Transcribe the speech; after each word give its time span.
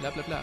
bla 0.00 0.10
bla 0.14 0.22
bla. 0.28 0.40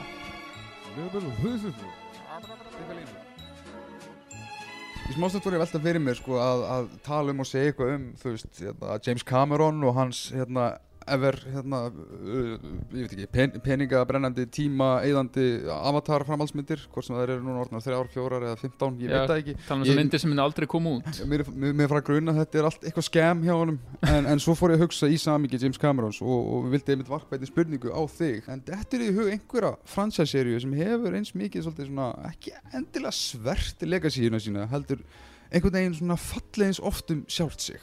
Í 5.06 5.14
smástund 5.14 5.44
voru 5.46 5.58
ég 5.58 5.62
velta 5.62 5.80
fyrir 5.84 6.02
mér 6.02 6.18
sko 6.18 6.40
að, 6.42 6.64
að 6.76 6.88
tala 7.06 7.34
um 7.34 7.44
og 7.44 7.48
segja 7.48 7.70
eitthvað 7.70 7.92
um 7.94 8.06
veist, 8.24 8.48
hérna, 8.58 8.96
James 9.06 9.26
Cameron 9.28 9.84
og 9.86 9.94
hans 10.00 10.22
hérna, 10.34 10.64
ever 11.08 11.36
hérna, 11.54 11.80
uh, 11.92 12.56
ég 12.96 13.06
veit 13.06 13.12
ekki, 13.14 13.28
pen, 13.32 13.52
peningabrennandi 13.66 14.46
tíma, 14.54 14.88
eðandi 15.06 15.46
avatar 15.70 16.26
framhaldsmyndir, 16.26 16.82
hvort 16.94 17.06
sem 17.06 17.16
það 17.16 17.24
eru 17.28 17.36
núna 17.46 17.62
orðnar 17.62 17.84
þrjár, 17.86 18.10
fjórar 18.14 18.46
eða 18.48 18.60
15, 18.62 18.98
ég 19.04 19.12
Já, 19.14 19.20
veit 19.20 19.30
það 19.32 19.42
ekki. 19.44 19.56
um 19.56 19.60
Ég- 19.62 19.86
þessar 19.86 20.00
myndir 20.02 20.24
sem 20.24 20.32
myndi 20.34 20.44
aldrei 20.46 20.68
koma 20.72 20.96
út. 20.98 21.22
Mér, 21.30 21.44
mér, 21.54 21.76
mér 21.82 21.92
fara 21.92 22.02
að 22.02 22.08
gruna 22.10 22.34
að 22.34 22.40
þetta 22.42 22.60
er 22.62 22.70
allt 22.72 22.88
eitthvað 22.90 23.08
skam 23.10 23.44
hjá 23.46 23.54
honum 23.54 23.80
en, 24.02 24.30
en 24.34 24.42
svo 24.42 24.56
fór 24.58 24.74
ég 24.74 24.80
að 24.82 24.86
hugsa 24.88 25.12
í 25.12 25.20
samingi 25.22 25.62
James 25.62 25.78
Camerons 25.82 26.22
og, 26.26 26.50
og 26.56 26.70
vildi 26.74 26.96
einmitt 26.96 27.12
varpa 27.12 27.38
einnig 27.38 27.52
spurningu 27.52 27.94
á 27.94 28.02
þig. 28.10 28.50
En 28.50 28.66
þetta 28.66 28.98
er 28.98 29.06
í 29.06 29.12
hug 29.16 29.30
einhverja 29.30 29.76
franchise-seríu 29.94 30.60
sem 30.64 30.74
hefur 30.82 31.16
eins 31.20 31.36
mikið 31.38 31.70
svona 31.70 32.10
ekki 32.32 32.56
endilega 32.74 33.14
svert 33.14 33.86
legacyina 33.86 34.42
sína 34.42 34.66
heldur 34.72 35.04
einhvern 35.52 35.78
veginn 35.78 35.98
svona 36.00 36.18
fallið 36.20 36.70
eins 36.72 36.82
oft 36.82 37.12
um 37.14 37.22
sjálft 37.32 37.62
sig 37.62 37.82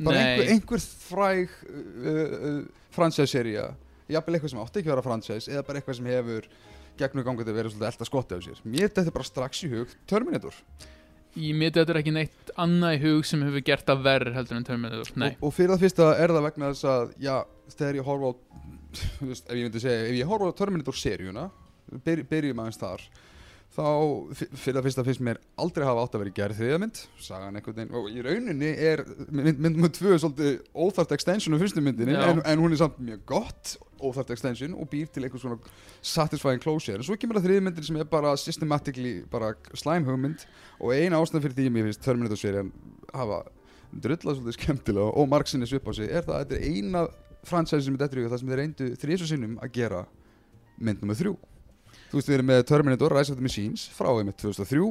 bara 0.00 0.22
einhver, 0.22 0.52
einhver 0.54 0.84
fræg 1.08 1.56
uh, 1.68 2.36
uh, 2.38 2.86
franchise-sería 2.94 3.70
jafnvel 4.12 4.38
eitthvað 4.38 4.54
sem 4.54 4.62
átti 4.62 4.80
ekki 4.80 4.90
að 4.90 4.96
vera 4.96 5.06
franchise 5.06 5.52
eða 5.52 5.66
bara 5.66 5.80
eitthvað 5.80 5.98
sem 5.98 6.10
hefur 6.12 6.48
gegnum 7.00 7.26
gangandi 7.26 7.54
verið 7.56 7.74
svolítið 7.74 7.88
elda 7.88 8.08
skotti 8.08 8.36
af 8.36 8.42
sér. 8.44 8.58
Mér 8.68 8.90
þetta 8.92 9.14
bara 9.14 9.28
strax 9.28 9.62
í 9.64 9.70
hug 9.72 9.94
Terminator. 10.10 10.58
Ég 11.32 11.56
myndi 11.56 11.80
að 11.80 11.86
þetta 11.86 11.94
er 11.94 12.00
ekki 12.02 12.12
neitt 12.12 12.52
annað 12.60 12.98
í 12.98 13.02
hug 13.06 13.24
sem 13.24 13.44
hefur 13.46 13.64
gert 13.64 13.86
það 13.88 14.02
verð 14.04 14.34
heldur 14.36 14.58
en 14.58 14.66
Terminator 14.68 15.12
og, 15.16 15.36
og 15.48 15.54
fyrir 15.56 15.72
það 15.72 15.84
fyrsta 15.86 16.08
er 16.20 16.34
það 16.36 16.46
vegna 16.48 16.72
þess 16.74 16.88
að 16.92 17.14
já, 17.24 17.36
þegar 17.72 17.98
ég 17.98 18.08
horfa 18.10 18.28
á 18.28 18.32
ef 19.32 19.54
ég 19.56 19.62
myndi 19.62 19.80
segja, 19.80 20.02
ef 20.10 20.16
ég 20.18 20.28
horfa 20.28 20.50
á 20.52 20.58
Terminator 20.60 20.98
seríuna 21.00 21.46
byr, 22.04 22.24
byrjum 22.28 22.60
aðeins 22.60 22.80
þar 22.82 23.06
þá 23.72 23.86
fyrir 24.36 24.76
það 24.76 24.84
fyrsta 24.86 25.04
finnst 25.06 25.22
mér 25.24 25.38
aldrei 25.60 25.86
hafa 25.86 26.02
átt 26.04 26.16
að 26.16 26.22
vera 26.22 26.32
í 26.32 26.34
gerð 26.36 26.58
þriða 26.58 26.80
mynd 26.82 26.98
sagan 27.24 27.56
einhvern 27.56 27.78
veginn, 27.78 27.94
og 27.96 28.08
í 28.10 28.24
rauninni 28.26 28.72
er 28.90 29.02
mynd, 29.32 29.62
með 29.80 29.94
tvö 29.96 30.18
svolítið 30.20 30.58
óþart 30.76 31.14
extension 31.16 31.56
á 31.56 31.62
fyrstu 31.62 31.84
myndinni, 31.84 32.16
en, 32.18 32.42
en 32.44 32.60
hún 32.60 32.74
er 32.76 32.82
samt 32.82 32.98
mjög 33.00 33.22
gott 33.30 33.72
óþart 34.02 34.34
extension 34.34 34.74
og 34.76 34.90
býr 34.92 35.08
til 35.08 35.24
einhvers 35.24 35.46
svona 35.46 35.56
satisfying 36.04 36.60
closure, 36.60 36.98
en 37.00 37.06
svo 37.06 37.16
kemur 37.16 37.38
það 37.38 37.48
þriða 37.48 37.64
myndin 37.68 37.86
sem 37.88 38.00
er 38.02 38.10
bara 38.12 38.34
systematically, 38.40 39.14
bara 39.32 39.54
slæm 39.78 40.04
hugmynd 40.10 40.44
og 40.78 40.92
eina 40.92 41.20
ástæðan 41.22 41.46
fyrir 41.46 41.56
því 41.60 41.68
að 41.70 41.76
mér 41.78 41.88
finnst 41.88 42.04
Terminator 42.04 42.40
serían 42.42 42.72
hafa 43.14 43.40
drullað 43.92 44.36
svolítið 44.36 44.58
skemmtilega 44.58 45.14
og 45.16 45.30
margsinni 45.32 45.68
svip 45.70 45.88
á 45.88 45.92
sig 45.96 46.12
er 46.12 46.26
það 46.26 46.36
að 46.36 46.44
þetta 46.44 46.58
er 46.58 46.76
eina 46.76 47.06
franchise 47.48 47.86
sem 47.86 47.96
er 47.96 48.04
dettur 48.04 48.20
í 48.20 48.26
hug, 48.26 48.34
það 48.34 48.42
sem 48.42 48.52
þeir 48.52 48.60
reyndu 48.60 48.90
þrísu 49.00 49.30
sinnum 49.30 49.56
að 49.62 49.74
gera 49.78 50.04
mynd 50.82 51.02
nummer 51.02 51.18
þrjú 51.18 51.34
þú 52.12 52.18
veist 52.20 52.28
við 52.28 52.36
erum 52.36 52.50
með 52.52 52.66
Terminator 52.68 53.16
Rise 53.16 53.32
of 53.32 53.38
the 53.38 53.44
Machines 53.44 53.86
frá 53.96 54.10
einmitt 54.12 54.36
2003 54.42 54.82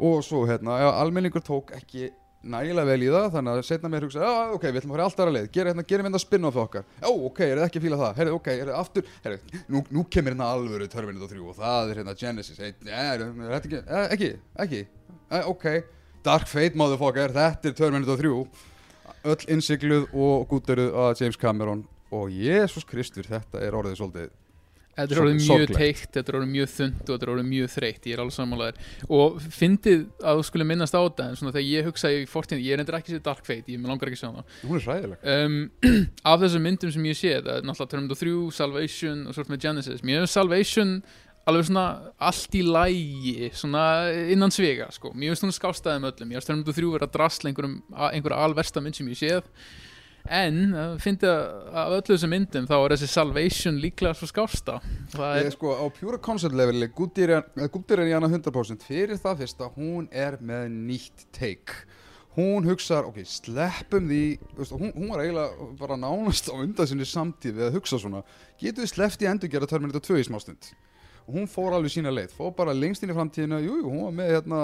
og 0.00 0.22
svo 0.24 0.46
hérna, 0.48 0.78
almenningur 0.96 1.44
tók 1.44 1.74
ekki 1.76 2.08
nægilega 2.40 2.88
vel 2.88 3.02
í 3.04 3.08
það 3.12 3.26
þannig 3.34 3.52
að 3.58 3.66
setna 3.68 3.90
mér 3.92 4.06
hugsa, 4.06 4.22
já 4.24 4.54
ok, 4.54 4.62
við 4.64 4.78
ætlum 4.80 4.94
að 4.94 4.96
fara 4.96 5.04
í 5.04 5.08
allt 5.10 5.20
aðra 5.20 5.34
leið. 5.34 5.48
Hérna, 5.58 5.84
gerum 5.90 6.08
hérna 6.08 6.20
spin-off 6.22 6.60
okkar. 6.62 6.86
Já 6.96 7.08
ok, 7.10 7.40
er 7.44 7.60
það 7.60 7.66
ekki 7.66 7.80
að 7.80 7.84
fíla 7.84 7.98
það, 8.00 8.14
herri 8.16 8.32
ok, 8.38 8.48
er 8.54 8.70
það 8.70 8.80
aftur? 8.80 9.10
Herri, 9.26 9.60
nú, 9.68 9.82
nú 9.92 10.06
kemur 10.08 10.32
hérna 10.32 10.48
alvöru 10.54 10.88
Terminator 10.88 11.34
3 11.34 11.44
og 11.44 11.60
það 11.60 11.92
er 11.92 12.00
hérna 12.00 12.16
Genesis 12.22 12.64
hey, 12.64 12.72
er, 12.88 13.26
þetta 13.42 13.60
ekki, 13.60 13.82
eh, 13.84 14.08
ekki, 14.16 14.32
ekki? 14.64 14.82
Eh, 15.20 15.52
ok, 15.52 15.68
Dark 16.24 16.48
Fate 16.48 16.80
motherfucker 16.80 17.36
þetta 17.36 17.68
er 17.68 17.76
Terminator 17.76 18.24
3 18.24 18.32
öll 19.30 19.48
innsikluð 19.52 20.08
og 20.16 20.48
gúteruð 20.48 20.96
að 21.04 21.16
James 21.20 21.40
Cameron. 21.40 21.84
Og 22.10 22.32
Jésús 22.34 22.88
Kristur 22.88 23.28
þetta 23.28 23.60
er 23.62 23.76
orðið 23.76 24.00
svolítið 24.00 24.30
þetta 24.96 25.14
er 25.14 25.22
orðið 25.22 25.38
mjög 25.44 25.72
teikt 25.74 26.16
þetta 26.16 26.32
er 26.32 26.38
orðið 26.40 26.52
mjög 26.54 26.70
þund 26.74 27.00
og 27.00 27.10
þetta 27.10 27.26
er 27.26 27.32
orðið 27.34 27.48
mjög 27.50 27.70
þreytt 27.74 28.08
ég 28.08 28.16
er 28.16 28.22
alveg 28.24 28.36
sammálaðir 28.36 28.80
og 29.18 29.38
fyndið 29.56 30.02
að 30.20 30.40
þú 30.40 30.46
skulle 30.50 30.66
minnast 30.68 30.96
á 30.96 31.00
þetta 31.00 31.26
en 31.28 31.40
svona 31.40 31.54
þegar 31.54 31.68
ég 31.68 31.88
hugsa 31.88 32.12
í 32.12 32.20
fortíðin 32.30 32.64
ég 32.66 32.76
er 32.76 32.82
endur 32.82 32.98
ekki 32.98 33.14
sér 33.14 33.24
Dark 33.24 33.46
Fate, 33.46 33.70
ég 33.70 33.86
langar 33.86 34.10
ekki 34.10 34.18
að 34.18 34.22
sjá 34.22 34.28
hana. 34.30 34.44
Hún 34.66 34.78
er 34.78 34.86
hræðileg. 34.86 35.24
Um, 35.34 35.56
af 36.32 36.44
þessum 36.44 36.66
myndum 36.66 36.94
sem 36.94 37.08
ég 37.10 37.18
sé 37.18 37.34
það 37.38 37.50
er 37.56 37.66
náttúrulega 37.66 37.94
Terminator 37.94 38.22
3, 38.22 38.36
Salvation 38.60 39.26
og 39.26 39.36
svort 39.36 39.52
með 39.52 39.66
Genesis. 39.66 40.04
Mér 40.06 40.20
hefur 40.20 40.32
Salvation 40.34 40.96
alveg 41.48 41.68
svona 41.70 41.84
allt 42.30 42.56
í 42.58 42.64
lægi 42.66 43.50
svona 43.56 43.84
innan 44.32 44.52
svega 44.54 44.90
sko. 44.94 45.14
Mér 45.14 45.32
finnst 45.32 45.46
hún 45.46 45.56
skástaðið 45.56 46.02
með 46.04 46.12
öllum. 46.14 46.34
Ég 46.34 46.40
finnst 46.40 46.52
Terminator 46.52 46.78
3 46.80 46.92
vera 46.96 47.08
að 47.08 47.14
drasla 47.16 47.54
einhverja 48.10 48.42
alversta 48.44 48.84
mynd 48.84 48.98
sem 48.98 49.08
ég 49.10 49.20
séð 49.20 49.46
en 50.28 50.58
uh, 50.74 50.96
fyndi 51.02 51.28
að 51.28 51.78
af 51.82 51.94
öllu 51.98 52.14
þessum 52.14 52.32
myndum 52.34 52.66
þá 52.68 52.74
er 52.78 52.94
þessi 52.94 53.08
Salvation 53.12 53.78
líklega 53.82 54.16
svo 54.18 54.28
skásta. 54.30 54.76
Það 55.14 55.38
Ég 55.38 55.48
er, 55.48 55.54
sko 55.54 55.76
á 55.78 55.84
pure 55.96 56.20
concept 56.22 56.58
leveli 56.58 56.90
gúttir 56.96 57.34
er 57.36 58.04
í 58.06 58.12
hana 58.16 58.28
100% 58.30 58.86
fyrir 58.86 59.20
það 59.22 59.42
fyrst 59.44 59.64
að 59.64 59.80
hún 59.80 60.10
er 60.12 60.38
með 60.42 60.68
nýtt 60.74 61.26
take. 61.36 61.80
Hún 62.36 62.68
hugsar, 62.68 63.08
ok, 63.08 63.24
sleppum 63.26 64.06
því 64.06 64.22
veist, 64.58 64.76
hún, 64.76 64.92
hún 64.94 65.10
var 65.10 65.24
eiginlega 65.24 65.72
bara 65.80 65.96
nánast 65.98 66.52
á 66.52 66.54
undan 66.54 66.86
sinni 66.86 67.08
samtíð 67.08 67.56
við 67.58 67.66
að 67.66 67.80
hugsa 67.80 67.98
svona. 67.98 68.22
Getum 68.60 68.86
við 68.86 68.92
sleppt 68.92 69.24
í 69.24 69.28
endur 69.30 69.50
gera 69.50 69.66
Terminator 69.70 70.04
2 70.12 70.22
í 70.22 70.28
smástund 70.30 70.70
hún 71.34 71.46
fór 71.50 71.72
alveg 71.76 71.92
sína 71.94 72.10
leið 72.12 72.32
fór 72.36 72.50
bara 72.56 72.72
lengst 72.76 73.02
inn 73.04 73.12
í 73.12 73.16
framtíðina, 73.16 73.58
jú, 73.64 73.76
jú, 73.80 73.90
hún 73.90 74.02
var 74.06 74.14
með 74.18 74.30
hérna, 74.34 74.60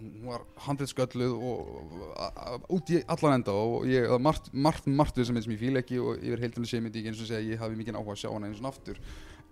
hún 0.00 0.26
var 0.30 0.44
handritsgölluð 0.66 1.34
og 1.50 2.68
út 2.76 2.92
í 2.94 3.00
allan 3.10 3.38
enda 3.38 3.52
og 3.56 3.86
ég, 3.90 4.06
er 4.10 4.22
margt, 4.22 4.50
margt, 4.52 4.86
margt 4.86 5.16
við 5.20 5.30
sem 5.30 5.40
sem 5.42 5.54
ég 5.56 5.60
fíl 5.62 5.80
ekki 5.80 5.98
og 6.02 6.20
yfir 6.22 6.44
heildinu 6.44 6.66
sé 6.70 6.80
myndi 6.82 7.02
ég 7.04 7.10
eins 7.12 7.20
og 7.22 7.28
segja 7.30 7.40
að 7.42 7.50
ég 7.54 7.62
hafi 7.64 7.78
mikið 7.80 7.98
áhuga 8.00 8.14
að 8.16 8.22
sjá 8.22 8.30
hana 8.34 8.50
eins 8.50 8.60
og 8.62 8.70
aftur 8.72 9.00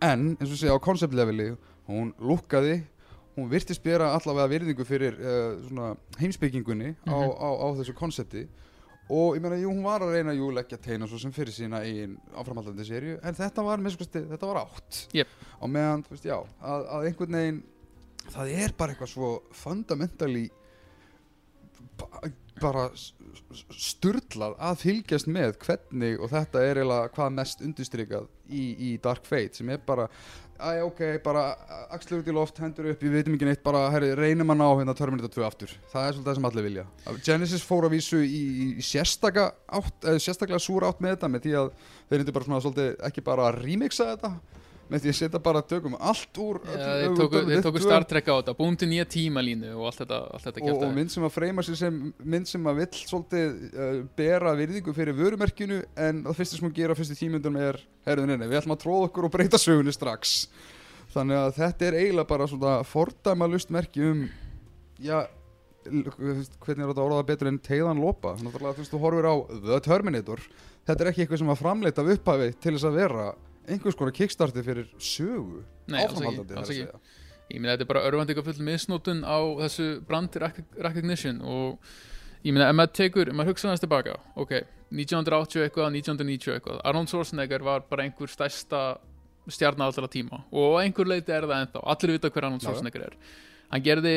en 0.05 0.29
eins 0.39 0.53
og 0.53 0.59
segja 0.61 0.77
á 0.77 0.81
concept 0.85 1.15
leveli 1.19 1.51
hún 1.89 2.13
lukkaði 2.21 2.79
hún 3.39 3.49
virtist 3.53 3.83
bera 3.85 4.13
allavega 4.17 4.51
virðingu 4.51 4.85
fyrir 4.87 5.15
uh, 5.19 5.61
svona 5.69 5.93
heimsbyggingunni 6.19 6.95
á, 7.07 7.15
Mhm. 7.15 7.37
á, 7.39 7.49
á 7.55 7.67
þessu 7.79 7.95
konsepti 7.95 8.49
og 9.09 9.37
ég 9.39 9.43
meina, 9.45 9.57
jú, 9.61 9.71
hún 9.73 9.83
var 9.87 10.03
að 10.05 10.13
reyna 10.19 10.35
jú, 10.37 10.51
leggja 10.53 10.79
teina 10.85 11.07
svo 11.09 11.19
sem 11.23 11.33
fyrir 11.33 11.55
sína 11.55 11.81
eigin 11.87 12.19
áframhaldandi 12.37 12.85
serju, 12.85 13.19
en 13.25 13.35
þetta 13.39 13.65
var, 13.65 13.81
með 13.81 13.95
skosti, 13.97 14.23
þetta 14.29 14.51
var 14.51 14.61
átt 14.67 15.03
Jep. 15.17 15.29
á 15.59 15.65
meðan, 15.65 16.05
þú 16.05 16.15
veist, 16.17 16.29
já, 16.29 16.37
að, 16.61 16.87
að 16.99 17.09
einhvern 17.09 17.39
veginn 17.41 17.63
það 18.29 18.53
er 18.65 18.75
bara 18.77 18.93
eitthvað 18.95 19.13
svo 19.15 19.31
fundamentally 19.57 20.47
ba- 20.49 20.68
bara 22.63 22.89
s- 22.95 23.13
s- 23.53 23.65
sturlað 23.93 24.57
að 24.59 24.83
fylgjast 24.85 25.31
með 25.31 25.57
hvernig 25.65 26.19
og 26.23 26.31
þetta 26.33 26.63
er 26.65 26.81
eiginlega 26.83 27.13
hvað 27.17 27.33
mest 27.39 27.65
undirstrykað 27.65 28.29
í, 28.51 28.65
í 28.89 28.91
Dark 29.03 29.25
Fate 29.29 29.59
sem 29.61 29.71
er 29.75 29.81
bara 29.87 30.09
Æ, 30.59 30.81
ok, 30.83 31.01
bara 31.23 31.53
axlur 31.95 32.19
út 32.19 32.27
í 32.27 32.33
loft, 32.35 32.57
hendur 32.59 32.89
upp, 32.91 32.99
við 32.99 33.13
veitum 33.15 33.37
ekki 33.37 33.47
neitt, 33.47 33.61
bara, 33.63 33.85
herri, 33.95 34.09
reynum 34.19 34.51
að 34.51 34.57
ná 34.59 34.65
hérna 34.81 34.95
Terminator 34.99 35.31
2 35.31 35.45
aftur. 35.47 35.75
Það 35.93 36.07
er 36.09 36.17
svolítið 36.17 36.27
það 36.33 36.35
sem 36.41 36.49
allir 36.49 36.65
vilja. 36.67 36.85
Genesis 37.29 37.63
fór 37.63 37.87
að 37.87 37.93
vísu 37.95 38.19
í, 38.27 38.41
í 38.75 38.83
sérstaka 38.83 39.45
átt, 39.79 40.09
sérstaklega 40.19 40.59
súra 40.59 40.91
átt 40.91 40.99
með 41.05 41.15
þetta, 41.15 41.31
með 41.31 41.47
því 41.47 41.53
að 41.61 41.71
þeir 42.11 42.19
reyndu 42.25 42.35
bara 42.35 42.49
svona 42.49 42.59
svolítið, 42.67 42.91
ekki 43.07 43.25
bara 43.31 43.47
að 43.53 43.61
remixa 43.69 44.09
þetta, 44.11 44.33
því 44.97 45.11
að 45.13 45.17
setja 45.19 45.41
bara 45.45 45.61
tökum 45.69 45.97
allt 46.01 46.39
úr 46.41 46.59
ja, 46.65 46.71
öllum- 46.73 47.03
þeir 47.03 47.17
tóku, 47.19 47.43
þeir 47.51 47.65
tóku 47.67 47.83
Star 47.85 48.07
Trek 48.09 48.31
á 48.33 48.35
þetta 48.39 48.55
búin 48.57 48.79
til 48.81 48.89
nýja 48.89 49.05
tímalínu 49.13 49.75
og 49.77 49.91
allt 49.91 50.01
þetta, 50.01 50.21
allt 50.33 50.47
þetta 50.49 50.65
og, 50.65 50.83
og 50.87 50.95
mynd 50.97 51.13
sem 51.13 51.27
að 51.29 51.35
freyma 51.35 51.65
sér 51.67 51.79
sem 51.83 52.01
mynd 52.25 52.49
sem 52.49 52.69
að 52.73 52.81
vill 52.81 53.03
svolítið 53.03 53.61
uh, 53.69 54.01
bera 54.17 54.55
virðingu 54.59 54.95
fyrir 54.97 55.19
vörumerkinu 55.19 55.83
en 56.09 56.23
það 56.25 56.41
fyrsta 56.41 56.59
sem 56.59 56.69
hún 56.69 56.77
gera 56.81 56.97
fyrstu 56.99 57.19
tímundum 57.21 57.61
er 57.61 57.81
herðin 58.09 58.35
inni, 58.37 58.49
við 58.49 58.63
ætlum 58.63 58.77
að 58.79 58.83
tróða 58.87 59.11
okkur 59.11 59.29
og 59.29 59.35
breyta 59.37 59.61
sögunni 59.61 59.93
strax. 59.93 60.39
Þannig 61.13 61.41
að 61.41 61.51
þetta 61.61 61.87
er 61.89 61.99
eiginlega 62.03 62.29
bara 62.33 62.49
svona 62.49 62.79
fordæmalust 62.89 63.71
merki 63.75 64.05
um 64.09 64.25
já 65.01 65.27
hvernig 65.89 66.83
er 66.85 66.91
þetta 66.91 67.05
orðað 67.05 67.29
betur 67.31 67.49
en 67.51 67.59
tegðan 67.65 68.01
lopa? 68.03 68.35
Náttúrulega, 68.43 68.77
þú 68.77 68.83
veist, 68.83 68.93
þú 68.93 69.01
horfir 69.03 69.29
á 69.29 69.35
The 69.69 69.79
Terminator. 69.87 70.43
Þetta 70.89 71.05
er 71.05 71.11
ekki 71.13 71.25
eitthvað 71.25 71.41
sem 71.43 71.53
var 71.53 71.61
framleitt 71.61 72.01
af 72.01 72.11
upphafi 72.15 72.49
til 72.61 72.75
þess 72.75 72.89
að 72.89 72.99
vera 72.99 73.27
einhvers 73.69 73.97
konar 73.99 74.15
kickstarti 74.17 74.63
fyrir 74.67 74.89
sögu 74.99 75.63
Nei, 75.89 76.03
alls 76.05 76.21
ekki, 76.21 76.45
alls 76.57 76.71
ekki. 76.75 76.87
ég 77.55 77.61
meina 77.63 77.75
þetta 77.77 77.87
er 77.87 77.91
bara 77.93 78.05
örvandika 78.09 78.45
full 78.45 78.63
misnótun 78.65 79.23
á 79.25 79.39
þessu 79.65 79.89
brand 80.09 80.35
rec- 80.43 80.65
recognition 80.85 81.41
og 81.43 81.79
ég 82.45 82.53
meina 82.55 82.69
ef 82.71 82.77
maður 82.79 82.95
tekur, 83.01 83.29
ef 83.33 83.37
maður 83.39 83.53
hugsa 83.55 83.71
hans 83.73 83.81
tilbaka 83.85 84.17
ok, 84.37 84.53
1980 84.93 85.67
eitthvað, 85.67 85.93
1990 86.01 86.55
eitthvað 86.59 86.81
Arnold 86.89 87.09
Schwarzenegger 87.13 87.65
var 87.67 87.85
bara 87.91 88.05
einhver 88.07 88.31
stærsta 88.33 88.83
stjarnar 89.49 89.89
allra 89.93 90.09
tíma 90.13 90.43
og 90.53 90.77
einhver 90.83 91.09
leiti 91.09 91.33
er 91.33 91.47
það 91.49 91.63
ennþá, 91.65 91.83
allir 91.93 92.15
vita 92.19 92.31
hver 92.35 92.45
Arnold. 92.51 92.63
Schwarzenegger 92.67 93.07
er 93.09 93.17
hann 93.73 93.85
gerði 93.85 94.15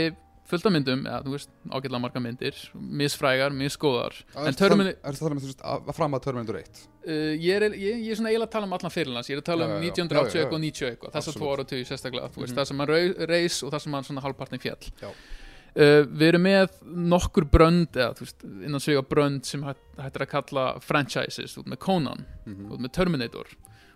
fullt 0.52 0.66
af 0.70 0.74
myndum, 0.76 1.02
eða 1.08 1.24
þú 1.26 1.34
veist 1.36 1.50
ágætlega 1.72 2.02
marga 2.04 2.22
myndir, 2.24 2.58
misfrægar, 3.02 3.56
misgóðar. 3.56 4.18
Er 4.36 4.52
það 4.52 4.52
að 4.52 4.62
tala 4.62 5.36
með 5.36 5.42
þú 5.42 5.50
veist 5.50 5.64
að- 5.64 5.94
fram 5.98 6.18
að 6.20 6.26
Terminator 6.28 6.62
1 6.64 6.88
Uh, 7.02 7.34
ég, 7.34 7.50
er, 7.58 7.64
ég, 7.74 7.96
ég 8.06 8.12
er 8.14 8.18
svona 8.20 8.30
eiginlega 8.30 8.46
að 8.46 8.52
tala 8.54 8.68
um 8.68 8.74
allan 8.78 8.92
fyrirlands 8.94 9.30
ég 9.32 9.34
er 9.34 9.40
að 9.42 9.46
tala 9.48 9.66
um 9.66 9.72
já, 9.72 9.78
já. 9.82 9.90
1980 9.90 10.22
Já, 10.22 10.38
já, 10.38 10.42
eitthvað 10.44 10.54
og 10.54 10.62
90 10.62 10.90
eitthvað. 10.92 11.14
Þessar 11.16 11.34
tvo 11.40 11.48
ára 11.50 11.64
sérstaklega, 11.90 12.28
þú 12.30 12.42
veist, 12.44 12.54
Mhm. 12.54 12.58
það 12.60 12.68
sem 12.68 12.78
hann 12.78 12.92
reis 13.32 13.64
og 13.64 13.72
það 13.74 13.82
sem 13.82 13.94
hann 13.94 14.04
svona 14.04 14.22
halvpartin 14.22 14.62
fjall 14.62 14.84
uh, 15.02 16.04
við 16.06 16.28
erum 16.28 16.44
með 16.46 16.70
nokkur 16.86 17.46
brönd 17.50 17.92
eða 17.98 18.14
þú 18.20 18.26
veist, 18.28 18.44
innan 18.68 18.80
svega 18.86 19.02
brönd 19.02 19.46
sem 19.50 19.64
hætt, 19.64 19.82
hætt 19.98 20.16
er 20.20 20.26
að 20.28 20.30
kalla 20.30 20.66
franchises. 20.80 21.58
Út 21.58 21.66
með 21.66 21.80
Conan, 21.80 22.26
Mhm. 22.46 22.70
út 22.70 22.80
með 22.86 22.92
Terminator 22.94 23.48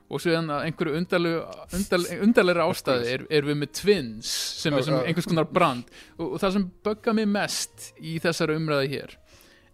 og 0.05 0.21
svo 0.21 0.35
að 0.37 0.51
einhverju 0.67 0.99
undarlega 0.99 2.19
undarlega 2.21 2.65
ástæði 2.69 3.13
er, 3.15 3.27
er 3.33 3.47
við 3.47 3.59
með 3.63 3.71
Twins 3.79 4.31
sem 4.61 4.75
er 4.77 4.85
sem 4.85 4.97
einhvers 4.99 5.29
konar 5.29 5.47
brand. 5.49 5.89
Og, 6.19 6.35
og 6.35 6.41
það 6.43 6.57
sem 6.59 6.67
böggar 6.85 7.17
mig 7.17 7.29
mest 7.31 7.91
í 7.97 8.19
þessari 8.21 8.57
umræði 8.59 8.91
hér 8.93 9.15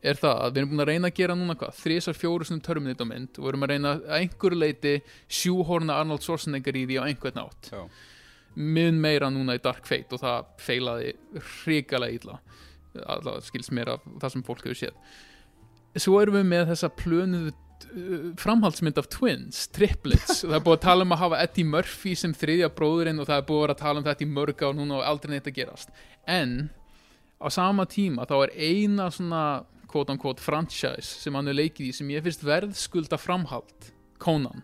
er 0.01 0.17
það 0.17 0.39
að 0.43 0.53
við 0.53 0.61
erum 0.61 0.71
búin 0.71 0.83
að 0.83 0.89
reyna 0.89 1.09
að 1.11 1.17
gera 1.19 1.35
núna 1.37 1.55
hvað? 1.57 1.75
Þrísar 1.77 2.17
fjóru 2.17 2.47
sem 2.47 2.61
Terminator 2.63 3.07
mynd 3.07 3.37
og 3.37 3.43
við 3.43 3.51
erum 3.51 3.65
að 3.65 3.73
reyna 3.73 3.91
að 3.93 4.07
einhverju 4.17 4.57
leiti 4.57 4.93
sjúhorna 5.29 5.97
Arnold 6.01 6.25
Schwarzenegger 6.25 6.79
í 6.79 6.85
því 6.89 6.97
á 6.97 7.03
einhvern 7.05 7.41
Já. 7.69 7.81
mun 8.55 9.01
meira 9.03 9.29
núna 9.33 9.57
í 9.57 9.61
Dark 9.63 9.85
Fate 9.89 10.17
og 10.17 10.23
það 10.23 10.49
feilaði 10.61 11.11
hrikalega 11.37 12.17
illa. 12.17 12.39
Allavega 13.05 13.45
skilst 13.45 13.73
mér 13.75 13.93
af 13.93 14.07
það 14.23 14.33
sem 14.33 14.47
fólk 14.47 14.65
hefur 14.65 14.79
séð. 14.81 15.19
Svo 16.01 16.17
erum 16.21 16.39
við 16.39 16.49
með 16.49 16.71
þessa 16.71 16.89
plönuðu 16.97 17.53
framhaldsmynd 18.41 18.99
af 19.01 19.09
twins, 19.11 19.65
triplets. 19.73 20.43
Og 20.43 20.51
það 20.51 20.57
er 20.57 20.65
búið 20.67 20.77
að 20.77 20.85
tala 20.85 21.07
um 21.07 21.15
að 21.15 21.23
hafa 21.23 21.41
Eddie 21.45 21.67
Murphy 21.67 22.15
sem 22.19 22.35
þriðja 22.37 22.71
bróðurinn 22.77 23.21
og 23.21 23.29
það 23.29 23.41
er 23.41 23.47
búið 23.49 23.59
að 23.59 23.65
vera 23.65 23.77
að 23.77 23.83
tala 23.83 24.01
um 24.01 24.07
þetta 24.07 24.25
í 24.25 24.29
mörg 24.37 24.63
ár 24.63 24.77
núna 24.77 24.97
og 24.99 25.07
aldrei 25.09 25.35
neitt 25.35 25.51
að 25.51 25.57
gerast. 25.59 25.93
En 26.29 26.55
á 27.41 27.47
sama 27.53 27.87
tíma 27.89 28.27
þá 28.29 28.35
er 28.41 28.55
eina 28.57 29.09
svona 29.13 29.45
quote 29.91 30.13
unquote 30.15 30.43
franchise 30.43 31.19
sem 31.19 31.35
hann 31.35 31.51
er 31.51 31.57
leikið 31.57 31.89
í 31.89 31.95
sem 31.95 32.11
ég 32.13 32.23
finnst 32.25 32.45
verðskulda 32.47 33.19
framhald 33.19 33.91
Conan 34.21 34.63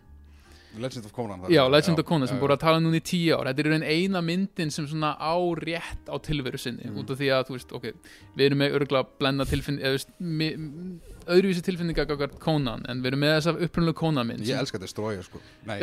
Legend 0.81 1.05
of 1.05 1.13
Conan 1.13 1.41
Já, 1.49 1.63
Legend 1.69 1.99
of 1.99 2.05
Conan 2.05 2.27
sem 2.27 2.37
já, 2.37 2.41
búið 2.43 2.53
að 2.55 2.59
tala 2.63 2.79
núna 2.83 2.99
í 2.99 3.03
tíu 3.03 3.35
ár. 3.37 3.49
Þetta 3.49 3.63
er 3.65 3.69
raun 3.73 3.83
eina 3.87 4.21
myndin 4.21 4.71
sem 4.71 4.87
svona 4.87 5.15
á 5.17 5.33
rétt 5.59 6.05
á 6.09 6.15
tilveru 6.21 6.57
sinni 6.61 6.85
Mhm. 6.87 6.97
út 7.01 7.09
af 7.11 7.17
því 7.19 7.29
að, 7.33 7.43
þú 7.47 7.57
veist, 7.57 7.71
ok, 7.73 7.85
við 8.37 8.45
erum 8.47 8.59
með 8.63 8.75
örgulega 8.79 9.07
blenda 9.19 9.45
tilfinn, 9.45 9.79
öðruvísi 11.27 11.63
tilfinninga 11.65 12.05
gagart 12.07 12.37
Conan 12.39 12.85
en 12.87 13.01
við 13.03 13.11
erum 13.11 13.23
með 13.25 13.33
þessa 13.37 13.53
upprunnulega 13.67 13.99
Conan 13.99 14.27
mynd 14.29 14.45
Ég 14.47 14.59
elska 14.61 14.79
Destroyer 14.79 15.23
sko. 15.25 15.41
Nei, 15.67 15.79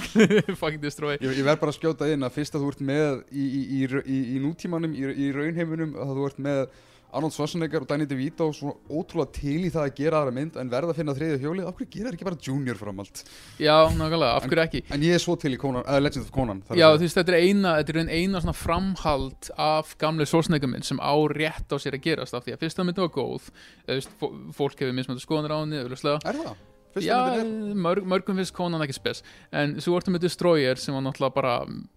Fucking 0.60 0.80
destroy 0.82 1.16
ég, 1.18 1.28
ég 1.38 1.44
verð 1.46 1.60
bara 1.62 1.72
að 1.74 1.78
skjóta 1.78 2.08
inn 2.12 2.26
að 2.26 2.34
fyrst 2.38 2.56
að 2.58 2.64
þú 2.64 2.72
ert 2.74 2.82
með 2.92 3.22
í, 3.30 3.44
í, 3.44 3.62
í, 3.78 3.82
í, 3.86 4.18
í 4.36 4.40
nútímanum, 4.42 4.94
í, 4.96 5.04
í 5.26 5.30
raunheiminum 5.36 5.94
að 6.02 6.16
þú 6.18 6.26
ert 6.30 6.42
með 6.48 6.64
Arnold 7.12 7.34
Schwarzenegger 7.36 7.84
og 7.84 7.88
Danny 7.90 8.06
DeVito 8.08 8.46
svona 8.56 8.72
ótrúlega 8.88 9.32
til 9.36 9.66
í 9.66 9.70
það 9.72 9.84
að 9.84 9.94
gera 9.98 10.20
aðra 10.22 10.32
mynd 10.38 10.56
en 10.62 10.70
verða 10.72 10.94
að 10.94 11.00
finna 11.02 11.14
þriðja 11.18 11.40
hjólið, 11.42 11.66
af 11.68 11.76
hverju 11.76 11.90
gera 11.92 12.08
þær 12.08 12.16
ekki 12.18 12.28
bara 12.28 12.40
Junior 12.46 12.80
framhald? 12.80 13.22
Já, 13.60 13.76
nákvæmlega, 13.98 14.32
af 14.38 14.48
hverju 14.48 14.64
ekki? 14.64 14.82
En 14.96 15.04
ég 15.04 15.18
er 15.18 15.22
svo 15.22 15.36
til 15.42 15.52
í 15.52 15.60
Conan, 15.60 15.84
uh, 15.84 16.00
Legend 16.00 16.24
of 16.24 16.32
Conan 16.32 16.64
Já, 16.72 16.88
þú 16.96 17.04
veist, 17.04 17.20
þetta 17.20 17.36
er 17.36 17.38
eina, 17.44 17.76
þetta 17.82 17.94
er 17.96 18.00
ein 18.06 18.12
eina 18.16 18.42
svona 18.44 18.56
framhald 18.56 19.52
af 19.60 19.94
gamle 20.00 20.28
sósneiguminn 20.28 20.84
sem 20.88 21.00
á 21.04 21.12
rétt 21.36 21.68
á 21.68 21.76
sér 21.76 21.98
að 22.00 22.04
gerast 22.08 22.34
af 22.38 22.46
því 22.48 22.56
að 22.56 22.64
fyrsta 22.64 22.88
myndi 22.88 23.04
var 23.04 23.12
góð, 23.14 23.52
veist, 23.92 24.12
fó- 24.20 24.32
fólk 24.56 24.80
hefur 24.80 24.96
mismöndu 24.96 25.20
skoðanir 25.24 25.52
á 25.52 25.58
henni, 25.60 25.82
auðvitað 25.84 26.28
Er 26.32 26.44
það? 26.44 26.60
Já, 27.00 27.16
myndin 27.24 27.80
mörg, 27.80 28.04
mörgum 28.04 28.36
finnst 28.36 28.52
konan 28.52 28.82
ekki 28.84 28.96
spes. 28.98 29.22
En 29.54 29.78
svo 29.80 29.96
ertu 29.96 30.12
með 30.12 30.26
Destroyer 30.26 30.76
sem 30.80 30.92
var 30.92 31.04
náttúrulega 31.06 31.34
bara 31.38 31.52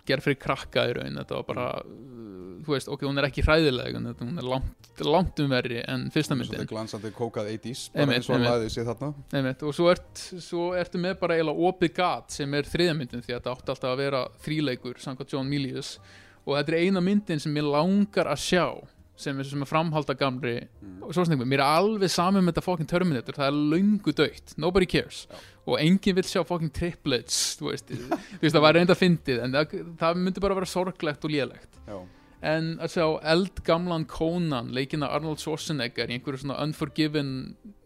gerð 0.07 0.23
fyrir 0.29 0.39
krakka 0.39 0.85
í 0.87 0.93
raun. 0.95 1.17
Þetta 1.19 1.35
var 1.41 1.47
bara, 1.49 1.65
þú 2.65 2.73
veist, 2.75 2.89
ok, 2.91 3.05
hún 3.07 3.17
er 3.21 3.27
ekki 3.29 3.43
hræðileg 3.45 3.95
Hún 3.99 4.37
er 4.41 4.47
langt, 4.49 5.01
langt 5.05 5.39
umverri 5.43 5.81
en 5.87 6.07
fyrsta 6.13 6.35
myndin. 6.37 6.65
glansandi 6.69 7.11
kókað 7.15 7.51
80s 7.53 7.85
bara 7.93 8.03
Einmitt, 8.03 8.15
eins 8.17 8.29
og 8.29 8.35
hann 8.35 8.47
laðið 8.47 8.73
sér 8.75 8.89
þarna. 8.89 9.13
Einmitt, 9.33 9.63
Og 9.63 9.73
svo, 9.77 9.89
ert, 9.91 10.25
svo 10.43 10.67
ertu 10.79 10.97
með 11.01 11.19
bara 11.19 11.37
eiginlega 11.37 11.69
opið 11.71 11.93
gat 12.01 12.31
sem 12.31 12.53
er 12.53 12.63
þriðja 12.63 12.97
myndin 12.97 13.21
Því 13.25 13.33
að 13.33 13.39
þetta 13.39 13.55
átti 13.55 13.73
alltaf 13.75 13.91
að 13.93 14.01
vera 14.03 14.23
þríleikur 14.45 14.99
samkvæmt 15.03 15.33
John 15.37 15.49
Milius. 15.49 15.95
Og 16.45 16.57
þetta 16.59 16.75
er 16.75 16.83
eina 16.85 17.01
myndin 17.01 17.39
sem 17.41 17.55
ég 17.57 17.65
langar 17.71 18.27
að 18.29 18.43
sjá 18.45 18.65
sem 19.15 19.37
er, 19.39 19.47
sem 19.47 19.61
er 19.63 19.69
framhalda 19.69 20.11
gamri 20.19 20.57
Mm. 20.83 21.03
og 21.07 21.13
svo 21.15 21.23
sningum, 21.23 21.47
mér 21.47 21.61
er 21.63 21.79
alveg 21.79 22.09
saman 22.11 22.43
með 22.43 22.51
þetta 22.57 22.63
fucking 22.65 22.87
Terminator, 22.89 23.33
það 23.33 23.47
er 23.47 23.59
löngu 23.71 24.11
dögt 24.13 24.57
nobody 24.59 24.85
cares, 24.85 25.21
Já. 25.31 25.35
og 25.71 25.79
enginn 25.79 26.15
vil 26.17 26.23
sjá 26.27 26.43
fucking 26.45 26.69
triplets, 26.75 27.55
þú 27.57 27.69
veist 27.71 27.87
þú 27.87 28.41
veist, 28.41 28.53
það 28.57 28.61
var 28.65 28.73
reynda 28.75 28.93
fyndið, 28.99 29.39
en 29.45 29.55
það, 29.55 29.73
það 30.01 30.19
myndi 30.19 30.43
bara 30.43 30.57
vera 30.59 30.65
sorglegt 30.67 31.23
og 31.25 31.31
lélegt. 31.31 31.79
Já, 31.87 31.95
en 32.45 32.67
að 32.83 32.91
sjá 32.95 33.05
eldgamlan 33.33 34.05
Conan 34.09 34.71
leikina 34.75 35.09
Arnold 35.15 35.41
Schwarzenegger 35.41 36.11
í 36.11 36.17
einhverju 36.17 36.43
svona 36.43 36.57
Unforgiven 36.63 37.31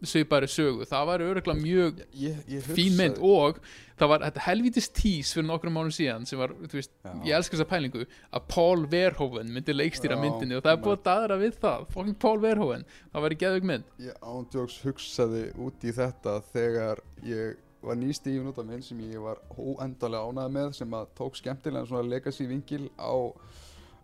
svipari 0.06 0.48
sögu, 0.50 0.86
það 0.88 1.06
var 1.10 1.24
öruglega 1.24 1.60
mjög 1.60 2.02
ég, 2.16 2.42
ég 2.50 2.66
fín 2.66 2.98
mynd 2.98 3.20
og 3.24 3.60
það 4.00 4.12
var 4.12 4.24
þetta 4.26 4.44
helvítist 4.46 4.94
tís 4.96 5.32
fyrir 5.36 5.48
nokkrum 5.48 5.76
mánu 5.76 5.94
síðan 5.94 6.28
sem 6.28 6.40
var, 6.40 6.54
þú 6.64 6.78
veist, 6.78 6.92
Já. 7.04 7.12
ég 7.28 7.38
elska 7.38 7.56
þessa 7.56 7.68
pælingu 7.72 8.04
að 8.06 8.46
Paul 8.52 8.84
Verhoeven 8.92 9.50
myndi 9.54 9.76
leikstýra 9.76 10.16
Já, 10.16 10.22
myndinni 10.24 10.56
og 10.58 10.64
það 10.66 10.76
er 10.76 10.84
búið 10.84 10.98
að 10.98 11.08
daðra 11.08 11.40
við 11.40 11.58
það 11.64 11.88
fucking 11.96 12.20
Paul 12.20 12.36
Verhoeven, 12.44 12.86
það 13.12 13.26
var 13.26 13.36
í 13.36 13.40
geðvig 13.44 13.72
mynd 13.72 14.06
Ég 14.06 14.30
ándjóks 14.34 14.78
hugsaði 14.86 15.48
út 15.60 15.84
í 15.84 15.96
þetta 15.96 16.38
þegar 16.52 17.04
ég 17.28 17.58
var 17.80 17.96
nýstífin 17.96 18.48
út 18.50 18.58
af 18.60 18.66
minn 18.68 18.82
sem 18.84 18.98
ég 19.08 19.22
var 19.24 19.40
óendalega 19.56 20.28
ánægð 20.28 20.54
með 20.56 20.72
sem 20.76 20.96
að 20.96 21.12
tók 21.16 21.38
skemmtilega 21.38 21.88
svona 21.88 22.08
legacy 22.08 22.46
vingil 22.48 22.88
á, 23.00 23.32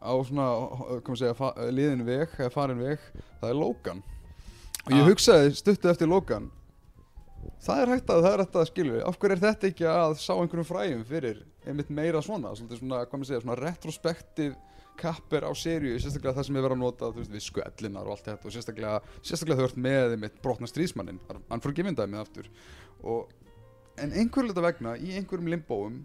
á 0.06 0.14
svona, 0.28 0.46
kom 1.04 1.16
að 1.16 1.22
segja, 1.22 1.70
liðin 1.74 2.04
veg, 2.06 2.36
eða 2.38 2.52
farin 2.54 2.78
veg, 2.84 3.02
það 3.40 3.50
er 3.50 3.58
Logan. 3.58 4.02
Og 4.86 4.92
ég 4.94 5.02
Ah. 5.02 5.08
hugsaði 5.10 5.54
stuttu 5.58 5.90
eftir 5.90 6.08
Logan, 6.08 6.50
það 7.62 7.82
er 7.82 7.92
hægt 7.96 8.10
að, 8.14 8.22
það 8.22 8.32
er 8.32 8.44
hægt 8.44 8.56
að 8.60 8.70
skilja, 8.70 9.02
af 9.06 9.18
hverju 9.18 9.36
er 9.36 9.42
þetta 9.42 9.68
ekki 9.70 9.86
að 9.90 10.16
sá 10.22 10.32
einhverjum 10.36 10.70
fræjum 10.70 11.04
fyrir 11.08 11.42
einmitt 11.66 11.90
meira 11.90 12.22
svona, 12.22 12.54
svona, 12.54 13.02
hvað 13.06 13.18
maður 13.18 13.26
segja, 13.32 13.42
svona 13.42 13.58
retrospektiv 13.60 14.54
kapper 14.96 15.44
á 15.44 15.52
seríu, 15.52 15.98
sérstaklega 16.00 16.38
það 16.38 16.46
sem 16.46 16.56
er 16.56 16.62
verið 16.64 16.76
að 16.78 16.84
nota, 16.84 17.10
þú 17.12 17.20
veist, 17.20 17.32
við 17.34 17.42
sköellinar 17.50 18.06
og 18.06 18.14
allt 18.14 18.28
þetta 18.30 18.48
og 18.48 18.54
sérstaklega, 18.54 19.00
sérstaklega 19.20 19.58
þau 19.60 19.66
ert 19.68 19.80
með 19.84 20.14
einmitt 20.14 20.38
brotna 20.42 20.70
stríðsmannin, 20.70 21.18
hann 21.50 21.60
fór 21.60 21.74
gefindæmið 21.76 22.22
aftur 22.22 22.48
og, 23.04 23.28
en 24.00 24.12
einhverju 24.12 24.48
hluta 24.48 24.64
vegna, 24.64 24.94
í 24.96 25.12
einhverjum 25.18 25.50
limbóum 25.52 25.98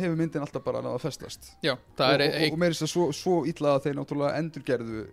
hefur 0.00 0.16
myndin 0.18 0.44
alltaf 0.44 0.64
bara 0.64 0.82
náða 0.84 0.98
að 0.98 1.04
festast. 1.06 1.50
Já, 1.64 1.74
það 1.98 2.14
og, 2.14 2.14
er 2.14 2.24
og, 2.28 2.54
og 2.54 2.60
meira 2.62 2.76
þess 2.76 2.86
að 2.86 2.92
svo, 2.92 3.06
svo 3.16 3.36
illa 3.50 3.74
að 3.74 3.86
þeir 3.86 3.98
náttúrulega 4.00 4.42
endurgerðu 4.42 5.04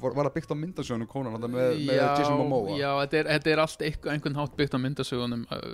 var, 0.00 0.16
var 0.16 0.30
að 0.30 0.34
byggt 0.36 0.52
á 0.52 0.56
myndasjónu 0.60 1.08
konan 1.10 1.38
með, 1.40 1.78
með 1.86 1.94
já, 1.98 2.04
Jason 2.20 2.40
Momoa? 2.40 2.76
já, 2.76 2.90
þetta 3.02 3.18
er, 3.20 3.30
þetta 3.34 3.52
er 3.52 3.62
allt 3.64 3.86
eitthvað, 3.88 4.12
einhvern 4.14 4.38
hátt 4.40 4.58
byggt 4.58 4.76
á 4.76 4.80
myndasögunum 4.82 5.46
uh, 5.48 5.64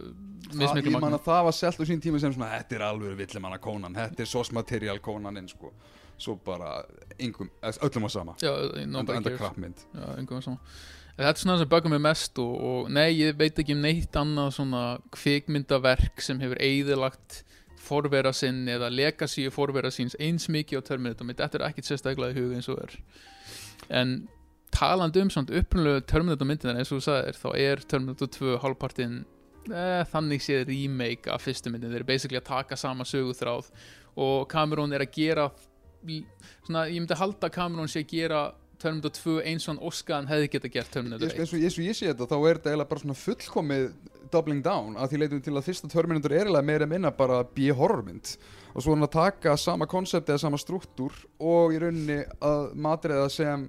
Það, 0.53 0.83
ég 0.85 0.97
man 1.01 1.17
að 1.17 1.23
það 1.25 1.45
var 1.47 1.55
selt 1.57 1.79
á 1.81 1.85
sín 1.89 2.01
tíma 2.05 2.19
sem 2.21 2.33
svona 2.35 2.51
þetta 2.59 2.77
er 2.77 2.83
alveg 2.85 3.15
villimanna 3.23 3.59
konan, 3.63 3.95
þetta 3.97 4.25
er 4.25 4.29
source 4.29 4.53
material 4.53 4.99
konaninn 5.01 5.49
sko. 5.49 5.71
Svo 6.21 6.35
bara 6.45 6.75
yngum, 7.23 7.49
öllum 7.63 8.05
var 8.07 8.13
sama. 8.13 8.35
Já, 8.43 8.53
enda, 8.79 9.01
enda 9.01 9.31
cares. 9.31 9.39
krappmynd 9.41 9.87
já, 9.89 10.05
einhvern 10.19 10.45
sama. 10.45 10.75
En 11.13 11.27
Þetta 11.27 11.33
er 11.33 11.41
svona 11.43 11.55
það 11.57 11.63
sem 11.63 11.71
bögum 11.73 11.93
mig 11.93 12.03
mest 12.07 12.39
og, 12.41 12.53
og 12.69 12.93
nei, 12.93 13.09
ég 13.19 13.35
veit 13.37 13.59
ekki 13.61 13.75
um 13.77 13.83
neitt 13.85 14.17
annað 14.17 14.55
svona 14.57 14.85
kvikmyndaverk 15.13 16.23
sem 16.25 16.41
hefur 16.41 16.61
eigðilagt 16.63 17.43
forvera 17.93 18.33
sinn 18.37 18.65
eða 18.70 18.91
legacy 18.93 19.49
forvera 19.53 19.93
síns 19.93 20.17
eins 20.20 20.49
mikið 20.53 20.81
á 20.81 20.87
Terminator 20.89 21.29
mitt, 21.29 21.41
þetta 21.43 21.61
er 21.61 21.67
ekkit 21.69 21.91
sérstaklega 21.91 22.34
í 22.34 22.41
huga 22.41 22.58
eins 22.58 22.70
og 22.72 22.81
er. 22.87 22.96
En 23.93 24.17
talandi 24.72 25.22
um 25.22 25.31
svona 25.32 25.61
upprunalegu 25.61 26.06
Terminator 26.08 26.49
myndina 26.49 26.79
eins 26.79 26.93
og 26.93 27.01
þú 27.01 27.06
sagðir, 27.08 27.41
þá 27.43 27.49
er 27.67 27.84
Terminator 27.93 28.31
2 28.39 28.56
hálfpartinn 28.63 29.19
eh, 29.70 30.05
þannig 30.13 30.44
séð 30.44 30.65
remake 30.70 31.32
af 31.32 31.44
fyrstu 31.44 31.72
myndin, 31.72 31.93
þeir 31.93 32.03
eru 32.03 32.08
basically 32.08 32.41
að 32.41 32.49
taka 32.49 32.79
sama 32.81 33.06
söguþráð 33.08 33.69
og 34.22 34.49
Cameron 34.53 34.93
er 34.93 35.05
að 35.05 35.15
gera 35.17 35.51
svona, 36.03 36.89
ég 36.91 36.99
myndi 36.99 37.19
halda 37.19 37.51
Cameron 37.53 37.91
sé 37.91 38.03
að 38.03 38.15
gera 38.17 38.43
Terminator 38.82 39.15
2 39.19 39.36
eins 39.51 39.67
og 39.67 39.72
hann 39.72 39.84
Óskan 39.89 40.31
hefði 40.31 40.48
geta 40.56 40.72
gert 40.72 40.91
Terminator 40.94 41.29
Ég, 41.29 41.36
1 41.36 41.44
eins, 41.44 41.53
og, 41.55 41.82
og 41.82 41.86
ég 41.86 41.98
sé 41.98 42.10
þetta 42.10 42.29
þá 42.31 42.36
er 42.39 42.58
þetta 42.58 42.72
eiginlega 42.72 42.91
bara 42.93 43.05
svona 43.05 43.20
fullkomið 43.22 43.86
doubling 44.32 44.65
down 44.65 44.96
að 44.96 45.12
því 45.12 45.22
leitum 45.22 45.44
til 45.44 45.55
að 45.56 45.69
fyrsta 45.69 45.93
Terminator 45.93 46.34
er 46.34 46.46
eiginlega 46.46 46.69
meira 46.72 46.89
minna 46.91 47.12
bara 47.15 47.43
B-horrormynd 47.44 48.34
og 48.72 48.81
svo 48.81 48.96
hann 48.96 49.06
að 49.06 49.15
taka 49.15 49.56
sama 49.60 49.89
koncept 49.91 50.31
eða 50.32 50.44
sama 50.46 50.60
struktúr 50.60 51.17
og 51.39 51.74
í 51.74 51.81
rauninni 51.82 52.22
að 52.41 52.70
matriða 52.81 53.29
sem 53.32 53.69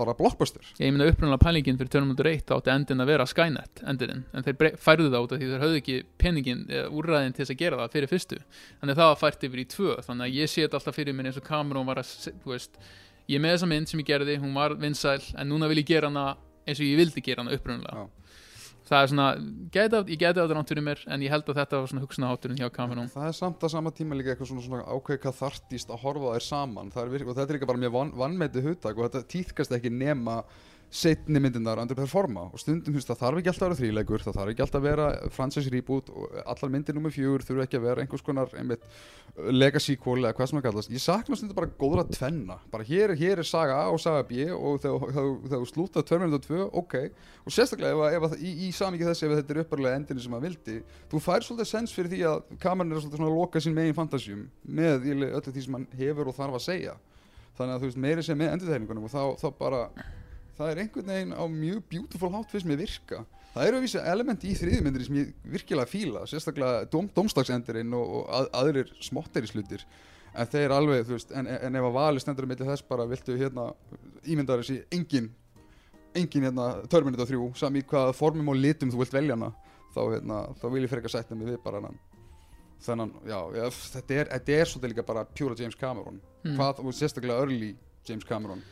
bara 0.00 0.14
blockbuster. 0.16 0.64
Ég 0.80 0.92
myndi 0.92 1.10
upprunalega 1.10 1.42
pælingin 1.42 1.78
fyrir 1.80 1.90
Terminator 1.92 2.28
1 2.30 2.52
átti 2.56 2.72
endin 2.72 3.02
að 3.04 3.10
vera 3.12 3.26
Skynet 3.28 3.82
endurinn. 3.90 4.22
En 4.32 4.46
þeir 4.46 4.78
færðu 4.80 5.10
það 5.12 5.26
út 5.26 5.34
af 5.34 5.40
því 5.40 5.50
þeir 5.50 5.64
höfðu 5.64 5.80
ekki 5.80 5.96
peningin 6.20 6.62
eða 6.70 6.88
úrræðin 6.96 7.36
til 7.36 7.44
þess 7.44 7.54
að 7.54 7.60
gera 7.60 7.80
það 7.82 7.94
fyrir 7.96 8.12
fyrstu. 8.14 8.40
Að 8.80 8.94
það 9.02 9.14
fært 9.20 9.46
yfir 9.48 9.62
í 9.62 9.66
tvö 9.74 9.96
þannig 10.06 10.26
að 10.26 10.38
ég 10.40 10.52
sé 10.52 10.64
þetta 10.64 10.80
alltaf 10.80 10.98
fyrir 11.00 11.16
mér 11.16 11.30
eins 11.30 11.40
og 11.40 11.46
Cameron 11.46 11.88
var 11.90 12.00
að 12.02 12.14
veist, 12.48 12.80
ég 13.30 13.38
er 13.38 13.44
með 13.46 13.54
þessa 13.56 13.68
mynd 13.70 13.90
sem 13.92 14.00
ég 14.02 14.08
gerði 14.10 14.38
hún 14.42 14.56
var 14.58 14.74
vinsæl 14.80 15.20
en 15.38 15.48
núna 15.52 15.68
vil 15.70 15.80
ég 15.82 15.86
gera 15.92 16.10
hana 16.10 16.24
eins 16.66 16.80
og 16.82 16.86
ég 16.88 16.98
vildi 17.00 17.22
gera 17.24 17.44
hana 17.44 17.54
upprunalega 17.56 18.02
Já. 18.02 18.08
það 18.90 19.02
er 19.04 19.10
svona, 19.12 19.26
á- 19.94 20.10
ég 20.10 20.18
geti 20.18 20.40
á 20.40 20.44
þetta 20.46 20.64
fyrir 20.70 20.82
mér 20.86 21.02
en 21.06 21.22
ég 21.22 21.30
held 21.30 21.46
að 21.52 21.60
þetta 21.60 21.78
var 21.80 21.90
svona 21.92 22.02
hugsunahátturinn 22.04 22.58
hjá 22.58 22.70
Cameron. 22.74 23.06
Það 23.12 23.28
er 23.28 23.36
samt 23.38 23.62
að 23.62 23.70
sama 23.76 23.90
tíma 23.94 24.16
líka 24.18 24.32
eitthvað 24.34 24.50
svona, 24.50 24.64
svona 24.66 24.86
ákveð 24.90 25.20
hvað 25.22 25.36
þartist 25.40 25.92
að 25.94 26.00
horfa 26.02 26.32
þær 26.34 26.46
saman. 26.48 26.90
Það 26.90 27.02
er 27.04 27.12
virk, 27.14 27.28
og 27.30 27.36
þetta 27.38 27.46
er 27.54 27.58
líka 27.60 27.68
bara 27.70 27.82
mjög 27.84 27.94
van, 27.94 28.10
vannmetið 28.18 28.66
hugtak 28.66 28.98
og 28.98 29.06
þetta 29.06 29.22
týðkast 29.30 29.76
ekki 29.78 29.92
nema 29.94 30.40
setni 30.90 31.38
myndindar 31.38 31.78
underperforma 31.78 32.48
og 32.50 32.58
stundum 32.58 32.90
þú 32.90 32.98
veist, 32.98 33.10
það 33.12 33.20
þarf 33.22 33.38
ekki 33.40 33.50
alltaf 33.52 33.62
að 33.62 33.70
vera 33.70 33.78
þríleikur 33.80 34.22
það 34.24 34.36
þarf 34.40 34.50
ekki 34.52 34.62
alltaf 34.64 34.80
að 34.80 34.86
vera 34.88 35.04
franchise 35.36 35.70
reboot 35.70 36.08
og 36.10 36.32
allar 36.42 36.72
myndir 36.74 36.96
nummer 36.96 37.12
fjögur 37.14 37.44
þurfa 37.46 37.66
ekki 37.68 37.78
að 37.78 37.84
vera 37.86 38.02
einhvers 38.02 38.24
konar 38.26 38.50
einmitt 38.58 38.88
legacy 39.54 39.94
sequel 39.94 40.24
eða 40.24 40.34
hvað 40.34 40.48
sem 40.50 40.58
það 40.58 40.64
kallast. 40.66 40.90
Ég 40.90 41.02
sakna 41.04 41.36
stundum 41.38 41.54
bara 41.60 41.70
góðra 41.78 42.02
tvenna. 42.10 42.56
Bara 42.72 42.84
hér, 42.88 43.12
hér 43.16 43.38
er 43.44 43.46
saga 43.46 43.76
A 43.84 43.92
og 43.94 44.00
saga 44.02 44.24
B 44.26 44.48
og 44.50 44.80
þegar 44.82 45.38
þú 45.54 45.68
slúta 45.70 46.02
Terminator 46.02 46.42
2 46.48 46.66
ok, 46.82 46.96
og 47.46 47.54
sérstaklega 47.54 48.10
ef, 48.10 48.26
að- 48.26 48.34
að- 48.34 48.42
í, 48.42 48.50
í 48.66 48.72
samíki 48.74 49.06
þessi 49.06 49.28
ef 49.30 49.36
þetta 49.38 49.54
er 49.54 49.62
upparlega 49.62 50.00
endinu 50.02 50.20
sem 50.24 50.34
maður 50.34 50.48
vildi 50.50 50.76
þú 51.14 51.22
fær 51.22 51.46
svolítið 51.46 51.70
sens 51.70 51.94
fyrir 51.94 52.10
því 52.16 52.20
að 52.32 52.42
kameran 52.66 52.92
er 52.92 53.00
svolítið 53.04 53.22
svona 53.22 53.30
að 53.30 53.38
loka 53.38 53.62
sín 53.62 53.78
megin 53.78 53.96
fantasjum 53.96 54.42
með 54.66 55.06
öllu 55.14 55.30
því 55.54 55.64
sem 55.68 55.78
hann 55.78 55.86
hefur 56.02 56.32
og 56.34 56.36
þarf 56.36 56.58
að 56.58 56.66
segja. 56.66 56.96
Þannig 57.60 57.74
að 57.76 57.80
þú 57.84 57.88
veist 57.92 58.02
meiri 58.06 58.22
sem 58.26 58.38
með 58.42 58.52
endurtegningunum 58.56 59.06
og 59.06 59.14
þá, 59.14 59.22
þá 59.40 59.48
bara 59.62 59.80
það 60.60 60.72
er 60.72 60.82
einhvern 60.84 61.12
veginn 61.14 61.36
á 61.36 61.44
mjög 61.48 61.82
beautiful 61.90 62.32
hátt 62.36 62.52
fyrst 62.52 62.68
með 62.68 62.84
virka. 62.84 63.24
Það 63.50 63.66
eru 63.66 63.80
að 63.80 63.84
vísa 63.86 64.04
element 64.12 64.44
í 64.46 64.52
þriðmyndir 64.54 65.06
sem 65.06 65.18
ég 65.18 65.30
virkilega 65.56 65.90
fíla 65.90 66.22
sérstaklega 66.30 66.84
dom, 66.92 67.08
domstagsendurinn 67.16 67.96
og, 67.98 68.12
og 68.20 68.32
að, 68.36 68.48
aðrir 68.60 68.92
smottir 69.02 69.48
í 69.48 69.50
slutir 69.50 69.86
en 70.30 70.46
þeir 70.46 70.74
alveg, 70.76 71.02
þú 71.08 71.16
veist, 71.16 71.32
en, 71.34 71.48
en 71.50 71.78
ef 71.80 71.86
að 71.88 71.96
vali 71.96 72.22
stendur 72.22 72.46
um 72.46 72.52
milli 72.52 72.68
þess 72.68 72.86
bara, 72.86 73.08
viltu 73.10 73.34
hérna 73.38 73.72
ímyndar 74.22 74.62
þessi 74.62 74.84
engin 74.94 75.26
engin 76.14 76.46
hérna 76.46 76.68
Terminator 76.90 77.26
3, 77.26 77.50
sami 77.58 77.82
í 77.82 77.86
hvaða 77.90 78.14
formum 78.14 78.52
og 78.52 78.58
litum 78.58 78.92
þú 78.92 79.02
vilt 79.02 79.14
velja 79.14 79.36
hana 79.36 79.50
þá, 79.94 80.00
hérna, 80.14 80.40
þá 80.60 80.66
vil 80.70 80.84
ég 80.84 80.92
frekar 80.92 81.14
sætta 81.16 81.38
mig 81.38 81.50
við 81.50 81.60
bara 81.64 81.80
hennan 81.80 81.98
þennan, 82.80 83.14
já, 83.28 83.38
já 83.58 83.64
þetta, 83.76 84.20
er, 84.22 84.30
er 84.38 84.68
svolítið 84.70 84.94
líka 84.94 85.04
bara 85.04 85.26
pure 85.26 85.56
James 85.58 85.76
Cameron. 85.76 86.20
Mm. 86.44 86.54
hvað, 86.56 86.78
og 86.80 86.94
sérstaklega 86.96 87.42
early 87.42 87.74
James 88.08 88.24
Cameron 88.24 88.62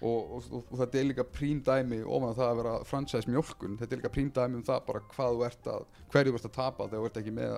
og, 0.00 0.34
og, 0.36 0.50
og, 0.50 0.66
og 0.70 0.82
þetta 0.82 1.00
er 1.00 1.08
líka 1.10 1.28
prím 1.36 1.62
dæmi 1.64 2.02
ofan 2.04 2.36
það 2.36 2.50
að 2.50 2.60
vera 2.60 2.74
franchise 2.88 3.30
mjólkun. 3.30 3.78
Þetta 3.80 3.96
er 3.96 4.02
líka 4.02 4.12
prím 4.16 4.32
dæmi 4.34 4.60
um 4.60 4.66
það 4.66 4.84
bara 4.90 5.06
hvað 5.14 5.38
þú 5.38 5.48
ert 5.48 5.72
að 5.72 5.88
hverju 6.12 6.34
þú 6.34 6.40
ert 6.40 6.50
að 6.50 6.58
tapa 6.58 6.90
þegar 6.90 7.02
þú 7.02 7.10
ert 7.10 7.20
ekki 7.22 7.34
með 7.36 7.56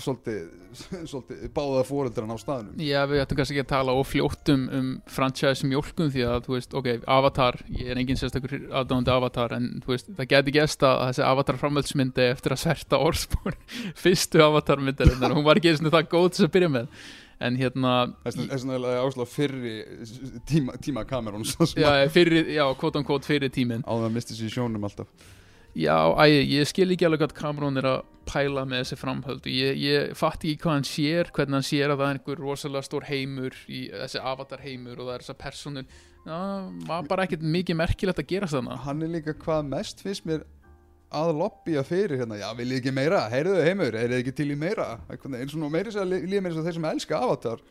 svolítið, 0.00 0.48
svolítið 1.10 1.42
báða 1.54 1.82
fóreldrarna 1.84 2.36
á 2.36 2.38
staðnum. 2.40 2.80
Já, 2.80 3.00
við 3.10 3.22
ættum 3.22 3.38
kannski 3.38 3.56
ekki 3.56 3.64
að 3.66 3.72
tala 3.72 3.96
ofljótt 4.00 4.52
um, 4.54 4.92
franchise 5.10 5.68
mjólkum 5.68 6.12
því 6.12 6.24
að, 6.28 6.38
þú 6.46 6.56
veist, 6.56 6.76
ok, 6.78 6.90
Avatar, 7.16 7.58
ég 7.76 7.92
er 7.92 8.00
engin 8.00 8.20
sérstakur 8.20 8.54
aðdáðandi 8.70 9.14
Avatar, 9.14 9.56
en 9.58 9.68
veist, 9.86 10.12
það 10.16 10.30
geti 10.32 10.56
gæst 10.56 10.86
að 10.86 11.02
þessi 11.10 11.26
Avatar 11.28 11.60
framhaldsmyndi 11.60 12.28
eftir 12.30 12.56
að 12.56 12.62
sverta 12.64 13.02
orðspor 13.02 13.58
fyrstu 14.04 14.44
Avatar 14.44 14.82
myndar, 14.84 15.12
hún 15.28 15.46
var 15.46 15.60
ekki 15.60 15.74
eins 15.74 15.84
og 15.84 15.92
það 15.92 16.08
góð 16.14 16.30
til 16.36 16.46
að 16.48 16.54
byrja 16.56 16.72
með, 16.78 17.04
en 17.42 17.58
hérna, 17.60 17.92
þess 18.24 18.40
vegna 18.64 18.78
er 18.78 19.02
áslá 19.02 19.26
fyrri 19.28 19.76
tíma, 20.48 20.78
tíma 20.82 21.04
sem 21.06 21.82
já, 21.82 21.90
fyrir, 22.12 22.48
já, 22.54 22.64
quote 22.78 23.00
on 23.00 23.06
quote 23.06 23.28
fyrir 23.28 23.52
tíminn. 23.52 23.84
á 23.86 23.92
það 23.92 24.08
að 24.08 24.16
misti 24.16 24.38
sér 24.38 24.54
sjónum 24.56 24.88
alltaf. 24.88 25.10
Já, 25.72 25.96
æ, 26.20 26.24
ég 26.44 26.68
skil 26.68 26.90
ekki 26.92 27.06
alveg 27.08 27.22
hvað 27.22 27.36
Cameron 27.38 27.80
er 27.80 27.86
að 27.88 28.00
pæla 28.28 28.66
með 28.68 28.82
þessi 28.82 28.98
framhöld 29.00 29.46
og 29.48 29.52
ég, 29.52 29.78
ég 29.80 30.16
fatt 30.18 30.44
ekki 30.44 30.60
hvað 30.62 30.76
hann 30.76 30.86
sér, 30.86 31.30
hvernig 31.32 31.58
hann 31.58 31.66
sér 31.66 31.92
að 31.92 32.02
það 32.02 32.10
er 32.10 32.18
einhver 32.18 32.42
rosalega 32.42 32.86
stór 32.86 33.06
heimur 33.08 33.56
í 33.72 33.86
þessi 33.90 34.20
avatar 34.20 34.62
heimur 34.62 35.00
og 35.00 35.08
það 35.08 35.14
er 35.14 35.24
þessar 35.24 35.38
personur 35.40 35.86
það 36.26 36.68
var 36.86 37.08
bara 37.10 37.26
ekkert 37.26 37.46
mikið 37.56 37.78
merkilegt 37.80 38.20
að 38.22 38.28
gera 38.30 38.50
þannig 38.52 38.84
hann 38.84 39.02
er 39.02 39.14
líka 39.16 39.34
hvað 39.42 39.70
mest 39.72 40.04
finnst 40.04 40.28
mér 40.28 40.44
að 41.12 41.34
lobbya 41.42 41.84
fyrir 41.86 42.22
hérna, 42.22 42.38
já 42.40 42.48
viljið 42.58 42.80
ekki 42.82 42.94
meira, 42.96 43.22
heyrðu 43.32 43.60
heimur, 43.66 43.96
heyrðu 44.00 44.18
ekki 44.22 44.34
til 44.40 44.50
í 44.54 44.58
meira? 44.58 44.88
Eins 45.12 45.54
og 45.56 45.70
meiri 45.72 45.92
sér 45.94 46.06
að 46.06 46.16
líða 46.26 46.42
meira 46.46 46.58
og 46.60 46.66
þeir 46.66 46.76
sem 46.78 46.90
elska 46.94 47.20
Avatar. 47.22 47.62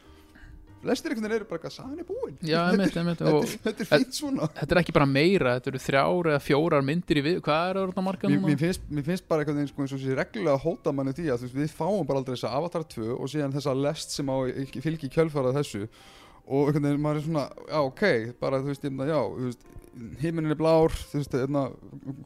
Flestir 0.82 1.14
einhvern 1.14 1.28
veginn 1.30 1.36
eru 1.38 1.46
bara 1.46 1.60
eitthvað, 1.60 1.74
sagan 1.76 2.00
er 2.02 2.06
búin. 2.08 2.38
Já, 2.42 2.58
einmitt, 2.72 2.96
einmitt, 2.98 3.20
þetta, 3.22 3.34
er- 3.38 3.60
þetta 3.68 3.84
er 3.86 3.90
fínt 3.92 4.16
svona. 4.18 4.48
þetta 4.56 4.74
er 4.74 4.80
ekki 4.82 4.96
bara 4.96 5.06
meira, 5.12 5.52
þetta 5.60 5.70
eru 5.76 5.82
þrjár 5.84 6.30
eða 6.32 6.40
fjórar 6.42 6.86
myndir 6.88 7.20
í 7.22 7.24
við, 7.28 7.36
hvað 7.46 7.70
er 7.70 7.92
það 7.94 8.08
marga 8.08 8.32
mér, 8.32 8.40
mér, 8.48 8.58
finnst, 8.64 8.88
mér 8.90 9.06
finnst 9.12 9.28
bara 9.30 9.44
einhvern 9.46 9.60
veginn 9.62 9.70
sko, 9.70 9.86
eins 9.86 9.94
og 9.94 10.02
þessi 10.02 10.18
reglulega 10.18 10.64
hóta 10.64 10.96
manni 10.98 11.14
því 11.20 11.28
að 11.36 11.46
við 11.54 11.76
fáum 11.78 12.02
bara 12.10 12.24
aldrei 12.24 12.34
þessa 12.34 12.56
Avatar 12.58 12.88
2 12.96 13.12
og 13.14 13.30
síðan 13.30 13.54
þessa 13.54 13.76
lest 13.78 14.18
sem 14.18 14.34
á 14.34 14.38
fylgi 14.88 15.12
kjölfarað 15.14 15.60
þessu 15.62 15.84
og 16.48 16.70
einhvern 16.70 16.88
veginn 16.88 17.04
maður 17.04 17.22
er 17.22 17.28
svona, 17.28 17.46
já 17.70 17.80
ok 17.82 18.04
bara 18.42 18.62
þú 18.62 18.72
veist, 18.72 18.90
meina, 18.90 19.12
já, 19.12 19.20
þú 19.22 19.50
veist 19.50 19.70
himinin 20.22 20.54
er 20.54 20.60
blár, 20.60 20.94
þú 21.12 21.20
veist, 21.20 21.34
hérna, 21.36 21.64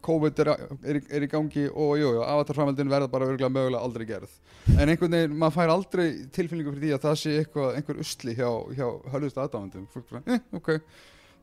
COVID 0.05 0.41
er, 0.43 0.51
er, 0.85 0.99
er 1.17 1.25
í 1.25 1.29
gangi 1.31 1.65
og 1.71 1.95
jú, 1.99 2.11
jú, 2.13 2.21
Avatar 2.25 2.57
framhaldin 2.59 2.91
verða 2.91 3.09
bara 3.11 3.27
örgulega 3.29 3.49
mögulega 3.51 3.81
aldrei 3.81 4.05
gerð. 4.09 4.35
En 4.75 4.85
einhvern 4.91 5.15
veginn, 5.17 5.37
maður 5.41 5.57
fær 5.57 5.73
aldrei 5.73 6.05
tilfinningu 6.35 6.75
fyrir 6.75 6.83
því 6.83 6.93
að 6.95 7.07
það 7.07 7.17
sé 7.21 7.35
eitthvað, 7.41 7.79
einhver 7.79 8.01
usli 8.05 8.35
hjá, 8.37 8.49
hjá 8.77 8.85
hölðust 9.13 9.39
aðdáðandum 9.41 9.87
fólk 9.93 10.11
bara, 10.11 10.23
eh, 10.35 10.43
ok, 10.59 10.71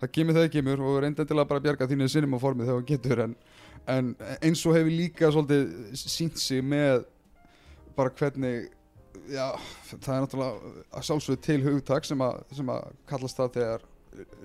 það 0.03 0.13
kemur 0.19 0.39
þegar 0.39 0.53
kemur 0.57 0.85
og 0.87 1.01
reynda 1.03 1.27
til 1.27 1.39
að 1.39 1.49
bara 1.51 1.65
bjarga 1.67 1.91
þínu 1.91 2.11
sinum 2.13 2.39
á 2.39 2.45
formið 2.45 2.71
þegar 2.71 2.85
þú 2.85 2.89
getur. 2.93 3.25
En, 3.27 3.35
en 3.97 4.13
eins 4.39 4.63
og 4.67 4.79
hefur 4.79 4.95
líka 4.95 5.33
svolítið 5.35 5.99
sínt 6.05 6.39
sig 6.43 6.63
með 6.63 7.03
bara 7.99 8.15
hvernig 8.15 8.71
já, 9.31 9.47
það 9.93 10.15
er 10.15 10.25
náttúrulega 10.25 10.75
að 10.93 11.09
sjálfsögðu 11.09 11.43
til 11.47 11.59
hugtak 11.67 12.09
sem 12.09 12.25
að, 12.25 12.39
sem 12.59 12.73
að 12.75 12.87
kallast 13.11 13.41
það 13.41 13.53
þegar 13.59 13.89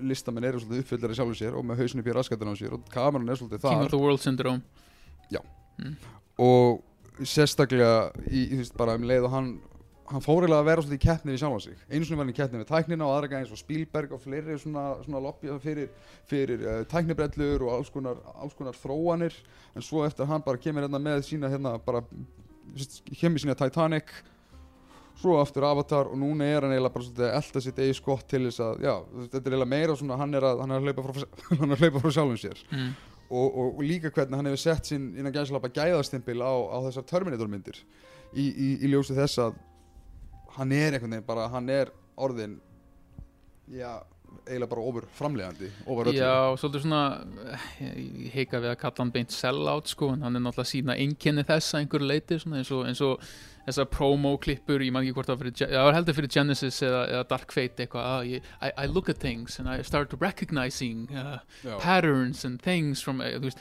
listamenn 0.00 0.48
eru 0.48 0.60
svolítið 0.62 0.84
uppfyllir 0.84 1.12
í 1.12 1.16
sjálfu 1.18 1.38
sér 1.38 1.56
og 1.58 1.64
með 1.68 1.82
hausinu 1.82 2.04
í 2.04 2.14
raskatinn 2.16 2.52
á 2.52 2.56
sér 2.56 2.76
og 2.78 2.84
kameran 2.92 3.28
er 3.28 3.40
svolítið 3.40 3.64
King 3.64 3.82
þar. 3.82 3.88
of 3.88 3.92
the 3.92 4.00
World 4.00 4.22
Syndrome. 4.24 4.62
Og 6.38 7.26
sérstaklega 7.26 8.12
í, 8.30 8.44
þú 8.52 8.60
veist, 8.62 8.76
bara 8.78 8.94
um 8.98 9.04
leið 9.06 9.26
og 9.26 9.34
hann 9.34 9.50
hann 10.08 10.24
fór 10.24 10.44
eiginlega 10.44 10.62
að 10.62 10.68
vera 10.68 10.82
svolítið 10.84 10.98
í 10.98 11.04
keppni 11.04 11.34
við 11.34 11.40
sjálfan 11.42 11.62
sig. 11.64 11.80
Einu 11.90 12.06
svona 12.06 12.18
var 12.18 12.24
hann 12.24 12.32
í 12.32 12.36
keppni 12.38 12.60
við 12.62 12.68
tæknina 12.70 13.04
og 13.04 13.14
aðra 13.14 13.30
gæði 13.32 13.40
eins 13.42 13.52
og 13.52 13.60
Spielberg 13.60 14.14
og 14.16 14.22
fleiri 14.22 14.56
svona, 14.62 14.84
svona 15.04 15.20
lobby 15.20 15.56
fyrir, 15.60 15.90
fyrir 16.30 16.64
uh, 16.64 16.78
tæknibrellur 16.88 17.64
og 17.66 17.74
alls 17.74 17.92
konar, 17.92 18.22
alls 18.40 18.56
konar 18.56 18.78
þróanir. 18.78 19.36
En 19.76 19.84
svo 19.84 20.06
eftir 20.06 20.28
hann 20.30 20.44
bara 20.46 20.60
kemur 20.62 20.86
hérna 20.86 21.02
með 21.02 21.26
sína 21.28 21.52
hérna 21.52 21.74
bara 21.84 22.00
kemur 23.20 23.42
sína 23.42 23.56
Titanic 23.58 24.14
svo 25.18 25.38
aftur 25.40 25.66
Avatar 25.66 26.10
og 26.12 26.18
núna 26.18 26.46
er 26.46 26.64
hann 26.64 26.74
eiginlega 26.74 26.94
bara 26.94 27.08
að 27.10 27.36
elda 27.40 27.62
sitt 27.64 27.78
eigi 27.82 27.96
skott 27.98 28.26
til 28.30 28.44
þess 28.46 28.62
að 28.62 28.84
já, 28.86 28.92
þetta 29.24 29.38
er 29.40 29.46
eiginlega 29.48 29.72
meira 29.72 29.96
svona 29.98 30.18
hann 30.20 30.38
er 30.38 30.46
að, 30.46 30.60
hann 30.62 30.74
er 30.74 30.82
að 30.82 30.88
hlaupa 30.88 31.06
frá, 31.06 31.30
hann 31.60 31.64
er 31.66 31.74
að 31.74 31.84
hlaupa 31.84 32.02
frá 32.04 32.14
sjálfum 32.18 32.40
sér. 32.42 32.60
Mm. 32.70 32.92
og, 33.28 33.46
og, 33.48 33.72
og 33.72 33.82
líka 33.86 34.12
hvernig 34.14 34.38
hann 34.38 34.50
hefur 34.50 34.62
sett 34.62 34.92
sín 34.92 35.08
innan 35.18 35.34
gæðslapa 35.34 35.72
gæðastimpil 35.74 36.38
á, 36.38 36.54
á 36.54 36.76
þessar 36.86 37.08
Terminator 37.10 37.50
myndir. 37.50 37.82
Í, 38.36 38.44
í, 38.44 38.68
í 38.84 38.92
ljósi 38.92 39.16
þess 39.16 39.42
að 39.42 39.58
hann 40.58 40.76
er 40.76 40.94
einhvern 40.94 41.16
veginn 41.16 41.26
bara, 41.26 41.48
hann 41.50 41.68
er 41.72 41.90
orðin 42.18 42.58
já, 43.72 43.98
eiginlega 44.46 44.70
bara 44.70 44.86
ofur 44.86 45.06
framlegandi 45.18 45.68
ofur 45.84 46.10
öllu. 46.10 46.18
Já, 46.20 46.56
svolítið 46.60 46.84
svona 46.84 47.02
ég 47.82 48.34
heika 48.34 48.60
við 48.62 48.72
að 48.72 48.80
kalla 48.82 49.02
hann 49.02 49.14
beint 49.14 49.34
sell-out 49.34 49.90
sko, 49.90 50.12
en 50.14 50.24
hann 50.26 50.38
er 50.38 50.44
náttúrulega 50.44 50.72
sína 50.72 50.96
einkenni 50.98 51.44
þess 51.48 51.74
að 51.74 51.84
einhverju 51.84 52.10
leiti, 52.10 52.38
svona, 52.42 52.62
eins, 52.62 52.72
og, 52.74 52.84
eins 52.88 53.02
og 53.04 53.30
þessar 53.68 53.88
promo-klippur, 53.92 54.84
ég 54.84 54.94
man 54.94 55.06
ekki 55.06 55.16
hvort 55.16 55.30
það 55.30 55.42
var 55.42 55.50
það 55.60 55.88
var 55.88 55.98
heldur 55.98 56.18
fyrir 56.18 56.34
Genesis 56.36 56.80
eða, 56.86 57.02
eða 57.14 57.26
Dark 57.32 57.54
Fate 57.54 57.84
eitthvað, 57.84 58.06
ah, 58.12 58.22
I, 58.68 58.72
I 58.72 58.86
look 58.90 59.10
at 59.12 59.20
things 59.22 59.58
and 59.60 59.70
I 59.70 59.82
start 59.86 60.14
recognizing 60.20 61.08
uh, 61.14 61.38
patterns 61.82 62.44
and 62.48 62.62
things 62.62 63.04
from, 63.04 63.20
eh, 63.24 63.36
þú 63.38 63.50
veist 63.50 63.60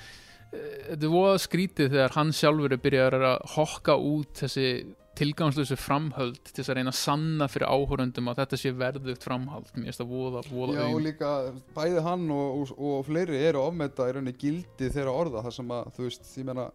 eh, 0.54 0.70
þetta 0.94 1.12
var 1.16 1.42
skrítið 1.44 1.92
þegar 1.96 2.16
hann 2.20 2.32
sjálfur 2.36 2.78
er 2.78 2.82
byrjar 2.88 3.20
að 3.20 3.52
hokka 3.58 4.00
út 4.14 4.46
þessi 4.46 4.70
tilgangslösu 5.18 5.78
framhöld 5.80 6.40
til 6.46 6.60
þess 6.60 6.72
að 6.72 6.80
reyna 6.80 6.92
að 6.94 7.00
sanna 7.00 7.48
fyrir 7.50 7.72
áhórundum 7.72 8.30
að 8.30 8.42
þetta 8.44 8.60
sé 8.62 8.72
verðugt 8.78 9.26
framhald 9.26 9.70
mér 9.74 9.90
finnst 9.90 10.04
það 10.04 10.12
voða, 10.12 10.44
voða 10.52 10.76
Já, 10.78 10.84
aum. 10.86 11.00
líka 11.06 11.32
bæði 11.78 12.04
hann 12.06 12.28
og, 12.36 12.60
og, 12.60 12.74
og 12.78 13.08
fleiri 13.08 13.40
eru 13.50 13.64
ofmeta 13.64 14.08
í 14.10 14.14
rauninni 14.14 14.36
gildi 14.38 14.92
þeirra 14.94 15.16
orða 15.24 15.46
þar 15.48 15.58
sem 15.58 15.74
að, 15.74 15.90
þú 15.96 16.06
veist, 16.06 16.30
ég 16.38 16.48
meina 16.50 16.68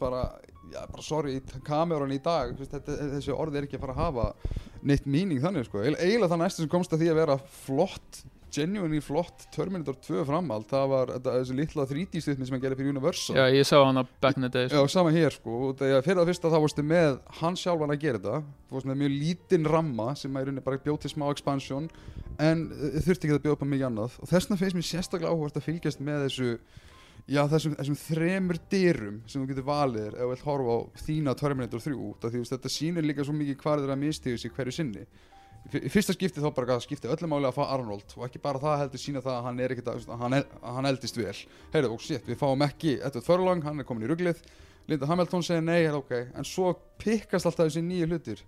bara, 0.00 0.22
já, 0.72 0.80
bara 0.82 1.06
sorry, 1.06 1.38
kameran 1.66 2.14
í 2.14 2.20
dag 2.24 2.54
veist, 2.58 2.74
þetta, 2.74 2.98
þessi 3.16 3.34
orð 3.34 3.58
er 3.58 3.68
ekki 3.68 3.80
að 3.80 3.86
fara 3.86 3.96
að 3.96 4.02
hafa 4.04 4.54
neitt 4.84 5.08
meaning 5.08 5.42
þannig, 5.42 5.68
sko. 5.68 5.82
Eiginlega 5.84 6.32
það 6.34 6.42
næstu 6.44 6.64
sem 6.64 6.72
komst 6.72 6.94
að 6.94 7.04
því 7.04 7.12
að 7.12 7.20
vera 7.22 7.38
flott 7.64 8.24
genuinely 8.54 9.00
flott 9.02 9.46
Terminator 9.54 9.96
2 10.04 10.24
framhald 10.28 10.66
það 10.70 10.90
var 10.92 11.12
þetta, 11.16 11.34
þessi 11.40 11.56
litla 11.58 11.86
3D-stutni 11.90 12.46
sem 12.46 12.54
hann 12.54 12.62
gerði 12.62 12.78
fyrir 12.80 12.94
Universal. 12.94 13.36
Já, 13.38 13.44
ég 13.54 13.68
sá 13.68 13.76
hana 13.80 14.04
back 14.22 14.38
in 14.38 14.46
the 14.46 14.50
day 14.52 14.68
sko. 14.68 14.84
Já, 14.84 14.92
sama 14.94 15.12
hér 15.14 15.34
sko, 15.34 15.72
fyrir 15.80 16.20
það 16.20 16.30
fyrsta 16.30 16.52
þá 16.52 16.58
varstu 16.64 16.86
með 16.86 17.18
hann 17.40 17.58
sjálfan 17.58 17.94
að 17.94 18.04
gera 18.04 18.20
þetta 18.20 18.40
þú 18.44 18.78
varst 18.78 18.90
með 18.90 19.00
mjög 19.02 19.16
lítinn 19.24 19.70
ramma 19.74 20.08
sem 20.18 20.38
að 20.38 20.48
rauninni 20.48 20.66
bara 20.68 20.82
bjóð 20.86 21.00
til 21.04 21.12
smá 21.14 21.26
expansion 21.30 21.90
en 22.42 22.66
uh, 22.70 22.98
þurfti 23.04 23.28
ekki 23.28 23.38
að 23.38 23.44
bjóða 23.46 23.58
upp 23.58 23.66
á 23.66 23.72
mikið 23.72 23.88
annað. 23.90 24.18
Og 24.20 24.30
þess 24.30 24.48
vegna 24.48 24.60
finnst 24.62 24.78
mér 24.78 24.88
sérstaklega 24.90 25.34
áhugast 25.34 25.58
að 25.60 25.68
fylgjast 25.68 26.04
með 26.04 26.26
þessu 26.28 26.50
já, 27.30 27.40
þessum, 27.48 27.74
þessum 27.78 27.98
þremur 28.00 28.58
dyrum 28.72 29.20
sem 29.26 29.42
þú 29.42 29.50
getur 29.52 29.68
valið 29.68 30.02
þér 30.04 30.16
ef 30.16 30.24
þú 30.24 30.30
vilt 30.32 30.48
horfa 30.48 30.74
á 30.74 30.78
þína 31.04 31.36
Terminator 31.40 31.84
3 31.84 31.94
út 32.08 32.26
af 32.26 32.34
því 32.34 32.42
þetta 32.50 32.72
sýnir 32.74 33.06
líka 33.08 33.24
svo 33.24 33.36
mikið 33.36 33.60
hvað 33.62 33.84
þeir 33.84 33.94
að 33.94 34.02
mistiðu 34.02 34.42
sig 34.42 34.52
hverju 34.56 34.74
sinni. 34.76 35.06
Í 35.64 35.70
fyr- 35.72 35.84
í 35.88 35.90
fyrsta 35.94 36.12
skipti 36.12 36.42
þá 36.44 36.50
bara 36.52 36.76
skipti 36.84 37.08
öllu 37.08 37.28
máli 37.32 37.48
að 37.48 37.56
fá 37.56 37.62
Arnold 37.72 38.10
og 38.18 38.26
ekki 38.26 38.42
bara 38.44 38.60
það 38.60 38.82
heldur 38.82 39.00
sína 39.00 39.22
það 39.24 39.38
að 39.38 39.46
hann 39.46 39.60
er 39.64 39.72
ekkit 39.72 39.86
að, 39.94 40.02
hann, 40.20 40.36
el, 40.36 40.44
hann 40.76 40.88
eldist 40.90 41.16
vel. 41.16 41.38
Heyrðu, 41.72 41.94
og 41.94 42.02
shit, 42.04 42.26
við 42.28 42.36
fáum 42.42 42.64
ekki 42.66 42.98
Edward 43.00 43.24
Furlong, 43.24 43.62
hann 43.64 43.80
er 43.80 43.88
komin 43.88 44.04
í 44.04 44.10
ruglið. 44.12 44.42
Linda 44.92 45.08
Hamilton 45.08 45.46
segir 45.46 45.64
nei, 45.64 45.78
er 45.86 45.96
ok 45.96 46.12
en 46.36 46.44
svo 46.44 46.74
pikkast 47.00 47.48
alltaf 47.48 47.70
þessi 47.70 47.80
nýju 47.86 48.10
hlutir. 48.10 48.42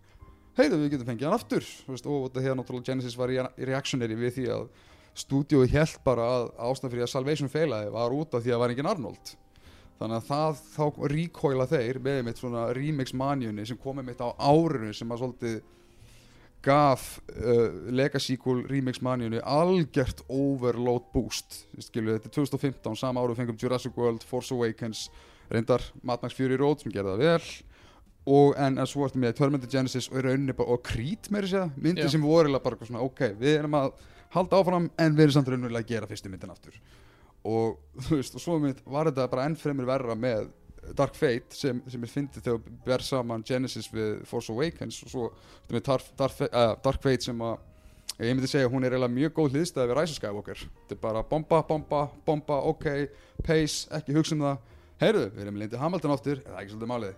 Heyrðu, 0.61 0.83
við 0.83 0.92
getum 0.92 1.09
fengið 1.09 1.30
hann 1.30 1.38
aftur 1.38 1.64
og 1.88 1.97
þetta 1.97 2.45
hefða 2.45 2.59
náttúrulega 2.61 2.90
Genesis 2.90 3.16
var 3.16 3.33
í, 3.33 3.40
reactionary 3.64 4.16
við 4.21 4.37
því 4.37 4.47
að 4.52 4.68
stúdíói 5.17 5.67
held 5.73 5.99
bara 6.05 6.27
að 6.37 6.47
ástæðan 6.69 6.93
fyrir 6.95 7.07
að 7.07 7.13
Salvation 7.13 7.53
feilaði 7.53 7.93
var 7.95 8.15
út 8.17 8.35
af 8.37 8.43
því 8.45 8.51
að 8.53 8.57
það 8.57 8.63
var 8.65 8.75
engin 8.75 8.91
Arnold. 8.91 9.33
Þannig 9.97 10.19
að 10.19 10.27
það, 10.29 10.59
þá 10.75 11.07
ríkóila 11.13 11.67
þeir 11.71 11.99
með 12.05 12.19
mitt 12.27 12.41
svona 12.43 12.67
remix 12.77 13.15
manjunni 13.17 13.65
sem 13.65 13.79
komið 13.81 14.11
mitt 14.11 14.21
á 14.21 14.29
árinu 14.37 14.93
sem 14.97 15.15
að 15.15 15.23
svolítið 15.23 15.57
gaf 16.67 17.07
uh, 17.31 17.71
Legacy-kúl 17.95 18.65
remix 18.69 19.01
manjunni 19.05 19.41
algjört 19.41 20.21
overload 20.29 21.07
boost. 21.15 21.63
Skilu, 21.81 22.17
þetta 22.17 22.29
er 22.29 22.35
2015, 22.37 22.99
sama 23.01 23.23
áru 23.23 23.37
fengum 23.39 23.57
Jurassic 23.61 23.97
World, 23.97 24.27
Force 24.27 24.53
Awakens 24.55 25.07
reyndar 25.49 25.85
Mad 26.03 26.25
Max 26.25 26.37
Fury 26.37 26.59
Road 26.61 26.83
sem 26.83 26.93
gerði 26.93 27.15
það 27.15 27.25
vel. 27.25 27.57
Og 28.37 28.57
en, 28.59 28.81
en 28.83 28.91
svo 28.91 29.07
ertu 29.07 29.21
með 29.23 29.37
Terminator 29.39 29.71
Genesis 29.71 30.11
og, 30.11 30.19
í 30.19 30.27
rauninni 30.27 30.57
bara- 30.59 30.75
og 30.75 30.83
Creed 30.85 31.31
meira 31.31 31.47
sér 31.47 31.69
myndir 31.79 32.09
Já. 32.09 32.13
sem 32.17 32.25
voru 32.27 32.51
bara 32.59 32.89
svona 32.89 33.05
ok, 33.07 33.29
við 33.39 33.61
erum 33.61 33.79
að 33.79 33.93
halda 34.35 34.61
áfram 34.61 34.90
en 34.99 35.16
við 35.16 35.26
erum 35.26 35.37
samt 35.37 35.50
raunverulega 35.52 35.85
að 35.85 35.92
gera 35.95 36.11
fyrstu 36.11 36.30
myndin 36.33 36.52
aftur. 36.52 36.78
Og 37.47 37.76
þú 38.09 38.18
veist, 38.18 38.37
og 38.37 38.42
svo 38.42 38.59
mynd 38.62 38.80
var 38.90 39.11
þetta 39.11 39.28
bara 39.33 39.47
enn 39.47 39.59
fremur 39.59 39.87
verra 39.88 40.16
með 40.18 40.49
Dark 40.95 41.16
Fate 41.18 41.56
sem, 41.56 41.80
sem 41.90 42.02
ég 42.02 42.11
fyndi 42.11 42.42
þegar 42.42 42.61
þú 42.62 42.75
ber 42.87 43.02
saman 43.02 43.45
Genesis 43.47 43.88
við 43.90 44.21
Force 44.28 44.52
Awakens 44.52 45.00
og 45.06 45.12
svo 45.12 45.28
Dark, 45.71 46.06
Dark, 46.18 46.42
uh, 46.47 46.75
Dark 46.83 47.02
Fate 47.02 47.26
sem 47.26 47.42
að 47.42 47.56
ég 48.23 48.33
myndi 48.33 48.50
segja 48.50 48.71
hún 48.73 48.87
er 48.87 48.95
eiginlega 48.95 49.16
mjög 49.16 49.35
góð 49.37 49.56
hliðstæði 49.56 49.90
við 49.90 49.99
Rise 49.99 50.14
of 50.14 50.21
Skywalker. 50.21 50.64
Þetta 50.83 50.97
er 50.97 51.02
bara 51.02 51.23
bomba, 51.26 51.62
bomba, 51.68 52.02
bomba, 52.26 52.61
ok 52.71 52.88
pace, 53.45 53.87
ekki 53.99 54.16
hugsa 54.16 54.37
um 54.37 54.45
það. 54.47 54.75
Heyrðu, 55.02 55.25
við 55.35 55.45
erum 55.45 55.59
Lindy 55.61 55.80
Hamilton 55.80 56.14
áttur 56.14 56.42
það 56.45 56.52
er 56.54 56.61
ekki 56.62 56.75
svolítið 56.75 56.92
málið? 56.95 57.16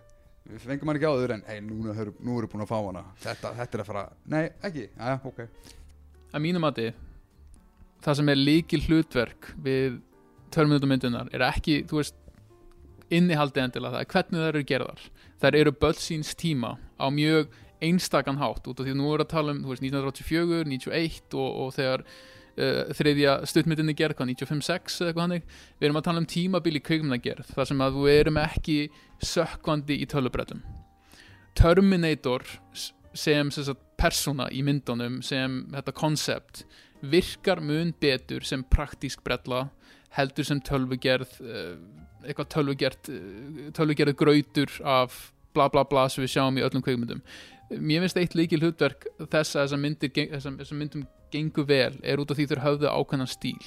Við 0.48 0.62
fengum 0.64 0.90
hann 0.90 0.98
ekki 0.98 1.10
áður 1.12 1.34
en 1.36 1.42
hey, 1.46 1.60
höfum, 1.60 2.14
nú 2.24 2.38
erum 2.38 2.48
við 2.48 2.52
búin 2.54 2.64
að 2.64 2.70
fá 2.70 2.78
hana. 2.78 3.02
Þetta, 3.22 3.52
þetta 3.60 3.76
er 3.76 3.82
að 3.84 3.90
fara, 3.92 4.04
nei, 4.32 4.44
ekki, 4.64 4.86
aðja, 4.96 5.18
ok 5.28 5.42
að 6.32 6.44
mínu 6.44 6.62
mati 6.62 6.90
það 8.04 8.20
sem 8.20 8.32
er 8.32 8.40
líkil 8.40 8.82
hlutverk 8.86 9.52
við 9.64 9.98
törminutumyndunar 10.54 11.30
er 11.34 11.44
ekki, 11.48 11.82
þú 11.88 12.00
veist 12.00 12.16
innihaldið 13.12 13.64
endilega, 13.64 13.96
það 13.96 14.04
er 14.04 14.12
hvernig 14.12 14.42
þær 14.42 14.50
eru 14.50 14.64
gerðar. 14.68 15.04
Þær 15.40 15.56
eru 15.62 15.74
börn 15.80 16.00
síns 16.02 16.34
tíma 16.38 16.74
á 17.00 17.06
mjög 17.14 17.54
einstakann 17.84 18.40
hátt 18.40 18.66
út 18.68 18.80
af 18.80 18.86
því 18.86 18.94
að 18.94 18.98
nú 18.98 19.12
er 19.14 19.22
að 19.22 19.30
tala 19.32 19.54
um, 19.54 19.62
veist, 19.68 19.84
1984, 19.84 20.66
91 20.68 21.36
og, 21.38 21.48
og 21.62 21.70
þegar 21.76 22.04
uh, 22.04 22.90
þriðja 22.98 23.36
stuttmyndinni 23.48 23.94
gerð, 23.98 24.18
hvað, 24.18 24.32
95-6 24.34 24.98
eða 24.98 25.12
eitthvað 25.12 25.24
hannig, 25.24 25.46
við 25.78 25.88
erum 25.88 26.00
að 26.00 26.08
tala 26.08 26.22
um 26.22 26.28
tímabil 26.34 26.74
í 26.74 26.84
kveikmyndagerð, 26.88 27.52
þar 27.54 27.70
sem 27.70 27.84
að 27.86 28.00
við 28.02 28.18
erum 28.24 28.40
ekki 28.42 28.78
sökkvandi 29.24 30.00
í 30.02 30.08
tölubrettum 30.10 30.64
Terminator 31.58 32.44
sem, 32.74 33.48
sem 33.50 33.64
sagt, 33.70 33.82
persóna 33.98 34.48
í 34.54 34.62
myndunum 34.66 35.20
sem 35.26 35.64
þetta 35.74 35.94
koncept 35.96 36.64
virkar 37.02 37.62
mun 37.62 37.92
betur 38.00 38.46
sem 38.46 38.64
praktísk 38.66 39.22
brella 39.26 39.68
heldur 40.16 40.46
sem 40.46 40.62
tölvugerð 40.64 41.36
uh, 41.42 41.74
eitthvað 42.24 42.52
tölvugerð 42.54 43.12
uh, 43.12 43.68
tölvugerð 43.76 44.16
grautur 44.18 44.80
af 44.86 45.20
bla 45.54 45.68
bla 45.72 45.84
bla 45.88 46.08
sem 46.08 46.24
við 46.24 46.36
sjáum 46.36 46.58
í 46.58 46.64
öllum 46.66 46.84
kveikmyndum 46.84 47.22
mér 47.68 48.04
finnst 48.04 48.18
eitt 48.20 48.36
líkil 48.38 48.62
hlutverk 48.62 49.06
þess 49.18 49.56
að 49.56 49.64
þessar 49.64 49.82
myndir 49.82 50.12
þessar 50.16 50.56
þessar 50.60 50.80
myndum 50.80 51.04
gengur 51.32 51.66
vel 51.68 51.98
er 52.02 52.20
út 52.22 52.30
af 52.32 52.38
því 52.38 52.46
þau 52.48 52.62
höfðu 52.64 52.88
ákveðna 52.92 53.26
stíl. 53.28 53.66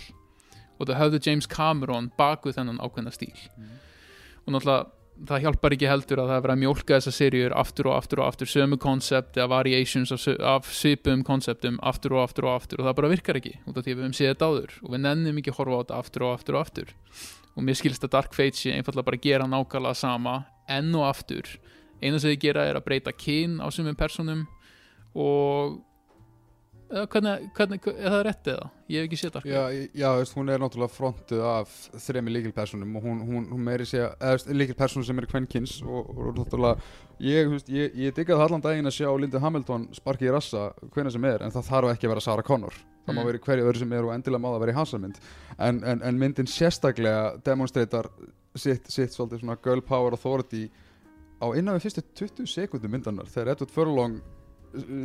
Og 0.79 0.89
þau 0.89 0.97
höfðu 0.97 1.21
James 1.27 1.47
Cameron 1.49 2.09
bak 2.17 2.47
við 2.47 2.57
þennan 2.57 2.81
ákveðna 2.81 3.13
stíl. 3.13 3.37
Og 4.45 4.55
náttúrulega 4.55 4.89
það 5.27 5.43
hjálpar 5.45 5.75
ekki 5.75 5.89
heldur 5.89 6.21
að 6.21 6.29
það 6.29 6.37
er 6.37 6.43
verið 6.45 6.55
að 6.55 6.61
mjólka 6.61 6.97
þessar 6.97 7.15
seríur 7.15 7.55
aftur 7.61 7.89
og 7.89 7.97
aftur 7.97 8.21
og 8.21 8.29
aftur 8.31 8.49
sömu 8.49 8.77
koncept 8.81 9.37
eða 9.37 9.49
variations 9.51 10.13
af, 10.15 10.25
af 10.53 10.69
svipum 10.73 11.21
konceptum 11.27 11.77
aftur 11.85 12.15
og 12.17 12.23
aftur 12.23 12.47
og 12.47 12.55
aftur 12.55 12.81
og 12.81 12.87
það 12.87 12.97
bara 12.99 13.11
virkar 13.11 13.39
ekki 13.41 13.53
út 13.65 13.77
af 13.77 13.85
því 13.85 13.93
að 13.93 13.99
við 13.99 14.05
höfum 14.05 14.17
séð 14.17 14.31
þetta 14.31 14.49
áður 14.49 14.73
og 14.79 14.95
við 14.95 15.03
nennum 15.05 15.41
ekki 15.41 15.53
að 15.53 15.59
horfa 15.59 15.77
á 15.77 15.81
þetta 15.81 15.99
aftur 16.01 16.25
og 16.25 16.33
aftur 16.37 16.57
og 16.57 16.65
aftur. 16.65 16.95
Og 17.51 17.67
mér 17.67 17.77
skilst 17.77 18.07
að 18.07 18.13
Dark 18.15 18.35
Fate 18.37 18.57
sé 18.57 18.73
einfallega 18.73 19.07
bara 19.09 19.19
að 19.19 19.27
gera 19.27 19.49
nákvæmlega 19.51 19.99
sama 19.99 20.35
enn 20.71 20.91
og 20.95 21.07
aftur. 21.09 21.49
Eina 22.01 22.17
sem 22.17 22.31
þið 22.31 22.43
gera 22.45 22.65
er 22.69 22.79
að 22.79 22.87
breyta 22.87 23.13
kyn 23.13 23.59
á 23.61 23.67
sumum 23.69 23.97
personum 23.99 24.45
og 25.13 25.81
hvernig, 26.91 27.49
hvernig, 27.57 27.79
er 27.93 28.11
það 28.13 28.23
rétt 28.27 28.47
eða? 28.51 28.65
Ég 28.91 28.99
hef 29.03 29.07
ekki 29.07 29.19
séð 29.21 29.33
Dark 29.35 29.45
Fate 29.45 29.53
Já, 29.55 29.87
já, 30.01 30.07
veist, 30.19 30.35
hún 30.35 30.51
er 30.51 30.59
náttúrulega 30.61 30.91
frontuð 30.95 31.43
af 31.47 31.73
þremi 32.05 32.33
líkilpersonum 32.35 32.97
og 32.99 33.05
hún, 33.07 33.21
hún, 33.29 33.45
hún 33.53 33.63
meiri 33.67 33.87
segja, 33.87 34.09
eða 34.19 34.55
líkilpersonum 34.59 35.07
sem 35.07 35.21
er 35.23 35.27
kvenkins 35.31 35.77
og, 35.85 36.09
og 36.11 36.33
náttúrulega 36.39 36.75
ég, 37.23 37.51
veist, 37.53 37.71
ég, 37.71 37.95
ég 38.07 38.17
diggaði 38.17 38.43
allan 38.47 38.65
daginn 38.65 38.91
að 38.91 38.97
sjá 38.97 39.09
Linda 39.15 39.39
Hamilton 39.43 39.87
sparki 39.95 40.27
í 40.27 40.33
rassa 40.35 40.67
hvena 40.95 41.13
sem 41.13 41.29
er 41.31 41.45
en 41.47 41.55
það 41.55 41.69
þarf 41.71 41.93
ekki 41.93 42.09
að 42.09 42.13
vera 42.15 42.25
Sarah 42.27 42.47
Connor 42.47 42.75
það 42.75 43.15
má 43.15 43.21
Mm. 43.21 43.25
vera 43.31 43.39
í 43.39 43.41
hverju 43.41 43.63
öðru 43.65 43.79
sem 43.81 43.93
er 43.97 44.05
og 44.05 44.11
endilega 44.13 44.41
má 44.43 44.49
það 44.51 44.59
vera 44.61 44.73
í 44.73 44.75
hansarmynd 44.77 45.17
en, 45.57 45.79
en, 45.83 46.01
en 46.05 46.19
myndin 46.21 46.47
sérstaklega 46.47 47.31
demonstreitar 47.45 48.11
sitt, 48.55 48.85
sitt 48.93 49.15
svolítið 49.15 49.41
svona 49.41 49.57
girl 49.63 49.81
power 49.81 50.13
authority 50.13 50.67
á 51.41 51.49
innan 51.57 51.79
við 51.79 51.87
fyrstu 51.87 52.03
20 52.21 52.51
sekundum 52.51 52.93
myndanar 52.93 53.25
þegar 53.31 53.55
Edward 53.55 53.73
Furlong 53.73 54.19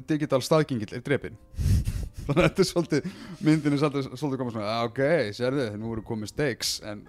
digital 0.08 0.42
staðgengill 0.44 0.94
er 0.96 1.04
drepinn. 1.06 1.36
Þannig 2.26 2.40
að 2.40 2.48
þetta 2.48 2.64
er 2.64 2.68
svolítið 2.70 3.08
myndin 3.46 3.76
er 3.76 3.82
svolítið, 3.82 4.38
komið 4.40 4.56
svona 4.56 4.72
"Ah, 4.72 4.82
ok, 4.88 5.02
sérðu, 5.36 5.66
nú 5.78 5.92
eru 5.94 6.02
komið 6.06 6.32
stakes. 6.32 6.72
En 6.86 7.04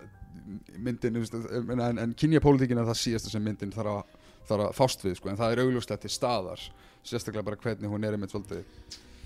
myndin, 0.77 1.17
en, 1.17 1.79
en, 1.79 2.03
en 2.03 2.13
kynjapólitíkin 2.17 2.77
er 2.81 2.87
það 2.91 3.01
síðasta 3.01 3.33
sem 3.33 3.43
myndin 3.43 3.73
þarf 3.73 3.95
að, 3.95 4.13
þarf 4.51 4.67
að 4.67 4.77
fást 4.77 5.03
við, 5.07 5.17
sko, 5.19 5.31
en 5.31 5.39
það 5.39 5.55
er 5.55 5.63
augljóslega 5.65 6.03
til 6.05 6.13
staðar. 6.13 6.67
Sérstaklega 7.07 7.47
bara 7.49 7.59
hvernig 7.63 7.91
hún 7.91 8.05
er 8.05 8.15
einmitt 8.17 8.33
svolítið 8.33 8.63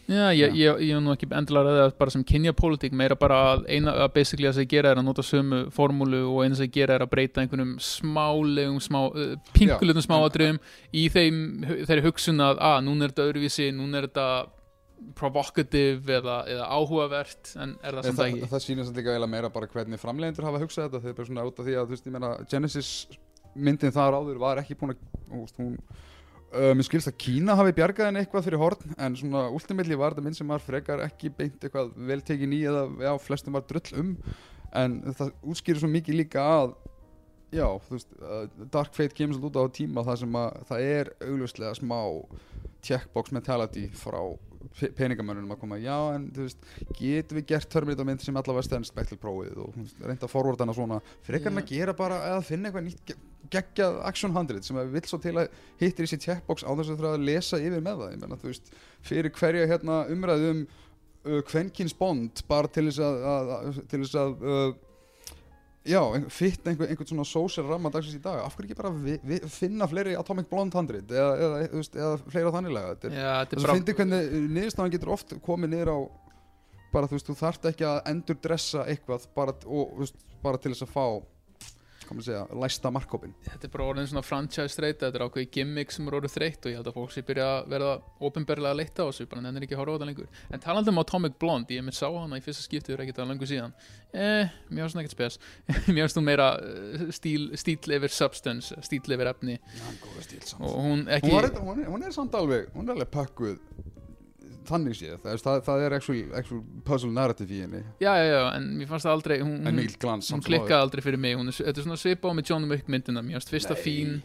Já, 0.09 0.31
ég, 0.33 0.55
ég, 0.57 0.79
ég 0.87 0.95
er 0.97 1.03
nú 1.03 1.13
ekki 1.13 1.27
endilega 1.29 1.73
ræðið 1.75 1.93
bara 1.99 2.13
sem 2.13 2.23
kynjapólitík, 2.27 2.95
meira 2.97 3.15
bara 3.19 3.37
að 3.51 3.67
eina 3.71 3.93
að 4.05 4.09
basically 4.15 4.49
að 4.49 4.57
það 4.59 4.69
gera 4.73 4.93
er 4.93 5.01
að 5.01 5.07
nota 5.07 5.25
sömu 5.25 5.61
formúlu 5.75 6.23
og 6.27 6.41
eina 6.45 6.57
sem 6.59 6.71
gera 6.73 6.97
er 6.97 7.05
að 7.05 7.11
breyta 7.13 7.43
einhvernum 7.43 7.75
smálegum, 7.85 8.79
smá, 8.83 8.99
uh, 9.07 9.35
pinkulegum 9.55 10.05
smáadröfum 10.07 10.59
í 10.97 11.05
þeim, 11.13 11.37
þeirri 11.85 12.07
hugsun 12.07 12.43
að 12.43 12.63
að 12.71 12.81
núna 12.87 13.07
er 13.07 13.13
þetta 13.13 13.29
öðruvísi, 13.29 13.69
núna 13.77 14.01
er 14.01 14.09
þetta 14.09 14.27
provocative 15.17 16.17
eða, 16.19 16.37
eða 16.49 16.67
áhugavert 16.69 17.53
en 17.57 17.73
er 17.81 17.95
það 17.95 17.97
það, 17.97 18.07
samt 18.07 18.19
það, 18.19 18.27
ekki. 18.27 18.51
það 18.51 18.63
sýnir 18.65 18.87
samt 18.87 19.01
líka 19.01 19.31
meira 19.31 19.49
bara 19.53 19.69
hvernig 19.71 20.01
framleiðendur 20.01 20.47
hafa 20.47 20.61
hugsað 20.61 20.87
þetta 20.87 21.01
þeir 21.01 21.11
eru 21.11 21.17
bara 21.19 21.29
svona 21.31 21.45
út 21.47 21.59
af 21.61 21.67
því 21.67 21.75
að 21.77 21.87
þú 21.87 21.95
veist, 21.95 22.07
ég 22.07 22.15
meina 22.15 22.31
Genesis 22.51 22.91
myndin 23.55 23.95
þar 23.95 24.17
áður 24.19 24.41
var 24.41 24.61
ekki 24.61 24.77
búin 24.79 24.93
að 24.93 25.01
þú 25.31 25.41
veist, 25.41 25.57
hún 25.61 25.77
Uh, 26.51 26.73
mér 26.75 26.83
skilst 26.83 27.07
að 27.07 27.15
Kína 27.23 27.53
hafi 27.55 27.71
bjargað 27.77 28.09
henni 28.09 28.19
eitthvað 28.25 28.43
fyrir 28.49 28.59
horn 28.59 28.95
en 28.99 29.13
svona 29.15 29.45
ultimately 29.55 29.95
var 29.95 30.11
þetta 30.11 30.25
mynd 30.25 30.35
sem 30.35 30.49
var 30.51 30.59
frekar 30.59 30.99
ekki 31.05 31.29
beint 31.37 31.63
eitthvað 31.63 31.93
vel 32.09 32.17
tekin 32.27 32.51
í 32.57 32.59
eða 32.67 32.81
já, 33.05 33.11
flestum 33.23 33.55
var 33.55 33.63
drull 33.69 33.93
um 34.01 34.09
en 34.75 34.97
það 35.15 35.31
útskýrir 35.53 35.79
svo 35.79 35.87
mikið 35.93 36.17
líka 36.19 36.43
að 36.43 36.73
já, 37.55 37.65
þú 37.87 37.95
veist, 37.95 38.11
uh, 38.19 38.43
Dark 38.73 38.91
Fate 38.99 39.15
kemur 39.15 39.39
svolítið 39.39 39.63
út 39.63 39.71
á 39.71 39.75
tíma 39.79 40.03
þar 40.09 40.19
sem 40.25 40.37
að 40.41 40.59
það 40.73 40.85
er 40.89 41.13
augljóslega 41.29 41.73
smá 41.79 41.97
checkbox 42.83 43.31
mentality 43.35 43.87
frá 43.95 44.19
pe- 44.75 44.91
peningamönnunum 44.97 45.55
að 45.55 45.59
koma, 45.63 45.79
já 45.79 45.95
en 46.17 46.29
þú 46.35 46.49
veist 46.49 46.69
getum 46.99 47.39
við 47.39 47.49
gert 47.53 47.71
Terminator 47.71 48.07
mynd 48.11 48.27
sem 48.27 48.39
allavega 48.43 48.67
stendst 48.67 48.91
spektil 48.91 49.19
prófið 49.23 49.55
og 49.63 49.79
reynda 50.03 50.27
að 50.27 50.33
forvarta 50.35 50.67
hana 50.67 50.75
svona 50.75 50.99
frekar 51.23 51.53
en 51.55 51.63
að 51.63 51.71
gera 51.77 51.95
bara 51.95 52.19
eða 52.33 52.47
finna 52.51 52.67
eitthvað 52.71 52.89
nýtt 52.91 53.15
geggjað 53.51 53.97
action 54.11 54.31
100 54.35 54.61
sem 54.67 54.77
að 54.81 54.91
vill 54.93 55.07
svo 55.09 55.19
til 55.23 55.33
að 55.41 55.49
hittir 55.81 56.05
í 56.05 56.11
sér 56.11 56.21
checkbox 56.27 56.63
á 56.67 56.71
þess 56.71 56.91
að 56.93 56.99
þurfa 57.01 57.15
að 57.17 57.25
lesa 57.31 57.59
yfir 57.61 57.81
með 57.85 58.03
það. 58.05 58.15
Menna 58.21 58.37
þú 58.41 58.51
veist, 58.51 58.71
fyrir 59.07 59.33
hverja 59.39 59.67
hérna 59.71 60.03
umræðu 60.13 60.53
um 60.53 60.61
uh, 60.67 61.41
kvenkins 61.49 61.97
bond 61.97 62.43
bara 62.49 62.69
til 62.71 62.87
þess 62.89 63.01
að, 63.07 63.19
að, 63.33 63.51
að 63.57 63.81
til 63.91 64.01
þess 64.05 64.17
að 64.21 64.45
uh, 64.45 64.71
já, 65.89 66.01
ein- 66.13 66.27
fitt 66.29 66.67
einhver, 66.69 66.89
einhvern 66.93 67.09
svona 67.09 67.25
social 67.25 67.65
ramma 67.69 67.89
dagsins 67.93 68.19
í 68.19 68.21
dag, 68.21 68.43
af 68.45 68.53
hverju 68.57 68.69
ekki 68.69 68.77
bara 68.81 68.91
vi, 69.01 69.15
vi, 69.25 69.39
finna 69.49 69.87
fleiri 69.89 70.13
Atomic 70.19 70.49
Blonde 70.51 70.77
100 70.77 71.01
eða, 71.09 71.31
eða, 71.41 71.61
þú 71.71 71.79
veist, 71.81 71.95
eða 71.97 72.17
fleira 72.27 72.51
að 72.51 72.57
bara 73.65 73.77
fyndi 73.79 73.95
hvernig 73.97 74.35
niðurstaðan 74.57 74.93
getur 74.93 75.13
oft 75.15 75.33
komið 75.45 75.73
niður 75.73 75.93
á 75.93 75.97
bara 76.91 77.07
þú 77.09 77.17
veist, 77.17 77.29
þú 77.31 77.37
þarft 77.39 77.65
ekki 77.71 77.87
að 77.87 77.99
endur 78.11 78.37
dressa 78.43 78.85
eitthvað 78.91 79.25
bara, 79.37 79.55
og, 79.65 79.93
þú 79.95 80.03
veist, 80.05 80.25
bara 80.43 80.59
til 80.61 80.73
þess 80.75 80.85
að 80.85 80.93
fá 80.93 81.05
komið 82.11 82.21
að 82.21 82.27
segja, 82.29 82.59
læsta 82.61 82.91
markkópin 82.93 83.33
þetta 83.47 83.67
er 83.67 83.73
bara 83.73 83.87
orðin 83.91 84.09
svona 84.11 84.23
franchise 84.27 84.73
streyta 84.75 85.07
þetta 85.07 85.19
er 85.21 85.25
ákveði 85.27 85.49
gimmick 85.55 85.93
sem 85.95 86.07
er 86.11 86.17
orðið 86.19 86.35
þreytt 86.35 86.65
og 86.67 86.73
ég 86.73 86.79
held 86.81 86.89
að 86.91 86.97
fólk 86.99 87.13
sé 87.15 87.23
byrja 87.27 87.47
að 87.55 87.69
verða 87.73 87.93
ofinberlega 88.27 88.73
að 88.75 88.79
leita 88.81 89.05
á 89.05 89.09
þessu 89.09 89.27
bara 89.31 89.43
nennir 89.45 89.65
ekki 89.65 89.77
að 89.77 89.81
horfa 89.81 89.93
á 89.93 89.95
þetta 89.97 90.09
lengur. 90.11 90.29
En 90.51 90.63
talandi 90.65 90.91
um 90.93 91.01
Atomic 91.01 91.37
Blonde, 91.41 91.75
ég 91.77 91.85
mitt 91.87 91.97
sá 91.97 92.07
hana 92.11 92.39
í 92.39 92.43
fyrsta 92.45 92.65
skiptið 92.65 92.95
er 92.97 93.03
ekkert 93.05 93.21
að 93.23 93.31
lengur 93.31 93.49
síðan. 93.49 93.75
Eh, 94.11 94.51
mér 94.69 94.83
finnst 94.85 94.97
hún 94.97 95.03
ekkert 95.05 95.15
spes. 95.15 95.39
Mér 95.95 96.03
finnst 96.03 96.19
hún 96.19 96.27
meira 96.27 96.49
uh, 96.59 97.07
stíl, 97.15 97.47
stíl 97.59 97.95
yfir 97.97 98.11
substance, 98.11 98.75
stíl 98.85 99.15
yfir 99.15 99.31
efni 99.31 99.57
góða 100.03 100.25
stíl 100.27 100.43
samt. 100.43 100.65
Og 100.67 100.77
hún 100.83 101.05
ekki 101.07 101.31
hún, 101.31 101.37
var, 101.37 101.47
eitthvað- 101.49 101.69
hún, 101.71 101.85
hún 101.95 102.07
er 102.09 102.15
samt 102.15 102.35
alveg, 102.37 102.67
hún 102.75 102.89
er 102.89 102.97
alveg 102.97 103.13
pökkuð 103.15 103.57
þannig 104.67 104.97
séð, 104.97 105.17
það, 105.23 105.41
það, 105.45 105.59
það 105.67 105.83
er 105.85 105.95
actual, 105.97 106.21
actual 106.39 106.61
puzzle 106.87 107.11
narrative 107.15 107.55
í 107.55 107.59
henni. 107.65 107.83
Já, 108.03 108.11
já, 108.19 108.25
já, 108.31 108.41
en 108.57 108.69
mér 108.79 108.89
fannst 108.89 109.07
það 109.07 109.17
aldrei 109.17 109.37
hún, 109.41 109.59
hún, 109.67 109.83
hún 110.35 110.45
klikkaði 110.47 110.79
aldrei 110.79 111.03
fyrir 111.05 111.21
mig. 111.21 111.37
Hún 111.39 111.51
er, 111.51 111.59
þetta 111.59 111.83
er 111.83 111.87
svona 111.87 112.01
svipa 112.01 112.31
á 112.31 112.33
með 112.37 112.51
John 112.51 112.67
Wick 112.71 112.91
myndina. 112.91 113.23
Mér 113.25 113.39
finnst 113.39 113.53
fyrsta 113.55 113.77
fín 113.79 114.19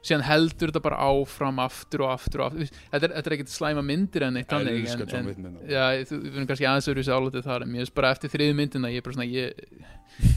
síðan 0.00 0.22
heldur 0.24 0.70
þetta 0.72 0.80
bara 0.84 0.98
áfram 1.10 1.58
aftur 1.60 2.06
og 2.06 2.12
aftur 2.14 2.40
og 2.40 2.46
aftur. 2.54 2.70
Þetta 2.90 3.06
er, 3.08 3.14
þetta 3.18 3.30
er 3.30 3.34
ekkert 3.36 3.52
slæma 3.52 3.82
myndir 3.84 4.24
en 4.26 4.38
eitt 4.40 4.52
Elska 4.56 5.04
en, 5.04 5.16
en, 5.20 5.26
myndir. 5.28 5.72
já, 5.74 5.84
þú 6.08 6.20
við 6.24 6.36
erum 6.38 6.46
kannski 6.48 6.68
aðeins 6.70 6.88
öðru 6.92 7.04
sér 7.04 7.18
álítið 7.20 7.44
þar 7.50 7.64
en 7.66 7.72
mér 7.74 7.82
finnst 7.84 7.96
bara 8.00 8.12
eftir 8.16 8.32
þriðu 8.32 8.54
myndina 8.62 8.92
ég 8.94 9.02
er 9.02 9.04
bara 9.04 9.16
svona 9.18 9.26
ég, 9.28 9.60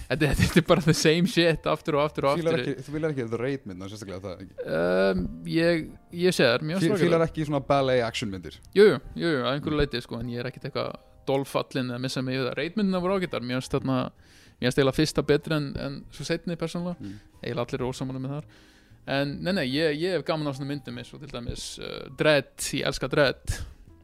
þetta, 0.09 0.31
þetta 0.41 0.59
er 0.59 0.67
bara 0.73 0.83
the 0.87 0.95
same 0.99 1.31
shit 1.31 1.69
aftur 1.71 1.95
og 1.99 2.03
aftur 2.09 2.27
og 2.27 2.41
Fílar 2.41 2.57
aftur. 2.59 2.73
ekki, 2.73 2.83
þú 2.89 2.95
vilar 2.97 3.15
ekki 3.15 3.27
The 3.31 3.39
Raid 3.39 3.63
mynda, 3.71 3.89
sérstaklega 3.93 4.21
það 4.25 4.43
ekki? 4.43 4.67
Um, 4.75 5.23
ég, 5.55 5.87
ég 6.25 6.35
sé 6.35 6.49
þar, 6.51 6.67
mjög 6.67 6.83
Fí- 6.83 6.91
slagir 6.91 7.05
Fílar 7.07 7.25
ekki 7.29 7.47
svona 7.47 7.63
ballet 7.71 8.03
action 8.03 8.31
myndir? 8.35 8.59
Jú, 8.75 8.89
jú, 8.91 8.99
jú, 9.15 9.31
jú, 9.31 9.41
að 9.47 9.55
einhverju 9.55 9.79
leiti 9.79 10.03
sko, 10.03 10.19
en 10.19 10.29
ég 10.35 10.43
er 10.43 10.51
ekkert 10.51 10.67
eitthvað 10.69 10.91
dolfallin 11.29 11.87
eða 11.93 12.01
missa 12.03 12.19
mig 12.21 12.35
við 12.35 12.49
það. 12.49 12.57
Reitmyndina 12.59 12.99
voru 12.99 13.15
ágættar 13.15 13.43
mér 13.47 13.61
finnst 13.61 13.71
þarna 13.77 13.97
mér 14.59 14.67
finnst 14.67 14.79
eiginlega 14.81 14.97
fyrsta 14.99 15.23
betri 15.27 15.55
en, 15.55 15.69
en 15.79 15.95
svo 16.11 16.27
setni 16.27 16.57
persónulega. 16.59 16.99
Mm. 16.99 17.13
eiginlega 17.43 17.63
allir 17.69 17.79
er 17.79 17.87
ósamála 17.87 18.19
með 18.25 18.33
þar 18.37 18.47
en 19.05 19.37
nei, 19.43 19.53
nei, 19.53 19.65
ég, 19.67 19.99
ég 19.99 20.17
hef 20.17 20.25
gaman 20.27 20.47
á 20.47 20.53
svona 20.55 20.69
myndum 20.71 20.97
eins 21.01 21.13
og 21.15 21.23
til 21.23 21.31
dæmis 21.33 21.67
uh, 21.81 22.09
Dredd, 22.19 22.55
ég 22.79 22.87
elska 22.87 23.09
Dredd. 23.11 23.55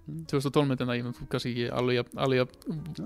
Mm. 0.10 0.24
2012 0.32 0.66
myndina, 0.72 0.96
ég 0.98 1.06
þú 1.14 1.28
kannski 1.30 1.52
ekki 1.54 1.68
alveg, 1.76 2.08
alveg 2.18 2.56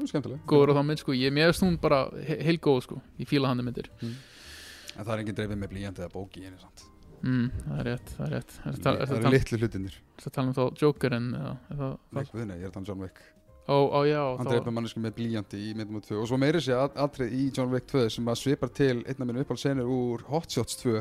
skemmtileg. 0.07 0.39
góður 0.47 0.71
á 0.71 0.77
þá 0.79 0.83
mynd 0.87 1.01
sko, 1.01 1.15
ég, 1.17 1.35
finnst 1.35 1.65
hún 1.65 1.75
bara 1.83 2.05
he 2.23 2.39
heil 2.47 2.59
góð 2.63 2.85
sko, 2.85 3.01
ég 3.19 3.27
fíla 3.27 3.51
hann 3.51 3.63
myndir. 3.65 3.89
En 3.99 5.03
það 5.03 5.13
er 5.17 5.23
engin 5.23 5.37
dreifið 5.41 5.59
með 5.59 5.73
blíjandi 5.73 6.03
eða 6.05 6.13
bóki 6.13 6.43
í 6.43 6.47
henni 6.47 6.61
samt. 6.61 6.85
Mm, 7.23 7.45
það 7.65 7.77
er 7.81 7.87
rétt, 7.89 8.09
það 8.15 8.25
er 8.25 8.33
rétt. 8.37 8.55
Er 8.55 8.79
Það 8.79 8.97
það 9.03 9.13
eru 9.17 9.33
litlu 9.33 9.59
hlutinir 9.61 9.99
að 10.23 10.33
tala 10.35 10.49
um 10.49 10.55
þá 10.57 10.81
Jokerinn 10.81 11.29
Nei, 11.33 12.25
guðni, 12.31 12.57
ég 12.59 12.67
er 12.67 12.73
þann 12.75 12.87
John 12.87 13.03
Wick. 13.03 13.21
Ó, 13.63 13.77
ó 13.95 13.99
já, 14.03 14.19
Hann 14.37 14.47
þá, 14.47 14.51
dreifið 14.51 14.75
mannesku 14.75 15.03
með 15.03 15.13
blíjandi 15.19 15.59
í 15.63 15.69
myndum 15.79 16.01
2 16.03 16.17
Og 16.19 16.25
svo 16.27 16.35
meiri 16.39 16.59
sé 16.59 16.75
atrið 16.75 17.31
í 17.31 17.45
John 17.55 17.71
Wick 17.71 17.87
2 17.87 18.09
sem 18.11 18.27
að 18.27 18.41
svipar 18.41 18.73
til 18.75 18.97
einna 19.07 19.27
minn 19.29 19.39
uppáld 19.39 19.61
senur 19.61 19.87
úr 19.87 20.25
Hot 20.27 20.51
Shots 20.51 20.75
2 20.81 20.97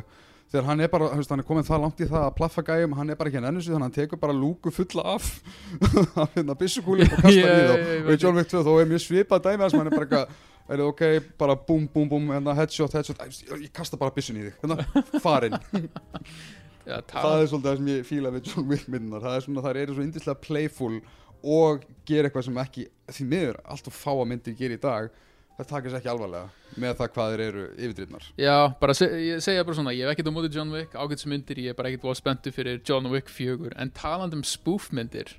Þegar 0.50 0.64
hann 0.68 0.80
er 0.84 0.88
bara, 0.92 1.08
veist, 1.16 1.30
hann 1.32 1.40
er 1.40 1.46
komin 1.48 1.64
það 1.64 1.80
langt 1.84 2.00
í 2.02 2.06
það 2.10 2.24
að 2.26 2.34
plaffa 2.36 2.62
gæjum 2.66 2.96
Hann 2.98 3.10
er 3.12 3.16
bara 3.20 3.30
ekki 3.30 3.38
að 3.40 3.44
nennu 3.46 3.62
sig 3.62 3.72
þannig 3.72 3.82
að 3.82 3.88
hann 3.88 3.94
tekur 3.96 4.20
bara 4.20 4.34
lúku 4.36 4.72
fulla 4.74 5.04
af 5.14 5.28
Af 6.24 6.34
hérna 6.34 6.56
byssukúli 6.60 7.06
og 7.06 7.14
kastar 7.22 7.36
Já, 7.38 7.52
í 7.52 7.68
þá. 7.70 7.76
ég 7.78 8.08
Og 8.08 8.10
í 8.12 8.18
John 8.24 8.36
Wick 8.40 8.50
2 8.52 8.64
þá 8.66 8.72
er 8.82 8.90
mjög 8.90 9.04
svipað 9.06 9.46
dæmi 9.46 9.62
þar 9.64 9.72
sem 9.72 9.80
hann 9.82 9.88
er 9.92 9.96
bara 9.96 10.08
eitthvað 10.08 10.40
Er 10.72 10.78
það 10.78 10.90
ok, 10.92 11.02
bara 11.40 11.56
búm, 11.68 11.86
búm, 11.94 12.06
búm, 12.12 12.28
hérna 12.34 12.52
headshot, 12.58 12.92
headshot 12.98 13.18
Æ, 13.24 13.26
Ég 13.64 13.72
kasta 13.74 13.98
bara 14.00 14.12
byssun 14.14 14.38
í 14.38 14.44
þig, 14.46 14.60
hérna, 14.62 15.04
farin 15.24 15.56
já, 16.90 16.96
það 17.10 17.40
er 17.42 17.48
svolítið 17.50 17.66
það 17.70 17.80
sem 17.80 17.90
ég 17.92 18.06
fíla 18.08 18.30
við 18.36 18.48
John 18.52 18.68
Wick 18.70 18.86
myndunar 18.90 19.24
það 19.24 19.34
er 19.38 19.44
svona, 19.46 19.64
það 19.66 19.80
eru 19.82 19.96
svo 19.96 20.04
indislega 20.06 20.40
playful 20.44 20.94
og 21.42 21.82
gera 22.08 22.28
eitthvað 22.30 22.46
sem 22.46 22.60
ekki 22.62 22.86
því 23.16 23.26
miður, 23.32 23.58
allt 23.74 23.90
og 23.90 23.94
fáa 23.96 24.24
myndir 24.30 24.54
gera 24.58 24.76
í 24.78 24.80
dag 24.82 25.10
það 25.58 25.68
takast 25.72 25.98
ekki 25.98 26.10
alvarlega 26.12 26.78
með 26.82 26.96
það 27.00 27.12
hvað 27.14 27.34
þeir 27.34 27.44
eru 27.46 27.66
yfirdrifnar. 27.76 28.26
Já, 28.40 28.56
bara 28.80 28.96
se 28.96 29.08
ég 29.20 29.44
segja 29.44 29.66
bara 29.68 29.78
svona, 29.78 29.94
ég 29.96 30.06
hef 30.06 30.14
ekkert 30.14 30.32
á 30.32 30.34
móti 30.34 30.52
John 30.56 30.72
Wick, 30.72 30.96
ágætsmyndir, 30.96 31.62
ég 31.62 31.74
er 31.74 31.78
bara 31.78 31.92
ekkert 31.92 32.06
búið 32.06 32.18
spenntu 32.22 32.54
fyrir 32.54 32.80
John 32.88 33.10
Wick 33.12 33.30
4, 33.30 33.74
en 33.76 33.92
talandi 33.96 34.40
um 34.40 34.44
spoofmyndir, 34.46 35.36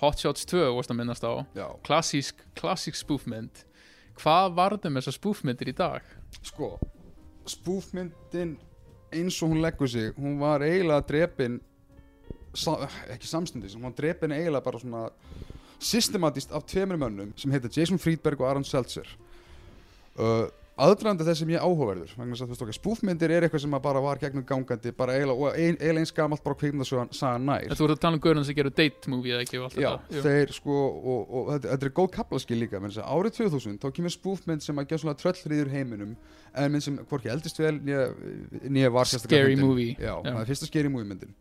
Hot 0.00 0.24
Shots 0.24 0.48
2 0.48 0.64
vorst 0.72 0.92
að 0.92 1.00
minnast 1.02 1.24
á, 1.26 1.44
já, 1.56 1.68
klassísk, 1.84 2.40
klassísk 2.56 3.02
spoofmynd, 3.02 3.64
hvað 4.20 4.54
varðum 4.56 5.00
þessar 5.00 5.18
spoofmyndir 5.20 5.74
í 5.74 5.76
dag? 5.76 6.14
sko 6.42 6.78
spoofmyndin 7.46 8.56
eins 9.14 9.42
og 9.42 9.52
hún 9.52 9.62
leggur 9.62 9.88
sig 9.88 10.14
hún 10.16 10.38
var 10.40 10.64
eiginlega 10.64 11.04
drepin 11.08 11.60
sa, 12.54 12.88
ekki 13.12 13.28
samstundis, 13.28 13.74
hún 13.76 13.86
var 13.88 13.96
drepin 13.98 14.32
eiginlega 14.32 14.64
bara 14.64 14.80
svona 14.80 15.04
systematíst 15.78 16.54
af 16.54 16.64
tveimur 16.70 16.98
mönnum 16.98 17.32
sem 17.36 17.52
heita 17.52 17.68
Jason 17.68 17.98
Friedberg 17.98 18.40
og 18.40 18.48
Aaron 18.48 18.64
Seltzer 18.64 19.08
uh, 20.18 20.44
aðdraðandi 20.74 21.22
þess 21.28 21.38
sem 21.44 21.50
ég 21.52 21.60
er 21.60 21.62
áhugaverður 21.62 22.12
vegna 22.18 22.34
þess 22.34 22.42
að 22.42 22.48
þú 22.48 22.54
veist 22.54 22.62
okkar 22.64 22.76
spúfmyndir 22.80 23.30
er 23.30 23.44
eitthvað 23.46 23.60
sem 23.62 23.74
bara 23.84 24.00
var 24.02 24.18
gegnum 24.18 24.42
gangandi 24.48 24.90
bara 24.98 25.14
eiginlega, 25.14 25.50
ein, 25.62 25.76
eins 26.00 26.10
gamalt 26.16 26.42
bara 26.42 26.56
kvikmyndasagan 26.58 27.44
nær 27.46 27.68
En 27.68 27.78
þú 27.78 27.86
ert 27.86 27.94
að 27.94 28.00
tala 28.02 28.18
um 28.18 28.22
gaurinn 28.24 28.46
sem 28.48 28.56
gerur 28.58 28.74
date 28.74 29.12
movie 29.12 29.36
eða 29.36 29.44
ekki 29.46 29.60
og 29.60 29.68
allt 29.68 29.78
Já, 29.78 29.92
þetta? 29.92 30.16
Jú. 30.16 30.24
þeir 30.26 30.54
sko 30.56 30.78
og, 30.88 31.22
og 31.30 31.52
þetta, 31.52 31.68
þetta 31.76 31.88
er 31.90 31.94
góð 32.00 32.10
kaplaskil 32.16 32.58
líka 32.58 32.80
menn, 32.82 32.90
þess 32.90 33.04
að 33.04 33.14
árið 33.14 33.36
2000 33.38 33.78
þá 33.84 33.88
kemur 34.00 34.16
spúfmynd 34.16 34.66
sem 34.66 34.82
að 34.82 34.88
gera 34.90 35.04
svona 35.04 35.16
tröllriður 35.22 35.70
heiminum 35.76 36.16
en 36.58 36.74
mynd 36.74 36.86
sem 36.88 36.98
hvorki 37.06 37.30
eldist 37.30 37.62
vel 37.62 37.76
nýja 37.78 38.90
var 38.90 39.06
sérstaklega 39.06 39.46
Scary 39.46 39.54
fyndin. 39.54 39.68
movie. 39.70 39.94
Já, 40.02 40.14
Já. 40.26 40.34
fyrsta 40.50 40.66
scary 40.72 40.90
movie 40.90 41.06
myndin 41.14 41.38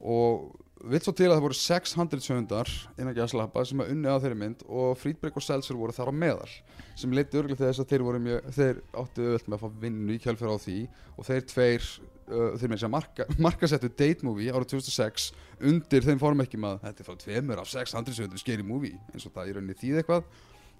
og 0.00 0.56
vill 0.80 1.00
svo 1.04 1.12
til 1.16 1.28
að 1.28 1.34
það 1.34 1.44
voru 1.44 1.56
600 1.58 2.22
sögundar 2.24 2.70
innan 2.96 3.16
gæslappa 3.16 3.64
sem 3.68 3.82
að 3.82 3.90
unni 3.92 4.08
á 4.08 4.16
þeirri 4.22 4.38
mynd 4.40 4.62
og 4.66 4.94
Friedberg 5.00 5.36
og 5.36 5.44
Seltzer 5.44 5.76
voru 5.76 5.92
þar 5.92 6.12
á 6.12 6.14
meðal 6.16 6.52
sem 6.98 7.12
leiti 7.12 7.36
örgulega 7.40 7.60
til 7.60 7.68
þess 7.68 7.82
að 7.82 7.90
þeir 7.90 8.20
mjög 8.24 8.48
þeir 8.56 8.80
áttu 9.02 9.26
öll 9.34 9.44
með 9.44 9.56
að 9.56 9.64
fá 9.64 9.82
vinnu 9.82 10.16
í 10.16 10.22
kjálfjör 10.24 10.54
á 10.56 10.58
því 10.64 10.78
og 11.16 11.28
þeir 11.28 11.44
tveir 11.52 11.84
uh, 11.84 12.56
þeir 12.56 12.72
með 12.72 12.74
þess 12.76 12.88
að 12.88 12.94
marka, 12.94 13.28
markasettu 13.46 13.92
date 13.92 14.26
movie 14.26 14.54
árið 14.54 14.72
2006 14.76 15.28
undir 15.70 16.08
þeim 16.08 16.22
formerkjum 16.22 16.66
að 16.70 16.80
þetta 16.86 17.04
er 17.04 17.10
frá 17.10 17.20
tveimur 17.26 17.62
af 17.62 17.70
600 17.74 18.16
sögundum 18.16 18.40
scary 18.40 18.66
movie 18.66 18.96
eins 19.12 19.28
og 19.28 19.36
það 19.36 19.52
í 19.52 19.54
rauninni 19.58 19.78
þýð 19.80 20.00
eitthvað. 20.00 20.34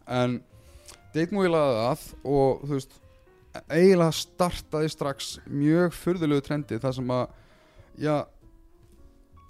En 0.09 0.41
date 1.13 1.37
movie 1.37 1.53
laði 1.53 1.85
að 1.85 2.09
og 2.25 2.65
þú 2.65 2.77
veist 2.79 2.99
eiginlega 3.69 4.15
startaði 4.15 4.91
strax 4.93 5.33
mjög 5.51 5.95
furðulegu 5.99 6.45
trendi 6.47 6.79
þar 6.81 6.97
sem 6.97 7.15
að 7.15 7.25
já 8.01 8.15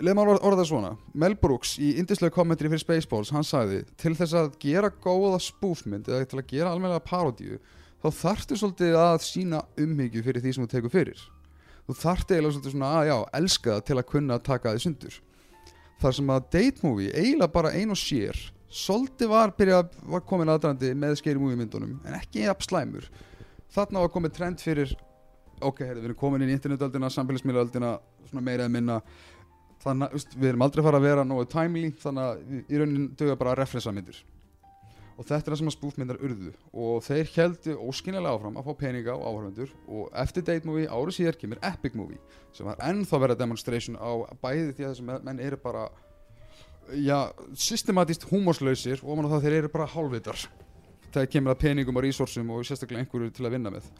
leið 0.04 0.16
maður 0.16 0.40
orða 0.40 0.60
það 0.60 0.68
svona. 0.70 0.90
Mel 1.22 1.34
Brooks 1.40 1.74
í 1.82 1.94
indislegu 2.00 2.34
kommentri 2.34 2.70
fyrir 2.70 2.82
Spaceballs 2.82 3.32
hann 3.34 3.46
sagði 3.46 3.82
til 4.00 4.14
þess 4.18 4.36
að 4.38 4.54
gera 4.62 4.90
góða 4.90 5.40
spúfmynd 5.44 6.08
eða 6.10 6.28
til 6.30 6.40
að 6.40 6.48
gera 6.52 6.72
almennilega 6.74 7.04
parodíu 7.06 7.58
þá 8.00 8.08
þarftu 8.20 8.58
svolítið 8.60 8.96
að 9.00 9.18
sína 9.26 9.64
umhyggju 9.80 10.24
fyrir 10.26 10.44
því 10.44 10.54
sem 10.54 10.66
þú 10.66 10.70
tekur 10.74 10.94
fyrir. 10.94 11.26
Þú 11.88 11.98
þarftu 12.00 12.36
eiginlega 12.36 12.54
svolítið 12.56 12.76
svona 12.76 12.92
að 13.00 13.10
já 13.10 13.16
elska 13.40 13.74
það 13.74 13.84
til 13.88 13.98
að 13.98 14.08
kunna 14.12 14.38
að 14.38 14.46
taka 14.48 14.72
því 14.74 14.84
sundur. 14.86 15.20
Þar 16.00 16.16
sem 16.16 16.32
að 16.32 16.48
date 16.54 16.86
movie 16.86 17.12
eiginlega 17.12 17.54
bara 17.58 17.74
ein 17.76 17.92
og 17.92 18.00
sér 18.00 18.40
svolítið 18.70 19.32
var, 19.32 19.52
byrja, 19.58 19.82
var 20.06 20.24
komin 20.24 20.52
aðdrandi 20.52 20.94
með 20.94 21.18
scary 21.20 21.42
movie 21.42 21.58
myndunum 21.58 21.98
en 22.06 22.16
ekki 22.20 22.46
jafn 22.46 22.68
slæmur. 22.68 23.10
Þarna 23.74 24.04
var 24.06 24.12
komið 24.14 24.36
trend 24.38 24.62
fyrir 24.62 24.94
ok, 25.60 25.82
heyrðu, 25.84 26.00
við 26.00 26.08
erum 26.10 26.18
komin 26.20 26.44
inn 26.44 26.52
í 26.52 26.56
internetöldina, 26.56 27.10
samfélagsmiðlaöldina 27.12 27.92
svona 28.30 28.44
meira 28.44 28.64
eða 28.64 28.72
minna 28.72 28.98
þannig 29.84 30.10
að 30.12 30.36
við 30.36 30.50
erum 30.50 30.66
aldrei 30.66 30.84
fara 30.84 31.00
að 31.00 31.06
vera 31.08 31.24
nógu 31.24 31.46
timely 31.50 31.94
þannig 32.02 32.26
að 32.26 32.60
í 32.60 32.80
raunin 32.80 33.08
döga 33.16 33.38
bara 33.40 33.54
að 33.54 33.62
referensa 33.62 33.94
myndir. 33.94 34.20
Og 35.20 35.26
þetta 35.28 35.50
er 35.50 35.52
það 35.52 35.60
sem 35.60 35.68
að 35.68 35.74
spúfmyndar 35.74 36.20
urðu. 36.24 36.50
Og 36.72 37.02
þeir 37.04 37.32
heldu 37.34 37.74
óskynlega 37.84 38.30
áfram 38.32 38.54
að 38.56 38.68
fá 38.70 38.76
peninga 38.80 39.12
á 39.12 39.20
áhörfundur 39.20 39.74
og 39.84 40.14
eftir 40.22 40.46
date 40.46 40.68
movie 40.68 40.88
árið 40.88 41.18
síðar 41.18 41.36
kemur 41.40 41.60
epic 41.68 41.96
movie 41.98 42.20
sem 42.56 42.68
var 42.68 42.80
ennþá 42.88 43.20
verið 43.26 43.42
demonstration 43.42 43.98
á 44.00 44.10
bæði 44.40 44.70
því 44.78 44.86
að 44.86 44.94
þessi 44.94 45.20
menn 45.28 45.42
eru 45.44 45.58
bara 45.60 45.90
já, 46.96 47.18
systematist 47.52 48.24
húmorslausir 48.30 49.04
og 49.04 49.12
ofan 49.12 49.28
á 49.28 49.32
það 49.34 49.44
þeir 49.44 49.58
eru 49.58 49.72
bara 49.74 49.90
hálfvitar. 49.92 50.46
Þegar 51.10 51.30
kemur 51.34 51.52
að 51.52 51.62
peningum 51.66 52.00
og 52.00 52.06
resursum 52.06 52.54
og 52.54 52.64
sérstaklega 52.64 53.04
einhverju 53.04 53.34
til 53.34 53.46
að 53.48 53.56
vinna 53.58 53.74
með 53.74 53.92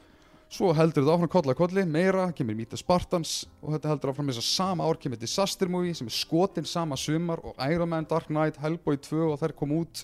svo 0.51 0.73
heldur 0.75 1.05
þetta 1.05 1.17
áfram 1.17 1.31
kolla 1.31 1.55
kolli, 1.59 1.85
meira 1.87 2.29
kemur 2.37 2.59
Mýta 2.59 2.79
Spartans 2.79 3.45
og 3.63 3.77
þetta 3.77 3.93
heldur 3.93 4.13
áfram 4.13 4.31
þess 4.33 4.43
að 4.43 4.49
sama 4.49 4.89
ár 4.89 4.99
kemur 5.01 5.21
Disaster 5.21 5.71
Movie 5.71 5.95
sem 5.95 6.11
er 6.11 6.17
skotin 6.17 6.67
sama 6.67 6.99
sumar 6.99 7.43
og 7.47 7.59
Iron 7.71 7.93
Man, 7.93 8.09
Dark 8.11 8.31
Knight, 8.31 8.59
Hellboy 8.63 8.99
2 8.99 9.29
og 9.31 9.39
þær 9.41 9.55
kom 9.59 9.77
út. 9.79 10.03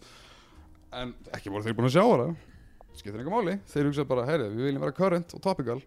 En 0.94 1.16
ekki 1.34 1.50
voru 1.50 1.66
þeir 1.66 1.76
búin 1.76 1.90
að 1.90 1.98
sjá 1.98 2.04
það 2.06 2.36
skiptir 2.96 3.20
einhver 3.20 3.34
máli, 3.34 3.58
þeir 3.68 3.90
hugsa 3.90 4.06
bara 4.08 4.24
heyri, 4.28 4.48
við 4.52 4.70
viljum 4.70 4.84
vera 4.86 4.96
current 4.96 5.34
og 5.36 5.42
topical. 5.44 5.78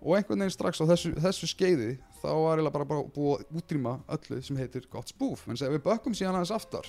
Og 0.00 0.16
einhvern 0.16 0.44
veginn 0.44 0.54
strax 0.54 0.80
á 0.80 0.86
þessu, 0.88 1.12
þessu 1.20 1.48
skeiði 1.50 1.90
þá 2.20 2.28
var 2.30 2.60
eiginlega 2.60 2.74
bara, 2.76 2.86
bara 2.88 3.06
búið 3.14 3.42
að 3.42 3.58
útrýma 3.60 3.94
öllu 4.16 4.40
sem 4.44 4.60
heitir 4.60 4.86
gott 4.92 5.10
spoof. 5.12 5.42
Menn 5.48 5.58
segja 5.60 5.74
við 5.74 5.82
bökkum 5.84 6.16
síðan 6.16 6.38
aðeins 6.38 6.54
aftar. 6.56 6.88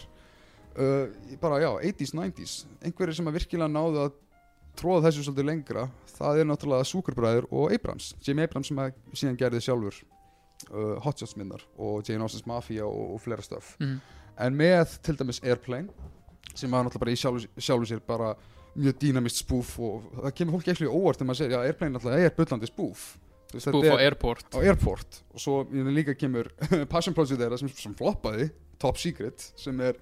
Uh, 0.72 1.12
bara 1.42 1.60
já, 1.60 1.70
80s, 1.92 2.14
90s 2.16 2.54
einhverjir 2.80 3.18
sem 3.18 3.28
að 3.28 3.42
virkilega 3.42 3.72
náðu 3.72 4.06
að 4.06 4.14
tróða 4.80 5.10
þessu 5.10 5.26
svolítið 5.28 5.50
lengra 5.50 5.90
það 6.16 6.42
er 6.42 6.50
náttúrulega 6.50 6.88
Súkurbræður 6.88 7.48
og 7.50 7.74
Abrams. 7.76 8.14
Jimmy 8.26 8.46
Abrams 8.46 8.70
sem 8.72 8.82
að 8.82 8.94
síðan 9.18 9.40
gerði 9.40 9.62
sjálfur 9.66 10.00
uh, 10.70 10.96
Hotshots 11.06 11.36
myndar 11.40 11.64
og 11.82 12.08
Jane 12.08 12.26
Austen's 12.26 12.48
Mafia 12.50 12.86
og, 12.88 13.16
og 13.16 13.22
fleira 13.24 13.46
stöf. 13.46 13.76
Mhm. 13.82 14.00
en 14.42 14.56
með 14.58 14.96
til 15.06 15.18
dæmis 15.20 15.42
Airplane 15.44 15.90
sem 16.56 16.72
var 16.72 16.86
náttúrulega 16.86 17.04
bara 17.04 17.12
í 17.12 17.20
sjálfu, 17.20 17.48
sjálfu 17.60 17.90
sér 17.90 18.00
bara 18.08 18.32
mjög 18.76 18.96
dýnamist 19.02 19.42
spoof 19.44 19.76
og 19.84 20.08
það 20.22 20.34
kemur 20.38 20.56
fólki 20.58 20.72
ekki 20.72 20.88
óvart 20.88 21.20
þegar 21.20 21.28
maður 21.30 21.42
segir 21.42 21.58
já 21.58 21.66
Airplane 21.68 21.94
náttúrulega 21.98 22.30
er 22.30 22.36
bullandi 22.38 22.70
spoof. 22.72 23.04
Þú 23.52 23.58
veist, 23.58 23.68
þetta 23.68 24.00
á 24.00 24.06
Airport. 24.06 24.48
á 24.56 24.60
Airport. 24.64 25.22
Og 25.36 25.44
svo 25.44 25.56
líka 25.92 26.16
kemur 26.16 26.48
Passion 26.94 27.14
Project 27.14 27.42
þeirra 27.42 27.60
sem, 27.60 27.72
sem 27.76 27.96
floppaði 28.00 28.48
Top 28.80 28.98
Secret 28.98 29.52
sem 29.60 29.80
er 29.84 30.00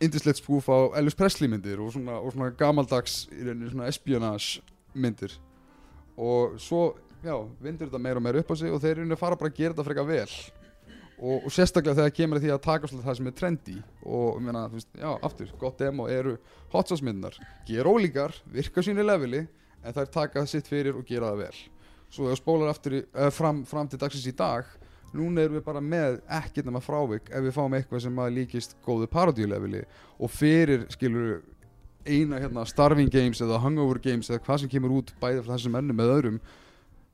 indislegt 0.00 0.40
spoof 0.42 0.68
á 0.70 0.78
Elvis 0.98 1.16
Presley 1.18 1.50
myndir 1.50 1.80
og 1.82 1.92
svona, 1.94 2.20
og 2.22 2.32
svona 2.34 2.52
gamaldags 2.54 3.26
í 3.34 3.44
svona 3.44 3.88
espionage 3.90 4.62
myndir. 4.94 5.34
Og 6.18 6.58
svo 6.62 6.92
já, 7.24 7.34
vindur 7.62 7.88
þetta 7.88 8.00
meira 8.02 8.20
og 8.20 8.24
meira 8.24 8.40
upp 8.42 8.52
á 8.52 8.56
sig 8.58 8.72
og 8.72 8.80
þeir 8.82 9.02
eru 9.02 9.18
fara 9.18 9.38
bara 9.38 9.50
að 9.50 9.58
gera 9.58 9.74
þetta 9.74 9.86
frekar 9.88 10.08
vel. 10.08 10.32
Og, 11.18 11.46
og 11.48 11.50
sérstaklega 11.50 11.98
þegar 11.98 12.14
kemur 12.14 12.42
því 12.42 12.52
að 12.54 12.60
taka 12.62 12.88
svolítið 12.88 13.08
það 13.08 13.16
sem 13.18 13.30
er 13.30 13.36
trendy. 13.38 13.76
Og 14.06 14.42
meina, 14.42 14.66
þú 14.70 14.78
veist, 14.78 14.90
já, 14.94 15.08
aftur, 15.26 15.54
gott 15.58 15.80
demo 15.82 16.06
eru 16.10 16.36
hot 16.74 16.90
sauce 16.90 17.04
myndar, 17.04 17.38
gera 17.66 17.90
ólíkar 17.90 18.36
virka 18.54 18.84
sínu 18.86 19.06
leveli, 19.06 19.42
en 19.82 19.96
þær 19.96 20.12
taka 20.14 20.44
sitt 20.46 20.70
fyrir 20.70 20.98
og 20.98 21.06
gera 21.08 21.32
það 21.32 21.42
vel. 21.42 21.64
Svo 22.08 22.28
þegar 22.28 22.40
spólar 22.40 22.70
aftur 22.70 23.00
í, 23.00 23.02
uh, 23.02 23.32
fram, 23.34 23.64
fram 23.68 23.90
til 23.90 23.98
dagsins 24.00 24.30
í 24.30 24.36
dag 24.36 24.68
núna 25.16 25.44
erum 25.44 25.58
við 25.58 25.64
bara 25.66 25.82
með 25.84 26.18
ekkert 26.38 26.68
nema 26.68 26.82
frávik 26.84 27.30
ef 27.32 27.44
við 27.44 27.54
fáum 27.56 27.76
eitthvað 27.78 28.04
sem 28.04 28.20
að 28.20 28.34
líkist 28.36 28.76
góðu 28.84 29.08
parodíuleveli 29.12 29.84
og 30.18 30.32
fyrir 30.32 30.86
skilur 30.92 31.40
eina 32.08 32.40
hérna 32.40 32.64
Starving 32.68 33.12
Games 33.12 33.40
eða 33.44 33.60
Hangover 33.62 34.00
Games 34.02 34.30
eða 34.30 34.42
hvað 34.44 34.62
sem 34.62 34.72
kemur 34.72 34.96
út 35.00 35.12
bæði 35.20 35.44
frá 35.44 35.54
þessum 35.54 35.78
ennum 35.80 35.98
með 35.98 36.14
öðrum 36.16 36.40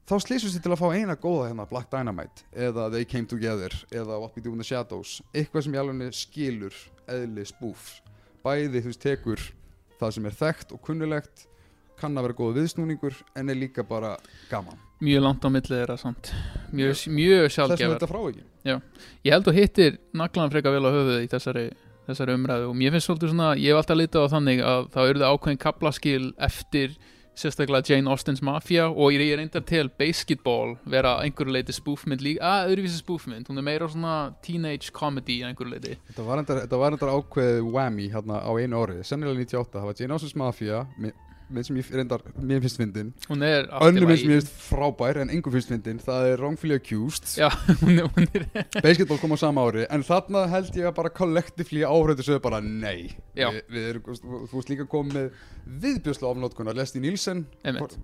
þá 0.05 0.15
slýsum 0.21 0.53
við 0.53 0.65
til 0.67 0.75
að 0.75 0.83
fá 0.83 0.89
eina 0.93 1.17
góða 1.17 1.49
hérna 1.49 1.69
Black 1.71 1.91
Dynamite 1.93 2.45
eða 2.67 2.91
They 2.93 3.09
Came 3.09 3.31
Together 3.31 3.75
eða 3.91 4.21
What 4.21 4.37
We 4.37 4.45
Do 4.45 4.53
in 4.53 4.61
the 4.61 4.67
Shadows. 4.67 5.21
Eitthvað 5.33 5.67
sem 5.67 5.77
í 5.77 5.81
alveg 5.81 6.17
skilur 6.19 6.77
eðli 7.11 7.47
spúf 7.49 7.99
bæði 8.45 8.83
þú 8.83 8.91
veist 8.91 9.03
tekur 9.03 9.43
það 10.01 10.17
sem 10.17 10.29
er 10.29 10.39
þekkt 10.43 10.75
og 10.77 10.83
kunnulegt 10.85 11.47
kann 12.01 12.19
að 12.19 12.29
vera 12.29 12.39
góð 12.39 12.59
viðsnúningur 12.61 13.21
en 13.39 13.53
er 13.53 13.59
líka 13.59 13.85
bara 13.87 14.17
gaman. 14.51 14.81
Mjög 15.05 15.25
langt 15.27 15.45
á 15.45 15.49
millið 15.53 15.79
þeirra 15.79 15.97
samt. 16.01 16.33
Mjög, 16.73 17.07
mjög 17.13 17.49
ekki 17.49 17.89
ég 19.25 19.35
held 19.35 19.49
að 19.51 19.59
hittir 19.59 19.99
naglan 20.17 20.53
frekar 20.53 20.73
vel 20.73 20.87
á 20.89 20.95
höfuð 20.95 21.19
í 21.21 21.31
þessari, 21.33 21.65
þessari 22.09 22.37
umræðu 22.39 22.71
og 22.71 22.79
mér 22.81 22.95
finnst 22.95 23.11
svolítið 23.11 23.35
svona, 23.35 23.51
ég 23.61 23.73
hef 23.75 23.83
alltaf 23.83 24.01
litið 24.01 24.25
á 24.25 24.33
þannig 24.35 24.63
að 24.65 24.87
það 24.95 25.11
eru 25.11 25.27
ákveðin 25.35 25.65
kaplaskil 25.67 26.23
eftir 26.49 26.97
sérstaklega 27.35 27.83
Jane 27.89 28.11
Austen's 28.11 28.43
Mafia 28.47 28.87
og 28.89 29.13
ég 29.13 29.33
er 29.35 29.41
reyndar 29.41 29.65
til 29.67 29.89
Basketball 29.99 30.77
vera 30.87 31.17
einhverju 31.25 31.55
leiti 31.57 31.75
spúfmynd 31.75 32.23
líka, 32.23 32.47
að 32.47 32.75
öðruvísi 32.75 33.01
spúfmynd 33.03 33.51
hún 33.51 33.59
er 33.59 33.67
meira 33.67 33.89
svona 33.91 34.15
teenage 34.45 34.95
comedy 34.95 35.41
að 35.43 35.51
einhverju 35.51 35.73
leiti 35.75 35.97
Þetta 36.13 36.79
var 36.79 36.95
endar 36.95 37.15
ákveðið 37.17 37.71
whammy 37.75 38.09
hérna 38.15 38.39
á 38.39 38.51
einu 38.55 38.79
orði, 38.79 39.03
sennilega 39.07 39.43
98 39.43 39.81
það 39.81 39.89
var 39.91 40.01
Jane 40.01 40.17
Austen's 40.19 40.39
Mafia 40.39 40.85
minn 41.53 41.67
sem 41.67 41.77
ég 41.79 41.91
reyndar, 41.93 42.23
mér 42.41 42.63
finnst 42.65 42.79
fyndin. 42.81 43.13
Önnur 43.29 44.07
minn 44.09 44.19
sem 44.21 44.33
ég 44.33 44.41
finnst 44.41 44.53
frábær 44.69 45.21
en 45.23 45.33
engum 45.35 45.55
finnst 45.55 45.73
fyndin. 45.73 46.01
Það 46.03 46.29
er 46.33 46.43
Wrongfully 46.43 46.79
Accused. 46.79 47.35
Já, 47.39 47.49
hún 47.83 47.99
er, 48.01 48.09
hún 48.15 48.29
er 48.31 48.47
Basketball 48.81 49.21
kom 49.23 49.37
á 49.37 49.39
sama 49.41 49.65
ári 49.69 49.85
en 49.89 50.05
þarna 50.07 50.47
held 50.53 50.73
ég 50.79 50.89
að 50.89 50.97
bara 51.01 51.13
kollektiflí 51.15 51.85
áhrifðu 51.87 52.29
sögðu 52.29 52.45
bara 52.47 52.61
nei. 52.65 53.15
Já. 53.35 53.49
við, 53.51 53.61
við 53.75 53.89
erum, 53.91 54.19
þú 54.23 54.55
veist 54.55 54.71
líka 54.71 54.87
komið 54.91 55.17
með 55.19 55.45
viðbjörslu 55.85 56.29
ofnótkunar 56.29 56.77
Leslie 56.77 57.03
Nielsen 57.03 57.45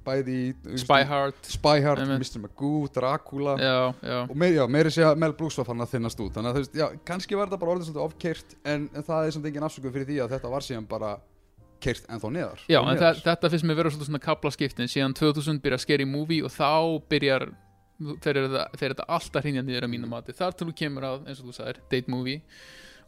bæði 0.06 0.36
í 0.40 0.78
Spy 0.80 1.04
Hard 1.06 1.38
Spy 1.46 1.82
Hard, 1.84 2.02
Einmitt. 2.02 2.24
Mr. 2.24 2.42
Magoo, 2.42 2.88
Dracula 2.94 3.54
Já, 3.60 3.76
og 4.24 4.34
meir, 4.38 4.56
já, 4.56 4.64
meiri 4.70 4.92
sé 4.94 5.04
að 5.06 5.20
Mel 5.22 5.34
Brooks 5.38 5.58
var 5.60 5.68
fann 5.68 5.84
að 5.84 5.92
þinnast 5.94 6.22
út. 6.24 6.32
Þannig 6.34 6.50
að 6.50 6.56
þú 6.56 6.62
veist, 6.64 6.78
já, 6.80 6.86
kannski 7.06 7.38
var 7.38 7.50
þetta 7.50 7.60
bara 7.62 7.74
orðið 7.76 7.90
svolítið 7.90 8.06
ofkeirt 8.06 8.56
en, 8.64 8.88
en 8.96 9.06
það 9.06 9.26
er 9.28 9.36
samt 9.36 9.50
engin 9.50 9.68
afsökuð 9.68 9.94
fyrir 9.98 10.08
því 10.10 10.18
að 10.24 10.34
þetta 10.34 10.52
var 10.56 10.66
síðan 10.66 10.88
bara 10.90 11.12
keirt 11.82 12.06
ennþá 12.08 12.30
neðar. 12.36 12.62
Já 12.70 12.80
en 12.80 12.92
neðar. 12.92 13.18
þe 13.18 13.26
þetta 13.30 13.50
finnst 13.54 13.68
mér 13.68 13.80
vera 13.80 13.92
svolítið 13.94 14.10
svona 14.10 14.22
kaplaskiptin 14.26 14.92
síðan 14.92 15.16
2000 15.18 15.62
byrja 15.64 15.80
Scary 15.84 16.06
Movie 16.08 16.44
og 16.46 16.54
þá 16.54 16.70
byrjar 17.10 17.50
fer 18.24 18.94
þetta, 18.94 19.06
alltaf 19.08 19.44
hrinja 19.44 19.64
niður 19.64 19.86
að 19.86 19.92
mínum 19.92 20.12
mati. 20.14 20.36
Þar 20.36 20.54
til 20.56 20.68
þú 20.70 20.76
kemur 20.78 21.06
að, 21.06 21.26
eins 21.28 21.42
og 21.42 21.50
þú 21.50 21.56
sagðir, 21.58 21.82
date 21.92 22.12
movie 22.12 22.40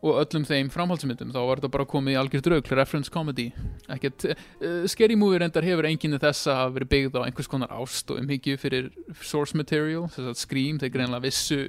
og 0.03 0.19
öllum 0.19 0.45
þeim 0.47 0.69
framhaldsmyndum 0.75 1.31
þá 1.31 1.39
var 1.47 1.61
þetta 1.61 1.71
bara 1.77 1.87
komið 1.93 2.17
í 2.17 2.19
algjör 2.19 2.43
draug, 2.43 2.71
reference 2.75 3.13
comedy. 3.13 3.47
Ekkert, 3.93 4.27
uh, 4.27 4.83
Scary 4.91 5.15
Movie 5.19 5.39
reyndar 5.39 5.67
hefur 5.67 5.87
enginni 5.87 6.19
þess 6.23 6.51
að 6.51 6.59
hafa 6.59 6.75
verið 6.77 6.93
byggð 6.95 7.19
á 7.23 7.27
einhvers 7.29 7.51
konar 7.53 7.75
ást 7.79 8.11
og 8.11 8.19
umhyggju 8.19 8.59
fyrir 8.59 8.91
source 9.23 9.57
material, 9.59 10.09
þess 10.11 10.33
að 10.33 10.41
Scream, 10.43 10.81
þeir 10.83 10.95
greinlega 10.97 11.23
vissu 11.23 11.61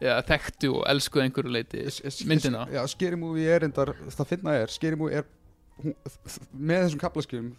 eða 0.00 0.20
þekktu 0.28 0.74
og 0.76 0.84
elskuðu 0.92 1.24
einhverju 1.24 1.54
leiti 1.56 1.86
myndina. 2.28 2.66
Já, 2.72 2.82
Scary 2.92 3.20
Movie 3.20 3.48
er 3.48 3.64
endar, 3.68 3.94
það 4.12 4.34
finna 4.34 4.56
er 4.60 4.72
Scary 4.72 5.00
Movie 5.00 5.22
er 5.22 5.28
hún, 5.84 5.96
með 6.52 6.86
þessum 6.86 7.02
kaplaskjum 7.02 7.52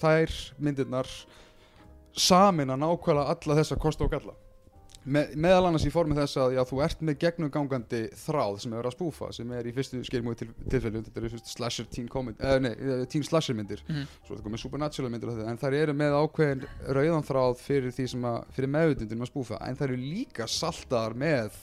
þær 0.00 0.36
myndirnar 0.58 1.10
samin 2.16 2.72
að 2.72 2.82
nákvæmlega 2.84 3.34
alla 3.34 3.58
þessa 3.60 3.78
kosta 3.80 4.06
og 4.06 4.14
galla. 4.14 4.36
Me, 5.00 5.22
meðal 5.32 5.70
annars 5.70 5.86
í 5.88 5.90
formi 5.92 6.12
þess 6.12 6.36
að 6.42 6.58
já, 6.58 6.60
þú 6.68 6.80
ert 6.84 7.02
með 7.08 7.14
gegnumgangandi 7.22 8.00
þráð 8.20 8.58
sem 8.60 8.74
er 8.76 8.84
að 8.84 8.92
spúfa 8.92 9.30
sem 9.32 9.52
er 9.56 9.68
í 9.70 9.72
fyrstu 9.72 9.96
Movie 9.96 10.36
til, 10.42 10.48
tilfellum 10.66 11.06
þetta 11.06 11.22
eru 11.22 11.30
fyrstu 11.32 11.52
slasher 11.54 11.86
teen, 11.88 12.08
comedy, 12.12 12.36
eh, 12.44 12.58
nei, 12.60 12.72
eh, 12.74 13.04
teen 13.08 13.24
slasher 13.24 13.56
myndir. 13.56 13.80
Mhm. 13.88 14.04
svo 14.26 14.34
er 14.34 14.36
þetta 14.36 14.48
komið 14.50 14.60
supernatural 14.60 15.10
myndir 15.10 15.32
þetta, 15.32 15.48
en 15.48 15.56
þær 15.62 15.78
eru 15.78 15.94
með 15.96 16.18
ákveðin 16.20 16.66
rauðan 16.98 17.26
þráð 17.30 17.56
fyrir 17.64 17.96
fyrir 18.52 18.68
meðutundin 18.68 19.24
að 19.24 19.32
spúfa, 19.32 19.56
en 19.66 19.76
þær 19.76 19.88
eru 19.88 19.96
líka 19.96 20.44
saltaðar 20.44 21.16
með 21.16 21.56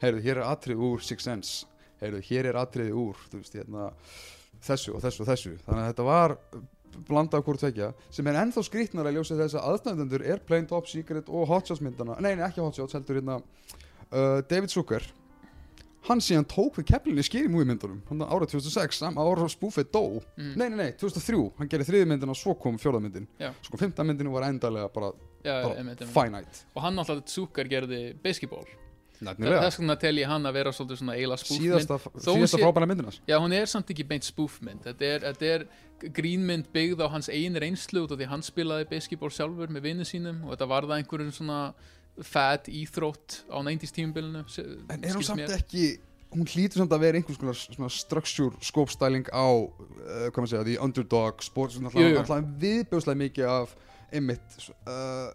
heyrðu, 0.00 0.22
hér 0.22 0.36
er 0.36 0.46
atrið 0.46 0.78
úr 0.78 1.02
Six 1.02 1.24
Sense. 1.24 1.66
Heyrðu, 1.98 2.22
hér 2.30 2.46
er 2.46 2.54
atriði 2.54 2.94
úr 2.94 3.16
þú 3.26 3.40
veist, 3.42 3.58
hérna, 3.58 3.92
þessu 4.64 4.96
og 4.96 5.04
þessu 5.04 5.24
og 5.24 5.30
þessu. 5.30 5.54
Þannig 5.66 5.84
að 5.84 5.90
þetta 5.92 6.08
var 6.08 6.36
blanda 7.06 7.38
af 7.38 7.46
hvort 7.46 7.60
tvekja 7.62 7.92
sem 8.14 8.26
er 8.30 8.40
ennþá 8.42 8.64
skrýtnar 8.66 9.08
að 9.08 9.18
ljósa 9.18 9.36
þess 9.38 9.58
að 9.58 9.70
aðstæðendur 9.72 10.24
er 10.26 10.42
Plain 10.46 10.66
Top 10.68 10.88
Secret 10.90 11.28
og 11.30 11.46
Hot 11.50 11.68
Shots 11.68 11.82
myndana 11.84 12.18
nei, 12.22 12.34
nei, 12.34 12.44
ekki 12.48 12.62
Hot 12.64 12.78
Shots, 12.78 12.96
heldur 12.96 13.20
hérna 13.20 13.38
uh, 13.38 14.40
David 14.48 14.72
Zucker. 14.72 15.06
Hann 16.08 16.22
síðan 16.24 16.46
tók 16.48 16.78
við 16.78 16.86
keflinni 16.92 17.20
í 17.20 17.26
Scary 17.26 17.50
Movie 17.52 17.68
myndunum 17.68 18.00
hann 18.08 18.24
árið 18.24 18.54
2006, 18.56 19.00
sama 19.02 19.24
ára 19.26 19.44
og 19.44 19.52
spúfið 19.52 19.90
dó 19.92 20.02
mm. 20.16 20.52
nei, 20.54 20.68
nei, 20.70 20.78
nei, 20.78 20.90
2003, 21.00 21.40
hann 21.58 21.70
gerði 21.70 21.88
þriði 21.90 22.10
myndina 22.12 22.34
og 22.34 22.40
svo 22.40 22.54
kom 22.58 22.78
fjórða 22.80 23.02
myndin. 23.04 23.28
Já. 23.40 23.50
svo 23.60 23.74
kom 23.74 23.82
fymta 23.82 24.06
myndinu 24.06 24.32
var 24.34 24.48
endalega 24.48 24.90
bara, 24.94 25.12
já, 25.44 25.56
bara 25.66 26.12
finite. 26.14 26.62
Og 26.74 26.84
hann 26.86 27.02
alltaf 27.02 27.26
Zucker 27.28 27.68
gerði 27.70 28.02
basketball. 28.24 28.64
Þess 29.18 29.78
vegna 29.80 29.96
tel 29.98 30.14
ég 30.20 30.30
hann 30.30 30.46
að 30.46 30.56
vera 30.60 30.72
svolítið 30.74 31.00
svona 31.02 31.16
eila 31.18 31.36
spúfmynd 31.40 31.64
síðasta, 31.66 31.98
síðasta 32.22 32.56
sé- 32.56 32.62
frábæra 32.62 32.88
myndina. 32.88 33.12
Já 33.28 33.36
hún 33.42 33.54
er 33.56 33.66
samt 33.66 33.90
ekki 33.90 34.06
beint 34.06 34.26
spúfmynd 34.28 34.84
þetta 34.86 35.12
er, 35.12 35.26
þetta 35.32 35.52
er 35.54 35.66
grínmynd 36.14 36.70
byggð 36.74 37.02
á 37.02 37.06
hans 37.10 37.28
einu 37.28 37.58
reynslu 37.62 38.04
út 38.06 38.14
af 38.14 38.20
því 38.20 38.28
hann 38.30 38.44
spilaði 38.46 38.88
basketball 38.90 39.32
sjálfur 39.34 39.72
með 39.74 39.88
vinnu 39.88 40.06
sínum 40.06 40.44
og 40.46 40.54
þetta 40.54 40.68
var 40.70 40.86
það 40.86 41.00
einhverjum 41.00 41.32
svona 41.34 41.60
fat 42.22 42.68
íþrótt 42.70 43.42
á 43.50 43.58
90s 43.62 43.94
tímubilinu 43.94 44.44
En 44.90 45.04
er 45.04 45.14
hún 45.18 45.26
samt 45.26 45.50
ekki 45.54 45.98
hún 46.34 46.46
hlýtur 46.48 46.82
samt 46.82 46.92
að 46.92 47.04
vera 47.06 47.18
einhvers 47.20 47.38
konar 47.40 47.56
svona 47.58 47.90
structure 47.92 48.56
skópstæling 48.60 49.28
á 49.32 49.46
uh, 49.48 50.46
segja, 50.46 50.64
the 50.66 50.78
underdog 50.78 51.42
sport 51.42 51.74
viðbjóðslega 51.74 53.20
mikið 53.22 53.48
af 53.48 53.74
einmitt 54.12 54.58
uh, 54.86 55.30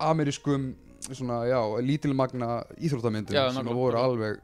amerískum 0.00 0.72
svona, 1.06 1.42
já, 1.48 1.60
lítilmagna 1.84 2.62
íþróttamyndir 2.76 3.36
sem 3.36 3.54
nákvæmlega. 3.54 3.76
voru 3.78 4.00
alveg 4.00 4.40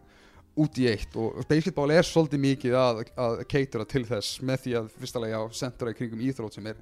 út 0.65 0.79
í 0.79 0.87
eitt 0.87 1.17
og 1.19 1.41
basketball 1.51 1.91
er 1.91 2.07
svolítið 2.07 2.43
mikið 2.45 2.77
að, 2.79 3.01
að 3.19 3.41
keitara 3.51 3.87
til 3.91 4.05
þess 4.07 4.39
með 4.47 4.61
því 4.67 4.77
að 4.79 4.93
fyrstulega 5.01 5.41
já, 5.41 5.57
sentra 5.59 5.91
í 5.91 5.99
kringum 5.99 6.23
íþrótt 6.23 6.59
sem 6.59 6.69
er 6.71 6.79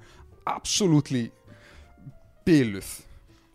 absolutely 0.49 1.23
biluð 2.45 2.91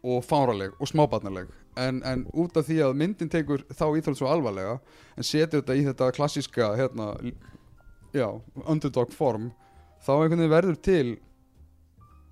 og 0.09 0.25
fáraleg 0.27 0.75
og 0.79 0.91
smábarnaleg 0.91 1.53
en, 1.79 2.03
en 2.03 2.25
út 2.35 2.57
af 2.59 2.67
því 2.67 2.81
að 2.89 2.99
myndin 2.99 3.31
tekur 3.31 3.63
þá 3.71 3.87
íþrótt 4.01 4.19
svo 4.19 4.31
alvarlega 4.33 4.79
en 5.15 5.27
setur 5.27 5.63
þetta 5.63 5.79
í 5.79 5.87
þetta 5.87 6.11
klassíska 6.17 6.73
hérna, 6.79 7.13
já, 8.17 8.29
underdog 8.67 9.15
form 9.15 9.53
þá 10.03 10.13
einhvern 10.17 10.39
veginn 10.41 10.57
verður 10.57 10.83
til 10.83 11.07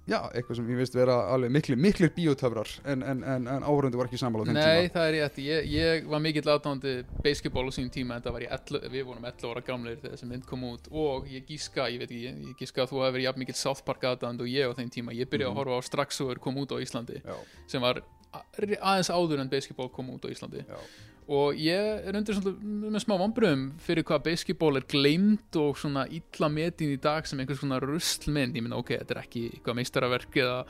já, 0.07 0.19
eitthvað 0.38 0.57
sem 0.61 0.69
ég 0.71 0.77
veist 0.79 0.95
vera 0.95 1.14
alveg 1.35 1.51
miklu, 1.51 1.77
miklir 1.77 2.11
bíotöfrar 2.14 2.69
en, 2.85 3.03
en, 3.03 3.23
en, 3.27 3.47
en 3.51 3.64
áhörundu 3.66 3.99
var 3.99 4.07
ekki 4.07 4.21
sammála 4.21 4.45
á 4.45 4.47
þeim 4.47 4.55
Nei, 4.55 4.62
tíma. 4.87 4.92
það 4.95 5.07
er 5.09 5.14
rétt, 5.16 5.38
ég, 5.42 5.66
ég 5.73 6.07
var 6.12 6.21
mikill 6.23 6.51
aðdándi 6.53 6.92
basketball 7.25 7.66
á 7.66 7.73
sínum 7.75 7.90
tíma 7.90 8.16
en 8.21 8.23
það 8.23 8.37
var 8.37 8.45
ég 8.47 8.53
11, 8.55 8.87
við 8.95 9.05
vorum 9.09 9.27
11 9.27 9.51
ára 9.51 9.64
gamleir 9.66 9.99
þegar 10.03 10.14
þessi 10.14 10.29
mynd 10.31 10.47
kom 10.47 10.62
út 10.71 10.87
og 10.92 11.27
ég 11.33 11.47
gíska, 11.51 11.88
ég 11.90 11.99
veit 12.05 12.11
ekki, 12.11 12.23
ég 12.53 12.61
gíska 12.62 12.85
að 12.87 12.92
þú 12.95 13.03
hefur 13.07 13.25
jafn 13.27 13.42
mikill 13.42 13.59
South 13.59 13.83
Park 13.88 14.07
aðdándi 14.12 14.47
og 14.47 14.53
ég 14.55 14.71
á 14.71 14.73
þeim 14.79 14.92
tíma. 14.95 15.12
Ég 15.16 15.27
byrjaði 15.27 15.51
Mhm. 15.51 15.59
að 15.59 15.64
horfa 15.64 15.81
á 15.83 15.88
strax 15.90 16.21
og 16.23 16.31
er 16.31 16.38
kom 16.38 16.55
út 16.62 16.71
á 16.71 16.79
Íslandi 16.79 17.19
já, 17.25 17.35
sem 17.66 17.83
var 17.83 18.03
aðeins 18.37 19.11
áður 19.11 19.40
en 19.42 19.49
basketball 19.51 19.88
kom 19.90 20.11
út 20.14 20.23
á 20.23 20.29
Íslandi. 20.31 20.62
Já, 20.62 20.79
og 21.26 21.58
ég 21.58 22.06
er 22.06 22.16
undir 22.18 22.36
svona 22.36 22.52
með 22.94 23.02
smá 23.02 23.16
vombriðum 23.18 23.64
fyrir 23.82 24.06
hvað 24.06 24.28
basketball 24.28 24.78
er 24.78 24.86
gleimt 24.86 25.58
og 25.58 25.78
svona 25.80 26.04
illa 26.06 26.50
metin 26.52 26.92
í 26.94 27.00
dag 27.02 27.26
sem 27.26 27.40
einhvers 27.42 27.58
svona 27.62 27.80
ruslmynd 27.82 28.54
ég 28.54 28.62
minna 28.62 28.78
ok, 28.78 28.94
þetta 29.00 29.16
er 29.16 29.22
ekki 29.24 29.42
eitthvað 29.50 29.78
meistaraverk 29.80 30.38
eða, 30.44 30.60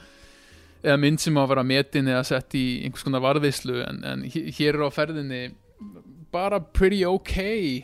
eða 0.80 0.96
mynd 1.02 1.20
sem 1.20 1.36
á 1.36 1.42
að 1.44 1.52
vera 1.52 1.66
metin 1.68 2.08
eða 2.08 2.24
sett 2.30 2.56
í 2.56 2.64
einhvers 2.86 3.04
konar 3.04 3.24
varðislu 3.26 3.82
en, 3.84 4.00
en 4.08 4.24
hér 4.32 4.78
er 4.78 4.86
á 4.88 4.90
ferðinni 4.96 5.42
bara 6.32 6.60
pretty 6.60 7.04
ok 7.04 7.36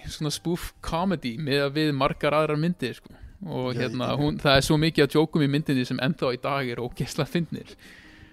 svona 0.08 0.32
spoof 0.32 0.72
comedy 0.84 1.36
með 1.40 1.66
að 1.66 1.76
við 1.76 1.92
margar 1.96 2.36
aðrar 2.36 2.60
myndir 2.60 2.96
sko. 2.96 3.12
og 3.42 3.76
hérna, 3.76 4.14
hún, 4.16 4.38
það 4.40 4.56
er 4.56 4.64
svo 4.64 4.78
mikið 4.80 5.04
að 5.04 5.16
jókum 5.18 5.44
í 5.44 5.50
myndinni 5.50 5.84
sem 5.84 6.00
ennþá 6.00 6.32
í 6.32 6.40
dag 6.40 6.72
er 6.72 6.80
ógeðslega 6.80 7.28
fyndnir 7.28 7.76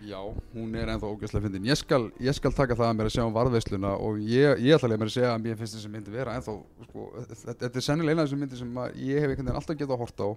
já, 0.02 0.20
hún 0.54 0.76
er 0.76 0.90
ennþá 0.94 1.10
ógæslega 1.10 1.44
fyndin. 1.44 1.66
Ég 1.68 1.78
skal, 1.78 2.08
ég 2.24 2.36
skal 2.36 2.54
taka 2.56 2.76
það 2.78 2.88
að 2.88 2.96
mér 2.98 3.10
að 3.10 3.14
sjá 3.16 3.24
um 3.26 3.36
varðveisluna 3.36 3.92
og 4.00 4.20
ég, 4.24 4.62
ég 4.64 4.76
ætla 4.78 4.90
að 4.94 5.02
mér 5.02 5.10
að 5.10 5.16
segja 5.16 5.32
að 5.34 5.44
mér 5.44 5.58
finnst 5.60 5.76
þessi 5.76 5.92
myndi 5.92 6.14
vera 6.14 6.36
ennþá 6.38 6.56
sko, 6.88 7.08
þetta, 7.44 7.70
er 7.70 7.86
sennilega 7.86 8.16
eina 8.16 8.24
af 8.24 8.30
þessum 8.30 8.44
myndi 8.44 8.60
sem 8.60 8.80
ég 8.96 9.20
hef 9.20 9.34
einhvern 9.34 9.50
veginn 9.50 9.60
alltaf 9.60 9.80
getað 9.80 9.96
að 9.96 10.04
horta 10.04 10.30
á. 10.30 10.32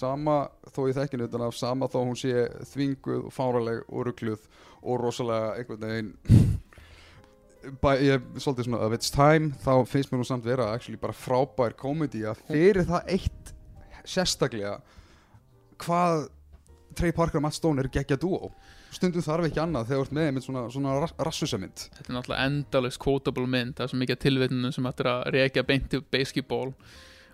Sama 0.00 0.36
þó 0.68 0.80
ég 0.90 0.98
þekkin 1.00 1.26
utan 1.26 1.46
af 1.46 1.56
sama 1.56 1.90
þó 1.92 1.98
hún 2.02 2.20
sé 2.20 2.46
þvinguð 2.74 3.24
og 3.30 3.34
fáraleg 3.36 3.82
og 3.88 4.06
ruggluð 4.10 4.46
og 4.82 5.02
rosalega 5.02 5.56
einhvern 5.56 5.88
veginn 5.88 6.12
Bæ, 7.82 7.96
ég 7.98 8.12
er 8.14 8.22
svolítið 8.38 8.68
svona 8.68 8.84
of 8.86 8.92
its 8.94 9.10
time 9.10 9.50
þá 9.64 9.72
finnst 9.90 10.12
mér 10.12 10.20
nú 10.20 10.26
samt 10.28 10.44
vera 10.46 10.68
actually 10.70 11.00
bara 11.00 11.16
frábær 11.16 11.74
komedi 11.74 12.20
að 12.22 12.44
fyrir 12.46 12.86
það 12.86 13.08
eitt 13.16 13.54
sérstaklega 14.06 14.76
hvað 15.82 16.28
Trey 16.96 17.12
Parker 17.12 17.40
og 17.40 17.44
Matt 17.44 17.58
Stone 17.58 17.82
eru 17.82 17.90
geggja 17.90 18.18
dúo 18.22 18.52
stundum 18.96 19.24
þarf 19.24 19.48
ekki 19.48 19.62
annað 19.62 19.90
þegar 19.90 20.00
þú 20.00 20.06
ert 20.06 20.16
með 20.16 20.28
einmitt 20.30 20.46
svona, 20.46 20.62
svona 20.72 20.94
rassusa 21.28 21.60
mynd. 21.60 21.84
Þetta 21.96 22.10
er 22.10 22.16
náttúrulega 22.16 22.48
endalust 22.50 23.02
quotable 23.02 23.50
mynd 23.52 23.76
það 23.76 23.86
er 23.86 23.92
svo 23.92 24.00
mikið 24.02 24.22
tilvitinu 24.24 24.72
sem 24.74 24.90
ættir 24.90 25.10
að 25.12 25.24
reykja 25.36 25.66
beint 25.68 25.88
til 25.92 26.02
basketball 26.16 26.74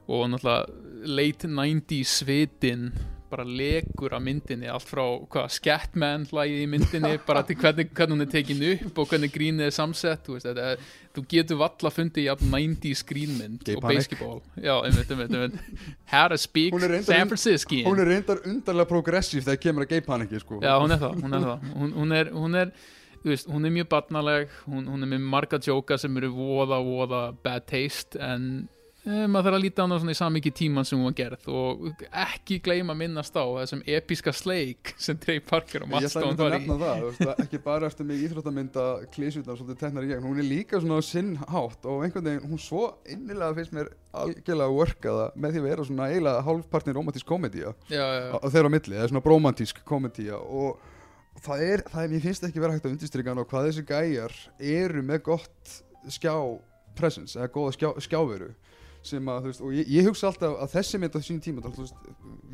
og 0.08 0.24
náttúrulega 0.32 1.10
late 1.18 1.50
90s 1.50 2.16
svitin 2.22 2.88
bara 3.32 3.46
legur 3.48 4.14
af 4.16 4.22
myndinni 4.22 4.68
allt 4.70 4.86
frá 4.86 5.02
hvað 5.32 5.48
Scatman 5.56 6.26
hlæði 6.30 6.62
í 6.62 6.68
myndinni 6.70 7.14
bara 7.26 7.42
til 7.48 7.56
hvernig, 7.58 7.88
hvernig 7.96 8.16
hún 8.16 8.26
er 8.26 8.30
tekin 8.32 8.62
upp 8.68 9.00
og 9.02 9.10
hvernig 9.10 9.32
grínið 9.34 9.68
er 9.68 9.74
samsett 9.74 10.26
þú, 10.26 10.36
veist, 10.36 10.48
þetta 10.50 11.16
þú 11.16 11.24
getur 11.32 11.60
valla 11.60 11.92
fundið 11.92 12.24
í 12.24 12.30
að 12.32 12.44
90s 12.52 13.04
grínmynd 13.08 13.66
Gay 13.66 13.78
og 13.78 13.84
basketball. 13.86 14.40
Já, 14.56 14.74
einmitt, 14.86 15.12
einmitt, 15.12 15.36
einmitt. 15.36 15.84
How 16.12 16.28
to 16.32 16.38
speak 16.40 16.76
San 17.08 17.30
Francisco 17.32 17.82
hún 17.88 18.02
er 18.02 18.10
reyndar 18.12 18.42
undarlega 18.48 18.90
progressív 18.90 19.46
þegar 19.46 19.62
kemur 19.66 19.86
að 19.86 19.94
geipa 19.96 20.16
hann 20.16 20.26
ekki 20.26 20.42
sko. 20.42 20.60
Já, 20.64 20.74
hún 20.80 20.94
er 20.94 21.00
það, 21.02 21.22
hún 21.22 21.38
er 21.38 21.46
það. 21.48 21.70
Hún, 21.72 21.96
hún 21.98 22.16
er, 22.18 22.32
hún 22.36 22.60
er, 22.60 22.76
þú 23.22 23.32
veist, 23.32 23.50
hún 23.52 23.68
er 23.68 23.74
mjög 23.78 23.90
barnaleg 23.92 24.54
hún, 24.66 24.86
hún 24.92 25.06
er 25.06 25.12
með 25.14 25.26
marga 25.34 25.60
jóka 25.62 25.98
sem 26.00 26.16
eru 26.20 26.32
voða, 26.36 26.80
voða 26.84 27.24
bad 27.44 27.68
taste 27.70 28.20
en 28.20 28.48
maður 29.02 29.48
þarf 29.48 29.56
að 29.56 29.62
líta 29.64 29.82
á 29.82 29.84
hana 29.90 30.12
í 30.12 30.14
samiki 30.14 30.50
tíman 30.54 30.86
sem 30.86 30.94
hún 31.00 31.08
var 31.08 31.14
gerð 31.18 31.46
og 31.50 32.04
ekki 32.22 32.60
gleyma 32.62 32.94
að 32.94 33.00
minnast 33.00 33.34
á 33.34 33.42
þessum 33.42 33.80
episka 33.90 34.30
sleik 34.36 34.92
sem 34.94 35.18
Trey 35.18 35.40
Parker 35.42 35.82
og 35.82 35.88
Ég 35.90 35.94
Matt 35.96 36.12
Stone 36.12 36.36
að 36.36 36.42
var 36.44 36.54
í. 36.54 36.60
nefna 36.60 36.76
það, 36.78 37.00
þú 37.00 37.08
veist, 37.08 37.24
að 37.26 37.42
ekki 37.42 37.60
bara 37.64 37.88
eftir 37.90 38.06
mig 38.06 38.22
íþróttamynda 38.28 38.84
klísutnar 39.16 39.58
svolítið 39.58 39.80
teknar 39.80 40.06
í 40.06 40.12
gegn, 40.12 40.28
hún 40.28 40.38
er 40.38 40.46
líka 40.46 40.78
svona 40.78 41.00
á 41.02 41.02
sinn 41.02 41.32
hátt 41.40 41.82
og 41.90 42.06
einhvern 42.06 42.28
veginn, 42.28 42.46
hún 42.52 42.62
svo 42.62 42.84
innilega 43.10 43.58
finnst 43.58 43.74
mér 43.74 43.90
algjörlega 44.22 44.76
workaða 44.78 45.26
með 45.34 45.50
því 45.56 45.62
að 45.64 45.68
vera 45.72 45.86
svona 45.90 46.08
eiginlega 46.12 46.46
hálfpartin 46.46 46.96
romantísk 47.00 47.26
já, 47.90 48.06
á 48.38 48.46
þeirra 48.54 48.70
á 48.70 48.74
milli, 48.76 48.94
það 48.94 49.02
er 49.02 49.12
svona 49.16 49.26
bromantísk 49.26 49.82
komedía 49.88 50.38
og 50.38 50.78
það 51.42 51.64
er, 51.66 51.82
það 51.90 52.04
er, 52.04 52.12
mér 52.12 52.22
finnst 52.28 52.46
ekki 52.46 52.62
vera 52.62 52.76
hægt 52.76 52.86
að 52.86 52.94
og 56.06 56.12
skjá 56.12 56.34
presence, 56.98 57.38
eða 57.38 57.48
góða 57.54 57.72
skjá, 57.76 57.88
skjáveru 58.04 58.50
sem 59.02 59.28
að, 59.32 59.38
þú 59.42 59.50
veist, 59.50 59.60
og 59.66 59.72
ég, 59.74 59.88
ég 59.90 60.06
hugsa 60.06 60.28
alltaf 60.30 60.52
að 60.62 60.72
þessi 60.76 60.98
mynd 61.02 61.16
á 61.16 61.20
sín 61.26 61.40
tíma, 61.42 61.62
þú 61.64 61.82
veist, 61.82 61.94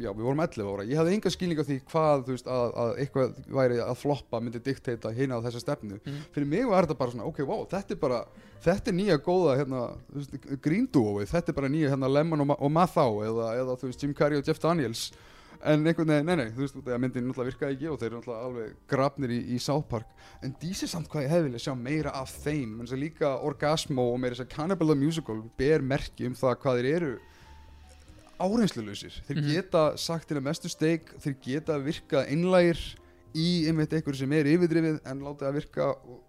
já, 0.00 0.08
við 0.14 0.24
vorum 0.24 0.40
11 0.40 0.70
ára, 0.72 0.86
ég 0.88 0.96
hafði 1.00 1.14
enga 1.18 1.30
skilning 1.34 1.60
á 1.60 1.64
því 1.68 1.76
hvað, 1.90 2.22
þú 2.26 2.34
veist, 2.36 2.48
að, 2.48 2.68
að 2.84 2.92
eitthvað 3.04 3.38
væri 3.58 3.80
að 3.84 3.96
floppa 4.00 4.40
myndi 4.40 4.62
diktata 4.64 5.12
hina 5.12 5.36
á 5.36 5.44
þessa 5.44 5.60
stefnu 5.60 5.98
Mhm. 6.00 6.20
fyrir 6.32 6.46
mig 6.48 6.66
var 6.70 6.86
þetta 6.86 6.98
bara 6.98 7.10
svona, 7.10 7.26
ok, 7.28 7.38
wow, 7.46 7.66
þetta 7.68 7.92
er 7.96 8.00
bara 8.00 8.20
þetta 8.64 8.88
er 8.90 8.96
nýja 8.98 9.18
góða, 9.22 9.56
hérna, 9.60 9.82
þú 10.10 10.18
veist, 10.22 10.38
gríndúóið, 10.64 11.28
þetta 11.30 11.48
er 11.52 11.58
bara 11.60 11.68
nýja, 11.68 11.90
hérna, 11.92 12.08
Lemon 12.10 12.40
og, 12.40 12.46
Ma 12.46 12.56
og 12.58 12.72
Mathau, 12.72 13.20
eða, 13.22 13.50
eða, 13.60 13.76
þú 13.78 13.90
veist, 13.92 14.02
Jim 14.02 14.14
Carrey 14.14 14.38
og 14.40 14.44
Jeff 14.48 14.58
Daniels 14.62 15.12
en 15.64 15.86
einhvern 15.86 16.06
veginn, 16.12 16.26
nei, 16.26 16.36
nei, 16.36 16.50
þú 16.54 16.62
veist, 16.62 16.76
myndin 16.86 17.24
náttúrulega 17.28 17.50
virkaði 17.50 17.74
ekki 17.76 17.88
og 17.90 17.98
þeir 17.98 18.06
eru 18.12 18.18
náttúrulega 18.20 18.44
alveg 18.48 18.74
grafnir 18.88 19.30
í, 19.34 19.38
í 19.54 19.58
South 19.58 19.88
Park. 19.90 20.06
En 20.42 20.54
dísi 20.60 20.86
samt 20.88 21.08
hvað 21.08 21.24
ég 21.26 21.32
hefði 21.32 21.48
viljað 21.48 21.64
sjá 21.66 21.74
meira 21.74 22.10
af 22.14 22.30
þeim. 22.44 22.76
En 22.80 22.86
að 22.86 23.00
líka 23.02 23.32
Orgasmo 23.42 24.04
og 24.12 24.20
meira 24.22 24.36
þess 24.38 24.46
að 24.46 24.54
Cannibal 24.54 24.88
the 24.92 24.94
Musical 24.94 25.42
ber 25.58 25.82
merki 25.82 26.26
um 26.26 26.34
það 26.38 26.56
hvað 26.62 26.78
þeir 26.82 26.90
eru 26.94 27.12
áreynslulausir. 28.38 29.20
Þeir 29.26 29.36
Mhm. 29.36 29.48
geta 29.52 29.96
sagt 29.98 30.28
til 30.28 30.36
að 30.38 30.46
mestu 30.46 30.68
steik 30.70 31.10
þeir 31.18 31.36
geta 31.42 31.78
virkað 31.82 32.28
innlægir 32.30 32.78
í 33.34 33.66
einmitt 33.66 33.92
einhver 33.92 34.14
sem 34.16 34.32
er 34.32 34.44
yfirdrifið 34.46 35.00
en 35.04 35.20
láta 35.20 35.46
það 35.48 35.54
virka 35.58 35.88
og 35.90 36.22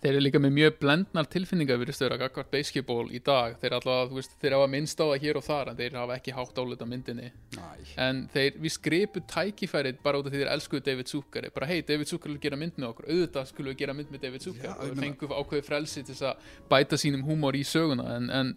Þeir 0.00 0.14
eru 0.14 0.20
líka 0.24 0.40
með 0.40 0.54
mjög 0.56 0.76
blendnar 0.80 1.26
tilfinningar 1.28 1.76
við 1.76 1.90
stöður 1.92 2.14
að 2.14 2.22
gagvart 2.22 2.50
basketball 2.54 3.10
í 3.12 3.18
dag. 3.20 3.56
Þeir 3.60 3.74
þú 3.84 4.16
veist, 4.16 4.36
þeir 4.40 4.54
hafa 4.56 4.68
minnst 4.72 5.02
á 5.02 5.04
það 5.04 5.24
hér 5.26 5.38
og 5.40 5.44
þar 5.44 5.70
en 5.70 5.76
þeir 5.76 5.96
hafa 6.00 6.14
ekki 6.16 6.32
hátt 6.38 6.60
álut 6.62 6.80
á 6.80 6.86
myndinni. 6.88 7.28
Næ. 7.56 7.66
en 8.00 8.22
þeir, 8.32 8.56
við 8.64 8.72
skripu 8.72 9.20
tækifærið 9.28 9.98
bara 10.04 10.22
út 10.22 10.30
af 10.30 10.32
því 10.32 10.40
þeir 10.40 10.52
elskuðu 10.54 10.86
David 10.86 11.12
Zucker. 11.12 11.48
Bara 11.52 11.68
hei, 11.68 11.82
David 11.84 12.08
Zucker 12.08 12.32
vil 12.32 12.40
gera 12.40 12.56
mynd 12.56 12.80
með 12.80 12.88
okkur. 12.94 13.10
Auðvitað 13.12 13.50
skulum 13.52 13.74
við 13.74 13.82
gera 13.82 13.96
mynd 13.98 14.14
með 14.14 14.24
David 14.24 14.46
Zucker. 14.46 14.70
Já, 14.70 14.72
og 14.72 14.88
þeir 14.88 15.04
fengu 15.04 15.30
ákveði 15.36 15.66
frelsi 15.68 16.06
til 16.08 16.16
að 16.30 16.50
bæta 16.72 17.00
sínum 17.00 17.28
húmor 17.28 17.60
í 17.60 17.62
söguna. 17.68 18.08
En, 18.16 18.32
en 18.32 18.56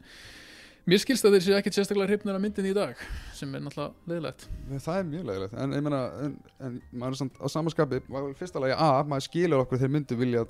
mér 0.88 1.04
skilst 1.04 1.28
að 1.28 1.38
þeir 1.38 1.48
séu 1.50 1.58
ekkert 1.60 1.76
sérstaklega 1.76 2.14
hrifnir 2.14 2.40
af 2.40 2.44
myndinni 2.44 2.72
í 2.72 2.78
dag 2.78 3.00
sem 3.36 3.52
er 3.52 3.64
náttúrulega 3.66 4.14
leiðilegt. 4.14 4.48
Það 4.88 5.00
er 5.02 5.10
mjög 5.12 5.28
leiðilegt. 5.28 5.60
En 5.60 6.80
ég 7.04 7.20
samt 7.20 7.40
á 7.44 7.48
samanskapi 7.52 8.04
fyrsta 8.40 8.64
lagi 8.64 8.80
A, 8.80 8.94
maður 9.04 9.28
skilur 9.28 9.66
okkur 9.66 9.84
þeir 9.84 9.98
myndu 9.98 10.20
vilja 10.20 10.48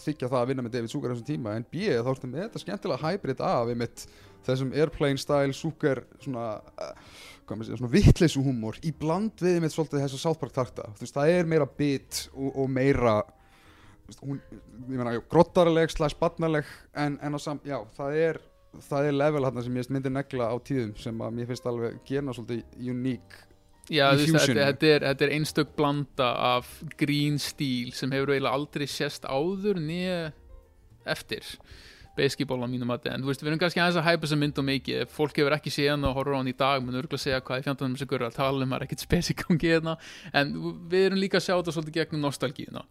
þykja 0.00 0.28
það 0.28 0.40
að 0.40 0.50
vinna 0.50 0.64
með 0.66 0.76
David 0.76 0.92
Zucker 0.92 1.14
þessum 1.14 1.28
tíma 1.28 1.56
en 1.56 1.66
B, 1.70 1.88
þá 1.90 2.10
ertu 2.14 2.30
með 2.30 2.46
þetta 2.46 2.62
skemmtilega 2.64 3.10
hybrid 3.10 3.42
af 3.46 3.72
einmitt 3.72 4.06
þessum 4.46 4.72
airplane 4.76 5.20
style 5.20 5.56
Zucker 5.56 6.02
svona, 6.22 6.46
uh, 6.80 7.18
svona 7.46 7.92
vittleysu 7.92 8.42
húmor 8.44 8.78
í 8.86 8.92
bland 8.96 9.42
við 9.42 9.58
einmitt 9.58 9.74
svolítið 9.74 10.06
þessu 10.06 10.20
South 10.22 10.40
Park 10.40 10.54
takta. 10.56 10.88
Þú 10.96 11.04
veist, 11.04 11.16
það 11.16 11.34
er 11.34 11.50
meira 11.50 11.68
bit 11.68 12.22
og, 12.32 12.48
og 12.64 12.70
meira 12.72 13.18
veist, 14.06 14.22
hún, 14.24 14.40
meina, 14.88 15.14
já, 15.16 15.22
grottarleg 15.30 15.92
slags 15.92 16.16
barnaleg 16.18 16.68
en, 16.94 17.18
en 17.22 17.38
sam, 17.42 17.60
já, 17.66 17.78
það 17.98 18.22
er 18.24 18.40
það 18.86 19.08
er 19.08 19.16
level 19.16 19.44
hérna 19.46 19.64
sem 19.66 19.78
ég 19.80 19.90
myndir 19.90 20.12
negla 20.14 20.50
á 20.50 20.56
tíðum 20.62 20.92
sem 21.00 21.22
að 21.24 21.38
mér 21.38 21.48
finnst 21.50 21.66
alveg 21.66 21.96
gera 22.06 22.34
svolítið 22.36 22.90
uník 22.92 23.38
Já, 23.90 24.06
þetta, 24.14 24.86
er, 24.86 25.04
er 25.10 25.32
einstök 25.34 25.72
blanda 25.78 26.30
af 26.54 26.68
grín 27.00 27.40
stíl 27.42 27.90
sem 27.96 28.12
hefur 28.14 28.36
eiginlega 28.36 28.54
aldrei 28.54 28.86
sést 28.86 29.26
áður 29.26 29.80
nýja 29.82 30.30
eftir 31.10 31.46
basketball 32.16 32.62
á 32.62 32.68
mínum 32.70 32.90
mati. 32.90 33.10
En 33.10 33.22
þú 33.22 33.30
veist, 33.30 33.42
við 33.42 33.52
erum 33.52 33.60
kannski 33.62 33.80
aðeins 33.82 33.98
að 34.00 34.06
hæpa 34.08 34.26
þessa 34.26 34.38
mynd 34.40 34.60
og 34.60 34.66
mikið. 34.66 35.02
Fólk 35.14 35.40
hefur 35.40 35.56
ekki 35.56 35.72
séð 35.74 35.92
hann 35.94 36.06
og 36.08 36.16
horfður 36.18 36.36
á 36.36 36.40
hann 36.40 36.50
í 36.52 36.56
dag 36.62 36.84
mun 36.84 36.98
örgulega 37.00 37.24
segja 37.24 37.40
hvað 37.46 37.62
í 37.62 37.66
fjandanum 37.66 37.96
sem 37.98 38.10
görur 38.10 38.28
að 38.28 38.36
tala 38.38 38.66
um 38.66 38.74
það 38.74 38.78
er 38.78 38.86
ekkert 38.86 39.06
spes 39.06 39.30
í 39.32 39.36
gangi 39.40 39.72
hérna. 39.72 39.96
En 40.36 40.52
við 40.90 41.06
erum 41.08 41.22
líka 41.22 41.40
að 41.40 41.46
sjá 41.46 41.54
þetta 41.56 41.76
svolítið 41.76 41.98
gegnum 41.98 42.26
nostalgíuna 42.26 42.84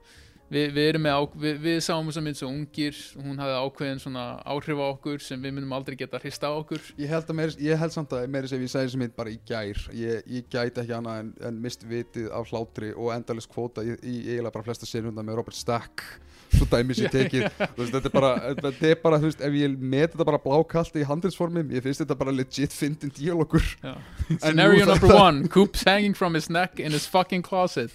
við, 0.49 0.71
við 0.75 0.87
erum 0.91 1.05
með 1.05 1.17
á, 1.17 1.21
við, 1.43 1.59
við 1.63 1.79
sáum 1.85 2.09
þessa 2.09 2.23
mynd 2.25 2.39
svo 2.39 2.49
ungir 2.51 3.01
hún 3.17 3.41
hafði 3.41 3.57
ákveðin 3.63 4.01
svona 4.03 4.23
áhrif 4.43 4.81
á 4.81 4.85
okkur 4.89 5.25
sem 5.25 5.43
við 5.43 5.55
munum 5.57 5.75
aldrei 5.77 5.97
geta 5.99 6.21
hrista 6.21 6.49
á 6.49 6.53
okkur. 6.57 6.81
Ég 6.99 7.11
held, 7.13 7.27
að 7.29 7.39
meiri, 7.41 7.57
ég 7.69 7.83
held 7.83 7.95
samt 7.95 8.15
að 8.17 8.25
meiri 8.33 8.51
sem 8.51 8.63
ég 8.65 8.73
segi 8.73 8.93
sem 8.93 9.03
mitt 9.03 9.15
bara 9.17 9.33
í 9.33 9.37
gær 9.49 9.83
ég, 9.95 10.23
ég 10.29 10.49
gæti 10.51 10.83
ekki 10.83 10.97
annað 10.97 11.21
en, 11.25 11.35
en 11.49 11.61
mist 11.63 11.85
vitið 11.89 12.31
af 12.35 12.49
hlátri 12.51 12.93
og 12.95 13.13
endalist 13.15 13.51
kvóta 13.51 13.85
í, 13.85 13.95
í 14.03 14.17
eiginlega 14.31 14.55
bara 14.57 14.67
flesta 14.69 14.89
sinunda 14.89 15.25
með 15.25 15.41
Robert 15.41 15.57
Stack 15.57 16.05
svo 16.49 16.65
dæmi 16.69 16.95
sér 16.97 17.11
tekið. 17.17 17.45
Veist, 17.77 17.93
þetta 17.93 18.09
er 18.09 18.13
bara, 18.13 18.31
þetta 18.57 18.87
er 18.89 19.01
bara 19.03 19.19
þú 19.21 19.29
veist, 19.29 19.43
ef 19.45 19.57
ég 19.59 19.75
met 19.77 20.13
þetta 20.13 20.27
bara 20.31 20.41
blákallt 20.41 20.97
í 20.97 21.05
handelsformi 21.05 21.65
ég 21.75 21.85
finnst 21.85 22.03
þetta 22.03 22.17
bara 22.19 22.33
legit 22.33 22.73
fyndin 22.73 23.13
díalogur 23.13 23.65
Scenario 24.39 24.87
number 24.89 25.13
one 25.13 25.47
Coop's 25.51 25.85
hanging 25.85 26.15
from 26.17 26.33
his 26.33 26.49
neck 26.49 26.79
in 26.79 26.91
his 26.91 27.05
fucking 27.05 27.45
closet. 27.45 27.93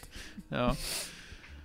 Já, 0.53 0.75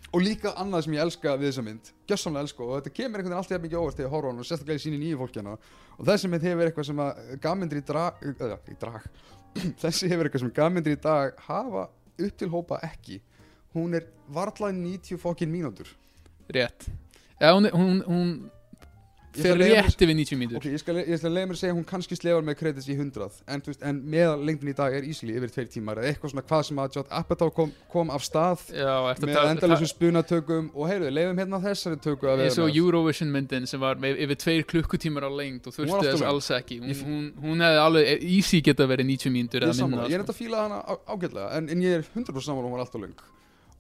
og 0.10 0.24
líka 0.24 0.54
annað 0.58 0.86
sem 0.86 0.96
ég 0.96 1.04
elska 1.04 1.36
við 1.38 1.52
þessa 1.52 1.64
mynd. 1.66 1.92
Gjössamlega 2.10 2.48
elska 2.48 2.66
og 2.66 2.76
þetta 2.78 2.94
kemur 2.96 3.22
einhvern 3.22 3.30
veginn 3.30 3.40
alltaf 3.40 3.64
mikið 3.64 3.82
óvart 3.82 4.00
þegar 4.00 4.08
ég 4.08 4.14
horfa 4.16 4.30
á 4.30 4.32
hann 4.32 4.42
og 4.42 4.48
sérstaklega 4.50 4.82
í 4.82 4.84
síni 4.86 5.02
nýju 5.02 5.20
fólkjana 5.22 5.56
og 6.00 6.08
þessi 6.10 6.32
mynd 6.32 6.48
hefur 6.48 6.70
eitthvað 6.70 6.88
sem 6.90 7.02
að 7.04 7.34
gammyndir 7.44 7.82
í 7.82 7.86
drag, 7.86 8.22
eða, 8.34 8.60
í 8.70 8.78
drag. 8.80 9.10
Þessi 9.84 10.10
hefur 10.12 10.30
eitthvað 10.30 10.46
sem 10.46 10.54
gammyndir 10.56 10.96
í 10.96 11.02
dag 11.04 11.44
hafa 11.46 11.88
upp 12.20 12.38
til 12.40 12.50
hópa 12.54 12.80
ekki. 12.86 13.20
Hún 13.76 13.98
er 13.98 14.08
varla 14.34 14.72
90 14.74 15.22
fokkin 15.22 15.52
mínútur. 15.52 15.90
Rétt. 16.50 16.90
Já, 17.40 17.54
hún, 17.54 17.70
hún, 17.72 18.02
hún 18.08 18.32
Ég 19.30 19.44
fer 19.46 19.52
ætla 19.52 19.54
að 19.54 19.60
leyfa 19.62 19.76
mér- 19.76 19.86
rétt 19.86 20.02
yfir 20.02 20.16
90 20.18 20.38
mínútur 20.42 20.58
ok, 20.58 20.66
ég 20.74 20.80
skal, 20.82 20.96
ég 21.06 21.22
leiða 21.30 21.48
mér 21.50 21.54
að 21.54 21.60
segja 21.60 21.74
hún 21.78 21.84
kannski 21.86 22.16
slefar 22.18 22.46
með 22.48 22.56
kredits 22.58 22.88
í 22.90 22.96
100 22.98 23.36
en, 23.54 23.62
veist, 23.68 23.84
en 23.86 24.00
meðal 24.10 24.40
lengdin 24.48 24.72
í 24.72 24.74
dag 24.80 24.96
er 24.98 25.06
easily 25.06 25.36
yfir 25.38 25.52
tveir 25.54 25.68
tímar 25.70 26.02
eða 26.02 26.10
eitthvað 26.16 26.34
svona 26.34 26.44
hvað 26.50 26.64
sem 26.66 26.82
að 26.82 26.96
Judd 26.98 27.12
Apatow 27.20 27.52
kom, 27.54 27.74
kom 27.94 28.10
af 28.16 28.26
stað 28.26 28.64
Já, 28.74 28.90
með 29.22 29.38
að 29.38 29.52
endalösu 29.54 29.90
spunatökum 29.92 30.72
og 30.74 30.90
heyrðu, 30.90 31.12
leiðum 31.14 31.38
hérna 31.44 31.62
þessari 31.62 32.02
tökum 32.02 32.32
að 32.34 32.42
vera 32.42 32.64
og 32.66 32.70
með. 32.74 32.82
Eurovision 32.82 33.32
myndin 33.38 33.70
sem 33.70 33.80
var 33.86 34.02
með, 34.02 34.18
yfir 34.26 34.42
tveir 34.42 34.66
klukkutímar 34.74 35.30
á 35.30 35.32
lengd 35.32 35.70
og 35.70 35.78
þurfti 35.78 36.10
þess 36.10 36.26
alls 36.26 36.50
ekki 36.58 36.80
hún, 36.82 36.90
Ég- 36.90 37.06
hún, 37.06 37.32
hún 37.46 37.62
hefði 37.68 37.84
alveg 37.86 38.24
easy 38.34 38.62
geta 38.66 38.90
verið 38.90 39.06
90 39.14 39.30
mínútur 39.38 39.62
Ég 39.62 39.70
er 39.70 39.78
ég 39.78 39.78
er 39.78 40.10
sko. 40.10 40.24
þetta 40.26 40.34
að 40.34 40.42
fíla 40.42 40.64
hana 40.66 40.82
á- 40.90 41.02
ágætlega 41.06 41.52
en, 41.58 41.70
en 41.70 41.82
ég 41.86 42.00
er 42.02 42.06
100% 42.18 42.42
sammála 42.50 42.66
hún 42.66 42.74
var 42.74 42.82
alltaf 42.88 43.02
löng 43.06 43.14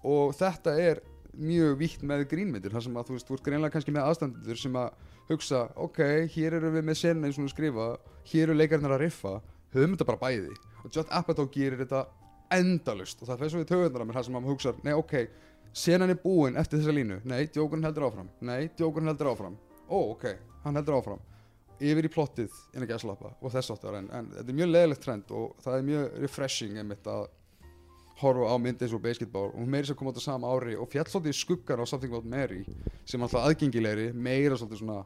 og 0.05 0.35
þetta 0.37 0.77
er 0.79 1.01
mjög 1.39 1.77
vítt 1.79 2.01
með 2.03 2.25
grínmyndir 2.29 2.71
þar 2.73 2.83
sem 2.85 2.93
að 2.99 3.07
þú 3.09 3.15
veist, 3.17 3.27
þú 3.29 3.33
ert 3.37 3.43
greinlega 3.45 3.73
kannski 3.73 3.93
með 3.95 4.07
aðstandendur 4.09 4.57
sem 4.59 4.73
að 4.75 4.89
hugsa, 5.29 5.65
ok, 5.77 5.99
hér 6.33 6.57
erum 6.59 6.73
við 6.77 6.87
með 6.89 7.01
sena 7.01 7.27
eins 7.27 7.37
og 7.39 7.51
skrifa, 7.51 7.91
hér 8.31 8.49
eru 8.49 8.57
leikarnir 8.57 8.95
að 8.95 9.03
riffa 9.05 9.35
höfum 9.75 9.93
þetta 9.93 10.09
bara 10.09 10.23
bæði. 10.23 10.55
Og 10.83 10.89
Judd 10.95 11.11
Apatow 11.13 11.49
gerir 11.53 11.79
þetta 11.83 12.07
endalust 12.55 13.21
og 13.21 13.29
það 13.29 13.51
svo 13.51 13.61
við 13.61 13.69
tögundar 13.69 14.01
að 14.01 14.09
mér 14.09 14.17
þar 14.17 14.25
sem 14.25 14.35
maður 14.37 14.55
hugsa, 14.55 14.73
nei 14.83 14.95
ok 14.97 15.15
senan 15.73 16.09
er 16.09 16.19
búin 16.19 16.57
eftir 16.57 16.81
þessa 16.81 16.93
línu, 16.95 17.19
nei, 17.29 17.47
djókurinn 17.53 17.85
heldur 17.85 18.07
áfram. 18.09 18.29
Nei, 18.41 18.69
djókurinn 18.77 19.11
heldur 19.11 19.31
áfram. 19.33 19.57
Ó, 19.89 20.11
ok, 20.13 20.25
hann 20.65 20.79
heldur 20.79 20.99
áfram. 20.99 21.25
Yfir 21.79 22.09
í 22.09 22.11
plottið 22.11 22.55
inn 22.75 22.83
að 22.83 22.93
gæslappa 22.93 23.31
og 23.39 23.53
þess 23.53 23.71
áttar 23.71 24.01
en, 24.01 24.09
en 24.11 24.31
þetta 24.33 24.51
er 24.51 24.57
mjög 24.57 24.71
leðilegt 24.73 25.03
trend 25.05 25.29
og 25.31 25.53
það 25.63 25.77
er 25.77 25.85
mjög 25.87 26.17
refreshing 26.25 26.79
einmitt 26.81 27.07
að 27.07 27.29
horfa 28.19 28.49
á 28.51 28.55
myndi 28.59 28.83
eins 28.83 28.95
og 28.97 29.03
basketball. 29.05 29.53
Og 29.53 29.61
hún 29.61 29.71
meiri 29.71 29.87
sem 29.87 29.95
kom 29.95 30.09
átt 30.11 30.19
á 30.19 30.23
sama 30.25 30.49
ári 30.51 30.75
og 30.75 30.89
fjall 30.91 31.07
svolítið 31.07 31.31
í 31.31 31.39
skuggan 31.39 31.79
á 31.79 31.85
Something 31.87 32.11
About 32.11 32.27
Mary 32.27 32.65
sem 33.07 33.23
alltaf 33.23 33.47
aðgengilegri, 33.47 34.09
meira 34.11 34.59
svolítið 34.59 34.81
svona 34.81 34.99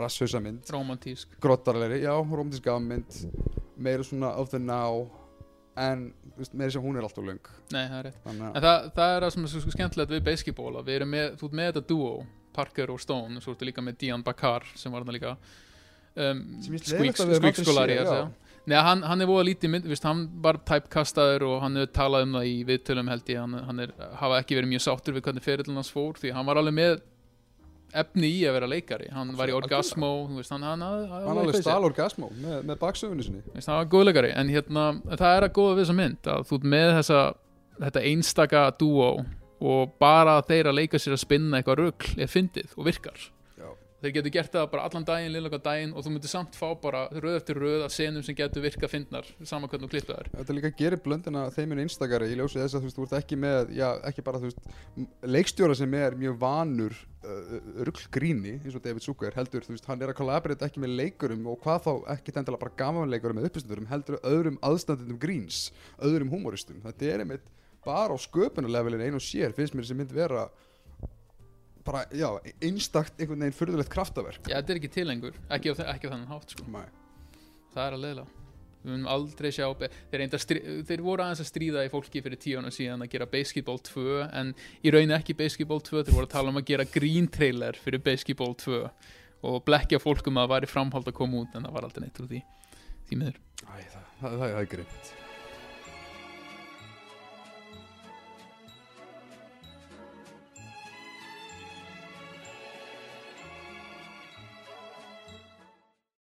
rasshausa 0.00 0.40
mynd, 0.42 0.64
romantísk 0.72 1.36
grottarlegri 1.42 2.02
já, 2.02 2.12
romantísk 2.14 2.68
mynd. 2.82 3.20
Meira 3.76 4.04
svona 4.06 4.32
of 4.40 4.50
the 4.50 4.58
now 4.58 5.04
en 5.76 6.08
með 6.36 6.70
þess 6.70 6.78
að 6.78 6.86
hún 6.86 6.96
er 6.96 7.04
alltaf 7.04 7.24
löng. 7.26 7.52
Nei, 7.74 7.84
það 7.84 7.98
er 7.98 8.06
rétt. 8.08 8.18
Þannig 8.24 8.46
En 8.46 8.56
að 8.56 8.66
það, 8.66 8.88
það 8.96 9.12
er 9.12 9.26
það 9.26 9.34
sem 9.34 9.44
er 9.44 9.52
svo 9.52 9.74
skemmtilegt 9.74 10.14
við 10.14 10.24
basketball 10.24 10.80
við 10.80 10.94
erum 10.94 11.12
með, 11.12 11.28
þú 11.36 11.50
ert 11.50 11.58
með 11.60 11.70
þetta 11.70 11.84
duo 11.92 12.10
Parker 12.56 12.92
og 12.94 13.00
Stone, 13.02 13.42
svo 13.44 13.52
ertu 13.52 13.68
líka 13.68 13.84
með 13.84 14.00
Dion 14.00 14.24
Bakar 14.24 14.64
sem 14.76 14.92
var 14.92 15.04
þarna 15.04 15.16
líka 15.16 15.36
um, 16.16 16.42
Squeaks-skólari 16.64 18.00
er 18.00 18.28
Nei, 18.66 18.80
hann, 18.82 19.04
hann 19.06 19.22
er 19.22 19.28
voða 19.30 19.44
lítið 19.46 19.70
mynd, 19.70 19.84
viðst, 19.86 20.06
hann 20.08 20.24
var 20.42 20.56
typecastaður 20.66 21.44
og 21.46 21.60
hann 21.62 21.78
hefur 21.78 21.92
talað 21.94 22.24
um 22.26 22.32
það 22.34 22.48
í 22.50 22.54
viðtölum 22.66 23.10
held 23.12 23.28
ég, 23.30 23.38
hann, 23.38 23.60
hann 23.68 23.82
er, 23.84 23.92
hafa 24.18 24.40
ekki 24.40 24.56
verið 24.58 24.72
mjög 24.72 24.82
sáttur 24.82 25.14
við 25.14 25.22
hvernig 25.28 25.44
ferillin 25.44 25.78
hans 25.78 25.92
fór, 25.94 26.18
því 26.18 26.32
hann 26.34 26.48
var 26.48 26.58
alveg 26.58 26.74
með 26.74 26.96
efni 28.02 28.30
í 28.38 28.42
að 28.48 28.56
vera 28.58 28.68
leikari, 28.70 29.08
hann 29.14 29.32
var 29.38 29.50
í. 29.50 29.54
Orgasmo, 29.56 30.10
veist, 30.36 30.52
hann, 30.54 30.66
hann, 30.66 30.84
hann, 30.84 31.06
hann 31.12 31.40
alveg 31.42 31.60
stal 31.62 31.80
orgasmó 31.86 32.30
með, 32.34 32.58
með 32.68 32.80
baksögunni 32.82 33.26
sinni 33.26 33.42
Veist, 33.54 33.68
það 33.68 33.80
var 33.80 33.90
góðleikari 33.94 34.34
en 34.36 34.52
hérna, 34.52 34.86
það 35.14 35.38
er 35.38 35.48
að 35.48 35.54
góða 35.58 35.74
við 35.76 35.82
þessa 35.84 35.98
mynd 36.00 36.30
að 36.34 36.46
þú 36.50 36.60
með 36.74 36.92
þessa, 37.00 37.22
þetta 37.80 38.04
einstaka 38.12 38.66
dúó 38.80 39.10
og 39.56 39.94
bara 40.02 40.36
þeir 40.44 40.70
að 40.70 40.78
leika 40.82 41.00
sér 41.00 41.16
að 41.16 41.24
spinna 41.24 41.60
eitthvað 41.60 41.80
rugl 41.80 42.12
er 42.20 42.30
fyndið 42.30 42.76
og 42.76 42.88
virkar. 42.90 43.30
Þeir 44.06 44.14
getur 44.20 44.34
gert 44.34 44.54
það 44.54 44.66
bara 44.72 44.86
allan 44.86 45.06
daginn, 45.06 45.32
liðlega 45.34 45.60
daginn 45.64 45.92
og 45.96 46.04
þú 46.06 46.12
myndir 46.14 46.32
samt 46.32 46.56
fá 46.58 46.66
bara 46.80 47.06
röð 47.12 47.38
eftir 47.40 47.60
röð 47.60 47.84
af 47.86 47.94
senum 47.94 48.24
sem 48.26 48.36
getur 48.38 48.64
virka 48.64 48.90
fyndnar 48.90 49.28
saman 49.42 49.70
hvernig 49.70 49.88
þú 49.88 49.92
klippið 49.94 50.20
þær 50.20 50.30
Þetta 50.36 50.56
líka 50.56 50.72
gerir 50.78 51.02
blöndina 51.02 51.44
þeim 51.54 51.74
en 51.74 51.82
einstakari 51.84 52.30
í 52.30 52.38
ljósið 52.38 52.62
þess 52.62 52.78
að 52.78 52.84
þú 52.84 52.90
veist, 52.90 52.98
þú 53.00 53.06
ert 53.06 53.16
ekki 53.20 53.40
með, 53.42 53.74
já, 53.76 53.88
ekki 54.10 54.24
bara, 54.26 54.40
þú 54.42 54.50
veist, 54.50 54.70
leikstjóra 55.36 55.78
sem 55.78 55.98
er 55.98 56.18
mjög 56.20 56.38
vanur 56.42 56.96
uh, 57.26 57.56
rullgríni, 57.88 58.54
eins 58.62 58.78
og 58.78 58.84
David 58.84 59.06
Zucker, 59.06 59.36
heldur, 59.36 59.66
þú 59.66 59.74
veist, 59.74 59.90
hann 59.90 60.04
er 60.04 60.12
að 60.12 60.18
collaborate 60.20 60.68
ekki 60.68 60.82
með 60.84 60.96
leikurum 61.00 61.50
og 61.50 61.60
hvað 61.64 61.82
þá 61.88 61.92
ekki 62.16 62.36
endilega 62.36 62.62
bara 62.62 62.78
gamanleikurum 62.80 63.40
með 63.40 63.50
uppistundurum, 63.50 63.90
heldur 63.90 64.20
öðrum 64.22 64.60
aðstandundum 64.66 65.20
gríns, 65.22 65.66
öðrum 65.98 66.32
humoristum. 66.34 66.82
Þetta 66.84 67.12
er 67.12 67.24
einmitt 67.24 67.52
bara 67.86 68.14
á 68.14 68.18
sköpunarlevelin 68.18 69.04
ein 69.06 69.18
og 69.18 69.22
sér, 69.22 69.54
finnst 69.54 69.76
mér 69.76 69.86
sem 69.86 69.98
mynd 69.98 70.14
vera 70.14 70.48
bara, 71.86 72.04
já, 72.12 72.28
einstakt 72.66 73.20
einhvern 73.20 73.44
veginn 73.46 73.56
furðulegt 73.58 73.92
kraftaverk. 73.92 74.42
Já, 74.50 74.58
þetta 74.60 74.74
er 74.74 74.80
ekki 74.80 74.90
til 74.96 75.06
lengur, 75.08 75.38
ekki 75.50 75.70
á, 75.70 75.74
þe- 75.78 75.86
ekki 75.94 76.08
á 76.08 76.12
þannig 76.14 76.32
hátt 76.34 76.56
sko. 76.56 76.66
Nei. 76.74 76.88
það 77.76 77.86
er 77.86 77.96
að 77.96 78.04
leiðilega 78.06 78.34
við 78.86 78.92
munum 78.94 79.08
aldrei 79.10 79.48
sjá 79.50 79.66
be- 79.78 79.88
þeir, 80.12 80.20
reyndar 80.20 80.38
strí, 80.38 80.60
þeir 80.86 81.00
voru 81.02 81.24
aðeins 81.24 81.40
að 81.42 81.48
stríða 81.50 81.80
í 81.82 81.90
fólki 81.90 82.20
fyrir 82.22 82.38
tíu 82.38 82.60
ára 82.60 82.70
síðan 82.70 83.02
að 83.02 83.10
gera 83.16 83.26
Basketball 83.26 83.80
2 83.82 84.04
en 84.30 84.52
í 84.86 84.92
rauninni 84.94 85.16
ekki 85.16 85.34
Basketball 85.36 85.80
2 85.82 86.04
þeir 86.06 86.14
voru 86.14 86.28
að 86.28 86.34
tala 86.36 86.52
um 86.54 86.60
að 86.60 86.68
gera 86.70 86.84
green 86.94 87.26
trailer 87.26 87.74
fyrir 87.82 87.98
Basketball 88.06 88.54
2 88.54 88.78
og 89.42 89.58
blekja 89.66 89.98
fólk 89.98 90.30
um 90.30 90.38
að 90.38 90.46
það 90.46 90.52
væri 90.54 90.70
framhald 90.70 91.10
að 91.10 91.18
koma 91.18 91.42
út 91.42 91.56
en 91.58 91.66
það 91.66 91.74
var 91.74 91.88
aldrei 91.88 92.04
neitt 92.06 92.20
úr 92.22 92.30
því 92.30 92.42
því 93.10 93.18
miður 93.24 93.40
Æ, 93.66 93.74
það, 93.74 94.06
það, 94.20 94.22
það, 94.22 94.38
það 94.38 94.60
er 94.62 94.70
grimt. 94.76 95.10